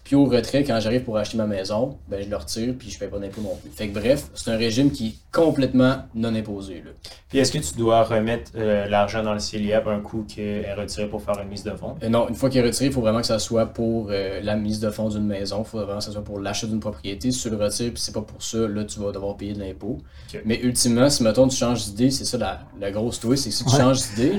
Puis 0.05 0.15
au 0.17 0.27
retrait, 0.27 0.65
quand 0.65 0.79
j'arrive 0.81 1.03
pour 1.03 1.17
acheter 1.17 1.39
ma 1.39 1.47
maison, 1.47 1.97
ben 2.09 2.23
je 2.23 2.29
le 2.29 2.37
retire 2.37 2.75
puis 2.79 2.91
je 2.91 2.99
paye 2.99 3.09
pas 3.09 3.19
d'impôt 3.19 3.41
non 3.41 3.57
plus. 3.57 3.71
Fait 3.71 3.89
que 3.89 3.99
bref, 3.99 4.25
c'est 4.35 4.51
un 4.51 4.57
régime 4.59 4.91
qui 4.93 5.07
est 5.09 5.15
complètement 5.33 5.97
non 6.15 6.35
imposé. 6.35 6.83
Là. 6.85 6.91
Puis 7.31 7.39
est-ce 7.39 7.51
que 7.51 7.59
tu 7.59 7.75
dois 7.77 8.05
remettre 8.05 8.53
euh, 8.55 8.87
l'argent 8.87 9.23
dans 9.23 9.33
le 9.33 9.39
CELIAP 9.39 9.87
un 9.89 10.01
coup 10.01 10.25
qui 10.29 10.43
est 10.43 10.75
retiré 10.75 11.09
pour 11.09 11.23
faire 11.23 11.41
une 11.43 11.49
mise 11.49 11.65
de 11.65 11.71
fonds? 11.73 11.95
Euh, 12.03 12.09
non, 12.11 12.29
une 12.29 12.35
fois 12.35 12.51
qu'il 12.51 12.61
est 12.61 12.65
retiré, 12.65 12.87
il 12.87 12.93
faut 12.93 13.01
vraiment 13.01 13.21
que 13.21 13.27
ça 13.27 13.39
soit 13.39 13.67
pour 13.67 14.09
euh, 14.11 14.41
la 14.43 14.57
mise 14.57 14.79
de 14.79 14.91
fonds 14.91 15.09
d'une 15.09 15.27
maison. 15.27 15.63
Il 15.67 15.69
faut 15.71 15.79
vraiment 15.79 15.99
que 15.99 16.05
ça 16.05 16.13
soit 16.13 16.23
pour 16.23 16.39
l'achat 16.39 16.67
d'une 16.67 16.81
propriété. 16.81 17.31
Si 17.31 17.41
tu 17.41 17.49
le 17.51 17.57
retires 17.57 17.91
puis 17.93 18.03
c'est 18.03 18.13
pas 18.15 18.21
pour 18.23 18.43
ça, 18.43 18.59
là, 18.59 18.85
tu 18.85 19.01
vas 19.01 19.11
devoir 19.11 19.37
payer 19.39 19.55
de 19.55 19.61
l'impôt. 19.61 19.99
Mais 20.45 20.61
ultimement, 20.61 21.09
si 21.09 21.23
mettons 21.23 21.49
tu 21.49 21.57
changes 21.57 21.87
d'idée, 21.87 22.11
c'est 22.11 22.25
ça 22.27 22.37
la, 22.37 22.61
la 22.79 22.91
grosse 22.91 23.21
twist, 23.21 23.45
c'est 23.45 23.51
que 23.51 23.57
si 23.57 23.65
tu 23.65 23.73
Ouais. 23.73 23.81
changes 23.81 24.01
d'idée, 24.15 24.33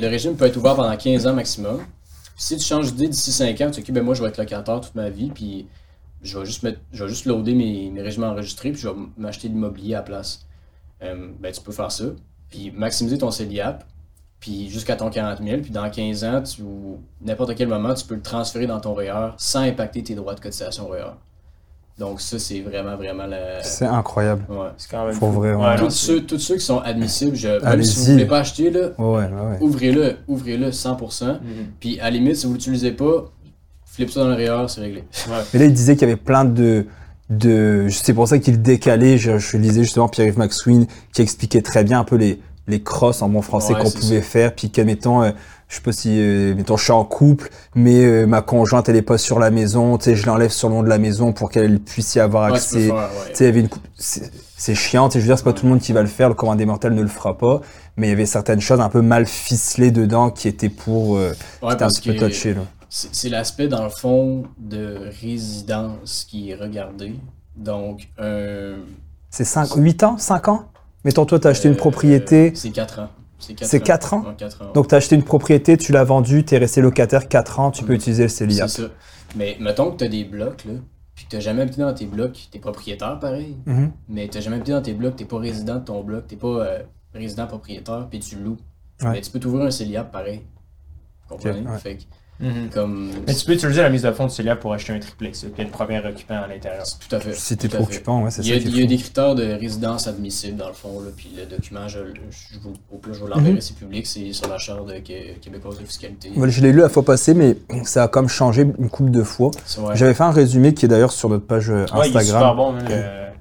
le 0.00 0.08
régime 0.08 0.34
peut 0.34 0.46
être 0.46 0.56
ouvert 0.56 0.74
pendant 0.74 0.96
15 0.96 1.26
ans 1.28 1.32
maximum. 1.34 1.80
Si 2.42 2.56
tu 2.56 2.64
changes 2.64 2.92
d'idée 2.92 3.06
d'ici 3.06 3.30
5 3.30 3.60
ans, 3.60 3.70
tu 3.70 3.80
dis, 3.80 3.88
OK, 3.88 3.94
ben 3.94 4.02
moi, 4.02 4.14
je 4.14 4.22
vais 4.22 4.28
être 4.28 4.36
locataire 4.36 4.80
toute 4.80 4.96
ma 4.96 5.08
vie, 5.08 5.30
puis 5.30 5.68
je 6.22 6.36
vais 6.36 6.44
juste 6.44 6.64
mettre, 6.64 6.80
je 6.92 7.04
vais 7.04 7.08
juste 7.08 7.24
loader 7.24 7.54
mes, 7.54 7.88
mes 7.88 8.02
régimes 8.02 8.24
enregistrés, 8.24 8.72
puis 8.72 8.80
je 8.80 8.88
vais 8.88 8.96
m'acheter 9.16 9.48
de 9.48 9.54
l'immobilier 9.54 9.94
à 9.94 9.98
la 9.98 10.02
place. 10.02 10.44
Euh, 11.04 11.28
ben, 11.38 11.52
tu 11.52 11.60
peux 11.60 11.70
faire 11.70 11.92
ça. 11.92 12.06
puis 12.50 12.72
maximiser 12.72 13.16
ton 13.16 13.30
CELIAP, 13.30 13.84
puis 14.40 14.68
jusqu'à 14.68 14.96
ton 14.96 15.08
40 15.08 15.40
000, 15.40 15.62
puis 15.62 15.70
dans 15.70 15.88
15 15.88 16.24
ans, 16.24 16.42
tu, 16.42 16.64
n'importe 17.20 17.54
quel 17.54 17.68
moment, 17.68 17.94
tu 17.94 18.04
peux 18.04 18.16
le 18.16 18.22
transférer 18.22 18.66
dans 18.66 18.80
ton 18.80 18.92
REER 18.92 19.34
sans 19.38 19.60
impacter 19.60 20.02
tes 20.02 20.16
droits 20.16 20.34
de 20.34 20.40
cotisation 20.40 20.88
REER. 20.88 21.12
Donc 21.98 22.20
ça, 22.20 22.38
c'est 22.38 22.60
vraiment, 22.60 22.96
vraiment 22.96 23.26
la... 23.26 23.62
C'est 23.62 23.84
incroyable. 23.84 24.44
Ouais. 24.48 24.68
C'est 24.78 24.90
quand 24.90 25.06
même 25.06 25.16
Pour 25.18 25.32
fou. 25.32 25.40
vrai, 25.40 25.54
ouais. 25.54 25.76
Tous 25.76 25.90
ceux, 25.90 26.22
tous 26.22 26.38
ceux 26.38 26.54
qui 26.56 26.64
sont 26.64 26.78
admissibles, 26.78 27.36
je, 27.36 27.48
même 27.48 27.60
si 27.60 27.66
Allez-y. 27.66 27.94
vous 27.96 28.06
ne 28.06 28.12
voulez 28.14 28.26
pas 28.26 28.38
acheter, 28.38 28.70
là, 28.70 28.80
Ouais, 28.98 29.06
ouais, 29.06 29.24
ouais. 29.24 29.58
ouvrez-le, 29.60 30.16
ouvrez-le 30.26 30.70
100%. 30.70 31.26
Mhm. 31.26 31.38
Puis 31.80 32.00
à 32.00 32.04
la 32.04 32.10
limite, 32.12 32.36
si 32.36 32.46
vous 32.46 32.52
ne 32.52 32.56
l'utilisez 32.56 32.92
pas, 32.92 33.30
flip 33.84 34.10
ça 34.10 34.20
dans 34.20 34.28
le 34.30 34.34
REER, 34.34 34.68
c'est 34.68 34.80
réglé. 34.80 35.04
Mais 35.52 35.58
là, 35.60 35.64
il 35.66 35.72
disait 35.74 35.94
qu'il 35.96 36.08
y 36.08 36.10
avait 36.10 36.20
plein 36.20 36.44
de. 36.46 36.86
de 37.30 37.86
c'est 37.90 38.14
pour 38.14 38.26
ça 38.26 38.38
qu'il 38.38 38.60
décalait. 38.62 39.18
Je, 39.18 39.38
je 39.38 39.56
lisais 39.58 39.82
justement 39.82 40.08
Pierre-Yves 40.08 40.38
McSween 40.38 40.86
qui 41.12 41.22
expliquait 41.22 41.62
très 41.62 41.84
bien 41.84 42.00
un 42.00 42.04
peu 42.04 42.16
les, 42.16 42.40
les 42.68 42.82
crosses 42.82 43.20
en 43.22 43.28
bon 43.28 43.42
français 43.42 43.74
Ouais, 43.74 43.80
qu'on 43.82 43.90
pouvait 43.90 44.22
ça. 44.22 44.26
faire. 44.26 44.54
Puis 44.54 44.70
que, 44.70 44.80
mettons, 44.80 45.22
euh, 45.22 45.30
je 45.72 45.76
sais 45.76 45.82
pas 45.82 45.92
si, 45.92 46.20
euh, 46.20 46.54
mettons, 46.54 46.76
je 46.76 46.84
suis 46.84 46.92
en 46.92 47.02
couple, 47.02 47.48
mais 47.74 48.04
euh, 48.04 48.26
ma 48.26 48.42
conjointe, 48.42 48.90
elle 48.90 48.96
est 48.96 49.00
pas 49.00 49.16
sur 49.16 49.38
la 49.38 49.50
maison. 49.50 49.96
Tu 49.96 50.04
sais, 50.04 50.16
je 50.16 50.26
l'enlève 50.26 50.50
sur 50.50 50.68
le 50.68 50.74
nom 50.74 50.82
de 50.82 50.88
la 50.90 50.98
maison 50.98 51.32
pour 51.32 51.50
qu'elle 51.50 51.80
puisse 51.80 52.14
y 52.14 52.20
avoir 52.20 52.52
accès. 52.52 52.90
ouais. 52.90 52.98
Tu 53.30 53.36
sais, 53.36 53.44
il 53.44 53.46
y 53.46 53.48
avait 53.48 53.60
une. 53.60 53.68
C'est 53.96 54.74
chiant, 54.74 55.08
tu 55.08 55.14
sais, 55.14 55.20
je 55.20 55.24
veux 55.24 55.28
dire, 55.30 55.38
c'est 55.38 55.44
pas 55.44 55.54
tout 55.54 55.64
le 55.64 55.70
monde 55.70 55.80
qui 55.80 55.94
va 55.94 56.02
le 56.02 56.08
faire, 56.08 56.28
le 56.28 56.34
commun 56.34 56.56
des 56.56 56.66
mortels 56.66 56.92
ne 56.92 57.00
le 57.00 57.08
fera 57.08 57.38
pas, 57.38 57.62
mais 57.96 58.08
il 58.08 58.10
y 58.10 58.12
avait 58.12 58.26
certaines 58.26 58.60
choses 58.60 58.80
un 58.80 58.90
peu 58.90 59.00
mal 59.00 59.24
ficelées 59.26 59.90
dedans 59.92 60.28
qui 60.28 60.46
étaient 60.46 60.68
pour. 60.68 61.16
euh, 61.16 61.32
Ouais, 61.62 61.72
un 61.72 61.88
petit 61.88 62.12
peu 62.12 62.16
c'est 62.90 63.30
l'aspect, 63.30 63.68
dans 63.68 63.84
le 63.84 63.88
fond, 63.88 64.42
de 64.58 65.08
résidence 65.22 66.26
qui 66.28 66.50
est 66.50 66.54
regardé. 66.54 67.14
Donc, 67.56 68.10
un... 68.18 68.74
C'est 69.30 69.44
5, 69.46 69.70
8 69.76 70.02
ans, 70.04 70.18
5 70.18 70.48
ans? 70.48 70.64
Mettons, 71.02 71.24
toi, 71.24 71.40
tu 71.40 71.46
as 71.46 71.50
acheté 71.50 71.68
une 71.68 71.74
euh, 71.74 71.78
propriété. 71.78 72.52
C'est 72.54 72.68
4 72.68 72.98
ans. 73.00 73.08
C'est 73.42 73.54
4 73.54 73.68
C'est 73.68 73.80
quatre 73.80 74.14
ans? 74.14 74.22
Ouais, 74.24 74.34
quatre 74.36 74.62
ans. 74.62 74.72
Donc, 74.72 74.88
tu 74.88 74.94
as 74.94 74.98
acheté 74.98 75.16
une 75.16 75.22
propriété, 75.24 75.76
tu 75.76 75.92
l'as 75.92 76.04
vendue, 76.04 76.44
tu 76.44 76.54
es 76.54 76.58
resté 76.58 76.80
locataire 76.80 77.28
4 77.28 77.60
ans, 77.60 77.70
tu 77.70 77.82
peux 77.84 77.92
Mhm. 77.92 77.96
utiliser 77.96 78.22
le 78.24 78.28
CELIAP. 78.28 78.68
C'est 78.68 78.82
ça. 78.82 78.88
Mais 79.36 79.56
mettons 79.60 79.90
que 79.90 79.96
tu 79.98 80.04
as 80.04 80.08
des 80.08 80.24
blocs, 80.24 80.64
là, 80.64 80.74
puis 81.14 81.24
que 81.24 81.30
tu 81.30 81.36
n'as 81.36 81.40
jamais 81.40 81.62
habité 81.62 81.80
dans 81.82 81.92
tes 81.94 82.06
blocs, 82.06 82.32
tu 82.50 82.56
es 82.56 82.60
propriétaire 82.60 83.18
pareil, 83.18 83.56
Mhm. 83.66 83.90
mais 84.08 84.28
tu 84.28 84.36
n'as 84.38 84.42
jamais 84.44 84.56
habité 84.56 84.72
dans 84.72 84.82
tes 84.82 84.94
blocs, 84.94 85.16
tu 85.16 85.24
n'es 85.24 85.28
pas 85.28 85.38
résident 85.38 85.76
de 85.76 85.84
ton 85.84 86.02
bloc, 86.02 86.26
tu 86.28 86.34
n'es 86.34 86.40
pas 86.40 86.46
euh, 86.48 86.78
résident 87.14 87.46
propriétaire, 87.46 88.06
puis 88.08 88.20
tu 88.20 88.36
loues. 88.36 88.56
Ouais. 89.02 89.10
Mais 89.12 89.20
tu 89.20 89.30
peux 89.30 89.40
t'ouvrir 89.40 89.64
un 89.66 89.70
CELIAP 89.70 90.12
pareil. 90.12 90.42
Vous 91.28 91.36
comprenez? 91.36 91.60
Ok, 91.60 91.68
ouais. 91.72 91.78
Fait 91.78 91.96
que, 91.96 92.02
Mhm. 92.40 92.70
comme. 92.72 93.10
Mais 93.26 93.34
tu 93.34 93.44
peux 93.46 93.52
utiliser 93.52 93.82
la 93.82 93.90
mise 93.90 94.02
de 94.02 94.10
fonds 94.10 94.26
de 94.26 94.30
Célia 94.30 94.56
pour 94.56 94.72
acheter 94.72 94.92
un 94.92 94.98
triplex, 94.98 95.44
là, 95.44 95.50
puis 95.54 95.62
être 95.62 95.70
premier 95.70 95.98
occupant 96.04 96.42
à 96.42 96.48
l'intérieur. 96.48 96.82
Tout 97.08 97.14
à 97.14 97.20
fait. 97.20 97.32
Trop 97.68 97.68
fait. 97.68 97.82
occupant, 97.82 98.24
ouais, 98.24 98.30
c'est 98.32 98.42
Il 98.42 98.46
y, 98.46 98.50
ça 98.50 98.54
a, 98.56 98.58
il 98.58 98.78
y 98.80 98.82
a 98.82 98.86
des 98.86 98.96
critères 98.96 99.34
de 99.36 99.44
résidence 99.52 100.08
admissible 100.08 100.56
dans 100.56 100.66
le 100.68 100.72
fond, 100.74 101.00
là, 101.00 101.10
puis 101.16 101.30
le 101.36 101.46
document, 101.46 101.86
je, 101.86 101.98
je, 102.30 102.58
vous- 102.58 102.72
au 102.92 102.96
plus 102.96 103.14
je 103.14 103.20
vous 103.20 103.28
l'enverrai, 103.28 103.52
Mhm. 103.52 103.60
c'est 103.60 103.76
public, 103.76 104.06
c'est 104.06 104.32
sur 104.32 104.48
la 104.48 104.58
charte 104.58 104.86
de 104.88 104.94
Qué- 104.98 105.36
québécoise 105.40 105.78
de 105.78 105.84
fiscalité. 105.84 106.32
Voilà, 106.34 106.50
je 106.50 106.60
l'ai 106.62 106.72
lu 106.72 106.80
la 106.80 106.88
fois 106.88 107.04
passée, 107.04 107.34
mais 107.34 107.56
ça 107.84 108.02
a 108.04 108.08
comme 108.08 108.28
changé 108.28 108.62
une 108.62 108.90
couple 108.90 109.10
de 109.12 109.22
fois. 109.22 109.50
J'avais 109.94 110.14
fait 110.14 110.24
un 110.24 110.32
résumé 110.32 110.74
qui 110.74 110.86
est 110.86 110.88
d'ailleurs 110.88 111.12
sur 111.12 111.28
notre 111.28 111.46
page 111.46 111.70
euh, 111.70 111.84
Ouais, 111.94 112.08
il 112.08 112.16
est 112.16 112.24
super 112.24 112.36
Instagram. 112.38 112.56
bon, 112.56 112.74
hein, 112.74 112.84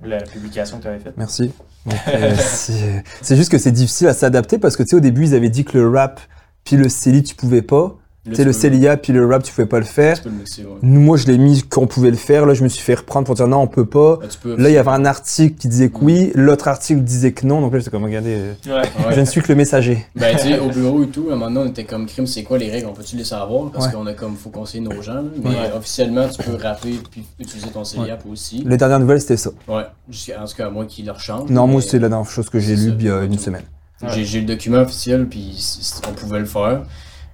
le- 0.04 0.10
la 0.10 0.21
publication 0.21 0.77
que 0.77 0.84
tu 0.84 0.88
avais 0.89 0.99
faite. 0.99 1.13
Merci. 1.17 1.51
Euh, 2.10 2.36
c'est 2.38 3.04
c'est 3.23 3.36
juste 3.36 3.51
que 3.51 3.58
c'est 3.58 3.71
difficile 3.71 4.08
à 4.08 4.13
s'adapter 4.13 4.60
parce 4.60 4.75
que 4.77 4.84
tu 4.84 4.89
sais, 4.89 4.95
au 4.97 4.99
début, 4.99 5.23
ils 5.23 5.34
avaient 5.34 5.49
dit 5.49 5.65
que 5.65 5.80
le 5.80 5.89
rap 5.89 6.19
puis 6.63 6.75
le 6.75 6.88
CELI, 6.89 7.23
tu 7.23 7.34
pouvais 7.34 7.63
pas. 7.63 7.97
Tu 8.23 8.36
sais, 8.36 8.43
le 8.43 8.53
CELIA 8.53 8.97
puis 8.97 9.13
le 9.13 9.25
rap, 9.25 9.41
tu 9.41 9.51
pouvais 9.51 9.65
pas 9.65 9.79
le 9.79 9.86
faire. 9.86 10.15
Tu 10.15 10.23
peux 10.23 10.29
le 10.29 10.36
mixer, 10.36 10.63
ouais. 10.63 10.77
Nous, 10.84 11.01
moi, 11.01 11.17
je 11.17 11.25
l'ai 11.25 11.39
mis 11.39 11.63
qu'on 11.63 11.88
pouvait 11.88 12.12
le 12.12 12.17
faire. 12.17 12.45
Là, 12.45 12.53
je 12.53 12.63
me 12.63 12.69
suis 12.69 12.84
fait 12.84 12.93
reprendre 12.93 13.25
pour 13.25 13.34
dire 13.34 13.47
non, 13.47 13.62
on 13.62 13.67
peut 13.67 13.88
pas. 13.88 14.19
Ah, 14.21 14.27
peux 14.43 14.55
Là, 14.57 14.69
il 14.69 14.73
y 14.73 14.77
avait 14.77 14.91
un 14.91 15.05
article 15.05 15.55
qui 15.55 15.67
disait 15.67 15.89
que 15.89 15.97
oui, 16.01 16.31
l'autre 16.36 16.67
article 16.67 17.01
disait 17.01 17.31
que 17.31 17.47
non. 17.47 17.62
Donc 17.62 17.73
là, 17.73 17.79
j'étais 17.79 17.89
comme, 17.89 18.03
regardez, 18.03 18.36
euh, 18.36 18.53
Ouais. 18.67 18.84
je 19.10 19.19
ne 19.21 19.25
suis 19.25 19.41
que 19.41 19.47
le 19.47 19.55
messager. 19.55 20.05
Ben, 20.15 20.36
tu 20.38 20.49
sais, 20.49 20.60
au 20.60 20.69
bureau 20.69 21.03
et 21.03 21.07
tout, 21.07 21.29
à 21.31 21.34
un 21.34 21.36
moment 21.36 21.49
donné, 21.49 21.69
on 21.69 21.71
était 21.71 21.84
comme 21.84 22.05
crime, 22.05 22.27
c'est 22.27 22.43
quoi 22.43 22.60
les 22.60 22.69
règles, 22.69 22.86
on 22.86 22.93
peut-tu 22.93 23.15
les 23.15 23.23
savoir? 23.23 23.71
Parce 23.71 23.88
qu'on 23.88 24.05
a 24.05 24.13
comme, 24.13 24.36
faut 24.36 24.51
conseiller 24.51 24.84
nos 24.84 25.01
gens, 25.01 25.15
là. 25.15 25.23
Mais 25.43 25.71
officiellement, 25.75 26.27
tu 26.29 26.43
peux 26.43 26.62
rapper 26.62 26.99
puis 27.10 27.23
utiliser 27.39 27.69
ton 27.69 27.84
CELIAP 27.84 28.23
aussi. 28.31 28.63
Les 28.67 28.77
dernières 28.77 28.99
nouvelles, 28.99 29.21
c'était 29.21 29.38
ça. 29.38 29.49
Ouais, 29.67 29.81
en 29.81 30.45
tout 30.45 30.55
cas, 30.55 30.67
à 30.67 30.69
moins 30.69 30.86
qu'ils 30.86 31.07
le 31.07 31.12
rechangent. 31.12 31.49
Non, 31.49 31.65
moi, 31.65 31.81
c'est 31.81 31.97
la 31.97 32.07
dernière 32.07 32.29
chose 32.29 32.51
que 32.51 32.60
j'ai 32.60 32.75
lue 32.75 32.93
il 32.99 33.05
y 33.07 33.10
a 33.10 33.23
une 33.23 33.39
semaine. 33.39 33.63
J'ai, 34.10 34.41
le 34.41 34.45
document 34.45 34.79
officiel, 34.79 35.27
puis 35.27 35.57
on 36.07 36.13
pouvait 36.13 36.39
le 36.39 36.45
faire. 36.45 36.84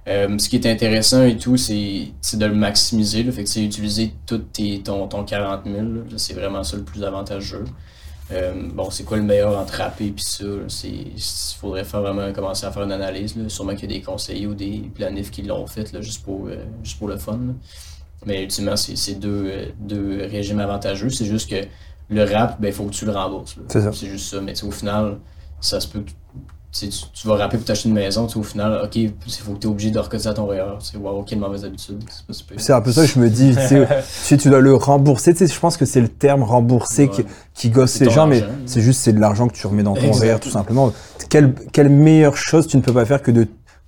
Euh, 0.08 0.38
ce 0.38 0.48
qui 0.48 0.56
est 0.56 0.66
intéressant 0.66 1.24
et 1.24 1.36
tout, 1.36 1.56
c'est, 1.56 2.08
de 2.34 2.46
le 2.46 2.54
maximiser. 2.54 3.22
Là, 3.22 3.32
fait 3.32 3.44
que 3.44 3.50
c'est 3.50 3.62
utiliser 3.62 4.14
tout 4.26 4.38
tes, 4.38 4.80
ton, 4.80 5.06
ton 5.06 5.24
40 5.24 5.64
000. 5.64 5.76
là. 5.76 5.82
Là, 5.82 6.16
c'est 6.16 6.34
vraiment 6.34 6.64
ça 6.64 6.76
le 6.76 6.82
plus 6.82 7.04
avantageux. 7.04 7.64
Euh, 8.30 8.52
bon, 8.72 8.90
c'est 8.90 9.04
quoi 9.04 9.16
le 9.16 9.22
meilleur 9.22 9.58
entre 9.58 9.74
rapper 9.74 10.06
et 10.06 10.14
ça? 10.18 10.44
il 10.84 11.22
faudrait 11.58 11.84
faire 11.84 12.02
vraiment 12.02 12.30
commencer 12.32 12.66
à 12.66 12.72
faire 12.72 12.84
une 12.84 12.92
analyse. 12.92 13.36
Là. 13.36 13.48
Sûrement 13.48 13.74
qu'il 13.74 13.90
y 13.90 13.94
a 13.94 13.98
des 13.98 14.02
conseillers 14.04 14.46
ou 14.46 14.54
des 14.54 14.90
planifs 14.94 15.30
qui 15.30 15.42
l'ont 15.42 15.66
fait 15.66 15.92
là, 15.92 16.00
juste, 16.00 16.22
pour, 16.24 16.46
euh, 16.46 16.56
juste 16.82 16.98
pour 16.98 17.08
le 17.08 17.16
fun. 17.18 17.32
là. 17.32 17.52
Mais 18.26 18.42
ultimement, 18.42 18.76
c'est, 18.76 19.14
deux, 19.14 19.72
deux 19.78 20.26
régimes 20.28 20.58
avantageux. 20.60 21.10
C'est 21.10 21.24
juste 21.24 21.48
que 21.48 21.66
le 22.10 22.24
rap, 22.24 22.60
ben, 22.60 22.68
il 22.68 22.74
faut 22.74 22.84
que 22.84 22.94
tu 22.94 23.04
le 23.04 23.12
rembourses. 23.12 23.56
C'est 23.68 24.08
juste 24.08 24.30
ça. 24.30 24.40
Mais 24.40 24.60
au 24.64 24.70
final, 24.70 25.18
ça 25.60 25.80
se 25.80 25.86
peut 25.86 26.00
que 26.00 26.10
tu, 26.70 26.80
sais, 26.80 26.88
tu, 26.88 27.04
tu 27.14 27.26
vas 27.26 27.36
rapper 27.36 27.56
pour 27.56 27.64
t'acheter 27.66 27.88
une 27.88 27.94
maison, 27.94 28.26
tu 28.26 28.34
sais, 28.34 28.38
au 28.38 28.42
final, 28.42 28.80
ok, 28.84 28.94
il 28.96 29.12
faut 29.42 29.52
que 29.52 29.58
tu 29.58 29.66
es 29.66 29.70
obligé 29.70 29.90
de 29.90 29.98
recotiser 29.98 30.28
à 30.28 30.34
ton 30.34 30.46
REER. 30.46 30.76
C'est 30.80 30.96
wow, 30.98 31.22
quelle 31.22 31.38
mauvaise 31.38 31.64
habitude. 31.64 32.02
C'est 32.58 32.72
un 32.72 32.80
peu 32.82 32.92
ça 32.92 33.02
que 33.06 33.08
je 33.12 33.18
me 33.18 33.30
dis. 33.30 33.54
tu 33.56 33.66
sais, 33.66 33.88
Si 34.04 34.36
tu 34.36 34.50
dois 34.50 34.60
le 34.60 34.74
rembourser, 34.74 35.32
tu 35.32 35.46
sais, 35.46 35.52
je 35.52 35.58
pense 35.58 35.76
que 35.76 35.86
c'est 35.86 36.00
le 36.00 36.08
terme 36.08 36.42
rembourser 36.42 37.08
qui, 37.08 37.22
Ouais. 37.22 37.26
qui 37.54 37.70
gosse 37.70 37.98
les 38.00 38.10
gens, 38.10 38.26
mais 38.26 38.44
c'est 38.66 38.82
juste 38.82 39.00
c'est 39.00 39.12
de 39.12 39.20
l'argent 39.20 39.48
que 39.48 39.54
tu 39.54 39.66
remets 39.66 39.82
dans 39.82 39.94
ton. 39.94 40.12
REER, 40.12 40.38
tout 40.40 40.50
simplement. 40.50 40.92
Quelle, 41.30 41.54
quelle 41.72 41.88
meilleure 41.88 42.36
chose 42.36 42.66
tu 42.66 42.76
ne 42.76 42.82
peux 42.82 42.92
pas 42.92 43.04
faire 43.06 43.22
que 43.22 43.30
de 43.30 43.46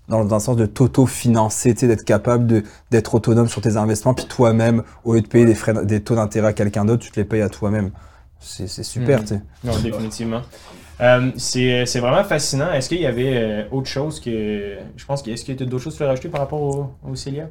dans, 0.09 0.25
dans 0.25 0.37
le 0.37 0.40
sens 0.43 0.57
de 0.57 0.66
t'auto-financer, 0.66 1.73
tu 1.75 1.81
sais, 1.81 1.87
d'être 1.87 2.05
capable 2.05 2.64
d'être 2.90 3.14
autonome 3.14 3.47
sur 3.49 3.61
tes 3.61 3.77
investissements, 3.77 4.12
puis 4.14 4.27
toi-même, 4.27 4.83
au 5.05 5.14
lieu 5.14 5.21
de 5.21 5.27
payer 5.29 5.45
des 5.47 5.55
frais, 5.55 5.73
des 5.85 6.01
taux 6.03 6.16
d'intérêt 6.16 6.49
à 6.49 6.53
quelqu'un 6.53 6.85
d'autre, 6.85 7.05
tu 7.05 7.12
te 7.12 7.21
les 7.21 7.25
payes 7.25 7.43
à 7.43 7.49
toi-même. 7.49 7.90
C'est 8.40 8.66
super, 8.83 9.19
Mhm. 9.21 9.25
tu 9.25 9.35
sais. 9.35 9.43
Non, 9.64 9.73
définitivement. 9.79 10.40
Euh, 11.00 11.30
c'est 11.36 11.86
c'est 11.86 12.00
vraiment 12.00 12.22
fascinant. 12.24 12.70
Est-ce 12.72 12.88
qu'il 12.88 13.00
y 13.00 13.06
avait 13.06 13.32
euh, 13.36 13.62
autre 13.70 13.88
chose 13.88 14.20
que. 14.20 14.74
Je 14.96 15.04
pense 15.06 15.22
qu'il 15.22 15.32
est-ce 15.32 15.44
qu'il 15.44 15.58
y 15.58 15.62
a 15.62 15.66
d'autres 15.66 15.82
choses 15.82 15.94
que 15.94 15.98
tu 15.98 16.02
veux 16.04 16.08
rajouter 16.08 16.28
par 16.28 16.40
rapport 16.40 16.60
au, 16.60 16.90
au 17.08 17.14
Célia? 17.14 17.48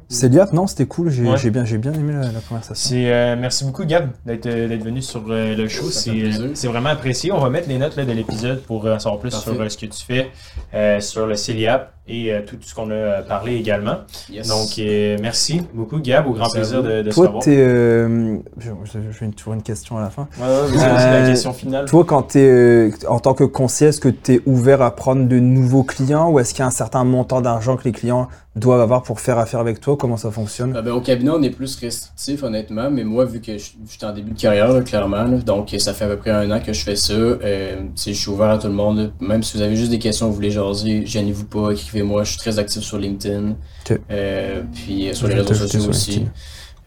Non, 0.52 0.66
c'était 0.66 0.86
cool, 0.86 1.10
j'ai 1.10 1.24
Ouais. 1.24 1.36
j'ai 1.36 1.50
bien, 1.50 1.64
j'ai 1.64 1.78
bien 1.78 1.92
aimé 1.92 2.12
la, 2.12 2.30
la 2.32 2.40
conversation. 2.48 2.74
C'est 2.90 3.12
euh, 3.12 3.36
merci 3.38 3.64
beaucoup 3.64 3.84
Gab 3.84 4.10
d'être 4.24 4.46
euh, 4.46 4.68
d'être 4.68 4.84
venu 4.84 5.02
sur 5.02 5.24
euh, 5.28 5.56
le 5.56 5.68
show. 5.68 5.90
C'est 5.90 6.10
euh, 6.10 6.50
c'est 6.54 6.68
vraiment 6.68 6.90
apprécié. 6.90 7.32
On 7.32 7.40
va 7.40 7.50
mettre 7.50 7.68
les 7.68 7.78
notes 7.78 7.96
là, 7.96 8.04
de 8.04 8.12
l'épisode 8.12 8.62
pour 8.62 8.86
euh, 8.86 8.94
en 8.94 8.98
savoir 8.98 9.20
plus 9.20 9.30
Parfait. 9.30 9.50
sur 9.52 9.60
euh, 9.60 9.68
ce 9.68 9.76
que 9.78 9.86
tu 9.86 10.04
fais 10.04 10.30
euh, 10.74 11.00
sur 11.00 11.26
le 11.26 11.34
Céliap 11.34 11.92
et 12.10 12.32
euh, 12.32 12.40
tout 12.44 12.56
ce 12.60 12.74
qu'on 12.74 12.90
a 12.90 12.94
euh, 12.94 13.22
parlé 13.22 13.54
également. 13.54 13.98
Yes. 14.28 14.48
Donc 14.48 14.78
euh, 14.78 15.16
merci 15.22 15.62
beaucoup 15.72 16.00
Gab, 16.00 16.26
au 16.26 16.32
grand 16.32 16.52
Merci 16.52 16.56
plaisir 16.56 16.82
de, 16.82 17.02
de 17.02 17.10
Toi, 17.10 17.26
revoir. 17.26 17.44
t'es. 17.44 17.56
euh, 17.56 18.36
je, 18.58 18.70
je, 19.12 19.24
vais 19.24 19.30
toujours 19.30 19.54
une 19.54 19.62
question 19.62 19.96
à 19.96 20.02
la 20.02 20.10
fin. 20.10 20.28
Ouais, 20.38 20.46
ouais, 20.46 20.78
c'est 20.78 21.20
la 21.20 21.28
question 21.28 21.52
finale. 21.52 21.84
Toi, 21.86 22.04
quand 22.04 22.34
es 22.34 22.90
en 23.08 23.20
tant 23.20 23.34
que 23.34 23.44
conseiller, 23.44 23.90
est-ce 23.90 24.00
que 24.00 24.08
tu 24.08 24.34
es 24.34 24.40
ouvert 24.46 24.82
à 24.82 24.94
prendre 24.94 25.26
de 25.28 25.38
nouveaux 25.38 25.84
clients 25.84 26.28
ou 26.30 26.40
est-ce 26.40 26.52
qu'il 26.52 26.60
y 26.60 26.64
a 26.64 26.66
un 26.66 26.72
certain 26.72 27.04
montant 27.04 27.40
d'argent 27.40 27.76
que 27.76 27.84
les 27.84 27.92
clients 27.92 28.28
doivent 28.56 28.80
avoir 28.80 29.02
pour 29.04 29.20
faire 29.20 29.38
affaire 29.38 29.60
avec 29.60 29.80
toi 29.80 29.96
Comment 29.96 30.16
ça 30.16 30.30
fonctionne? 30.30 30.74
Ah 30.76 30.82
ben, 30.82 30.90
au 30.92 31.00
cabinet, 31.00 31.30
on 31.30 31.40
est 31.42 31.50
plus 31.50 31.76
restrictif, 31.76 32.42
honnêtement, 32.42 32.90
mais 32.90 33.04
moi, 33.04 33.24
vu 33.24 33.40
que 33.40 33.56
je 33.58 33.64
je 33.86 33.92
suis 33.96 34.04
en 34.04 34.12
début 34.12 34.32
de 34.32 34.40
carrière, 34.40 34.72
là, 34.72 34.80
clairement, 34.80 35.22
là, 35.24 35.38
donc 35.38 35.74
ça 35.78 35.94
fait 35.94 36.04
à 36.04 36.08
peu 36.08 36.16
près 36.16 36.30
un 36.30 36.50
an 36.50 36.60
que 36.60 36.72
je 36.72 36.82
fais 36.82 36.96
ça, 36.96 37.12
euh, 37.12 37.76
je 37.96 38.10
suis 38.12 38.28
ouvert 38.30 38.48
à 38.50 38.58
tout 38.58 38.66
le 38.66 38.72
monde. 38.72 39.12
Même 39.20 39.42
si 39.42 39.56
vous 39.56 39.62
avez 39.62 39.76
juste 39.76 39.90
des 39.90 39.98
questions, 40.00 40.26
vous 40.26 40.34
voulez 40.34 40.50
jaser, 40.50 41.06
gênez-vous 41.06 41.44
pas, 41.46 41.70
écrivez-moi, 41.70 42.24
je 42.24 42.30
suis 42.30 42.38
très 42.40 42.58
actif 42.58 42.82
sur 42.82 42.98
LinkedIn, 42.98 43.54
Ok. 43.88 43.98
euh, 44.10 44.62
puis 44.74 45.08
euh, 45.10 45.14
sur 45.14 45.28
les 45.28 45.34
réseaux 45.34 45.54
sociaux 45.54 45.88
aussi. 45.88 46.26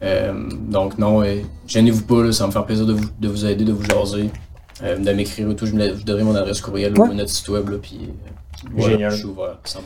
Euh, 0.02 0.34
donc 0.68 0.98
non, 0.98 1.22
euh, 1.22 1.36
gênez-vous 1.66 2.02
pas, 2.02 2.22
là, 2.24 2.32
ça 2.32 2.44
va 2.44 2.48
me 2.48 2.52
faire 2.52 2.66
plaisir 2.66 2.84
de 2.84 2.92
vous, 2.92 3.06
de 3.18 3.28
vous 3.28 3.46
aider, 3.46 3.64
de 3.64 3.72
vous 3.72 3.84
jaser, 3.84 4.28
euh, 4.82 4.98
de 4.98 5.12
m'écrire 5.12 5.50
et 5.50 5.56
tout, 5.56 5.64
je, 5.64 5.72
me 5.72 5.88
je 5.88 5.94
vous 5.94 6.02
donnerai 6.02 6.24
mon 6.24 6.34
adresse 6.34 6.60
courriel 6.60 6.92
Ouais. 6.98 7.08
ou 7.08 7.14
notre 7.14 7.30
site 7.30 7.48
web, 7.48 7.70
là, 7.70 7.78
puis 7.80 8.00
euh, 8.02 8.30
voilà, 8.72 8.92
Génial. 8.92 9.10
je 9.12 9.16
suis 9.16 9.24
ouvert, 9.26 9.58
100%. 9.64 9.78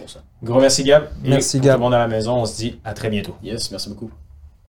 Gros 0.42 0.60
merci 0.60 0.84
Gab. 0.84 1.04
Et 1.24 1.28
Merci, 1.30 1.58
pour 1.58 1.66
Gab. 1.66 1.74
Tout 1.76 1.78
le 1.80 1.84
monde 1.84 1.94
à 1.94 1.98
la 1.98 2.08
maison, 2.08 2.36
on 2.36 2.46
se 2.46 2.56
dit 2.56 2.78
à 2.84 2.92
très 2.94 3.08
bientôt. 3.10 3.34
Yes, 3.42 3.70
merci 3.70 3.88
beaucoup. 3.88 4.10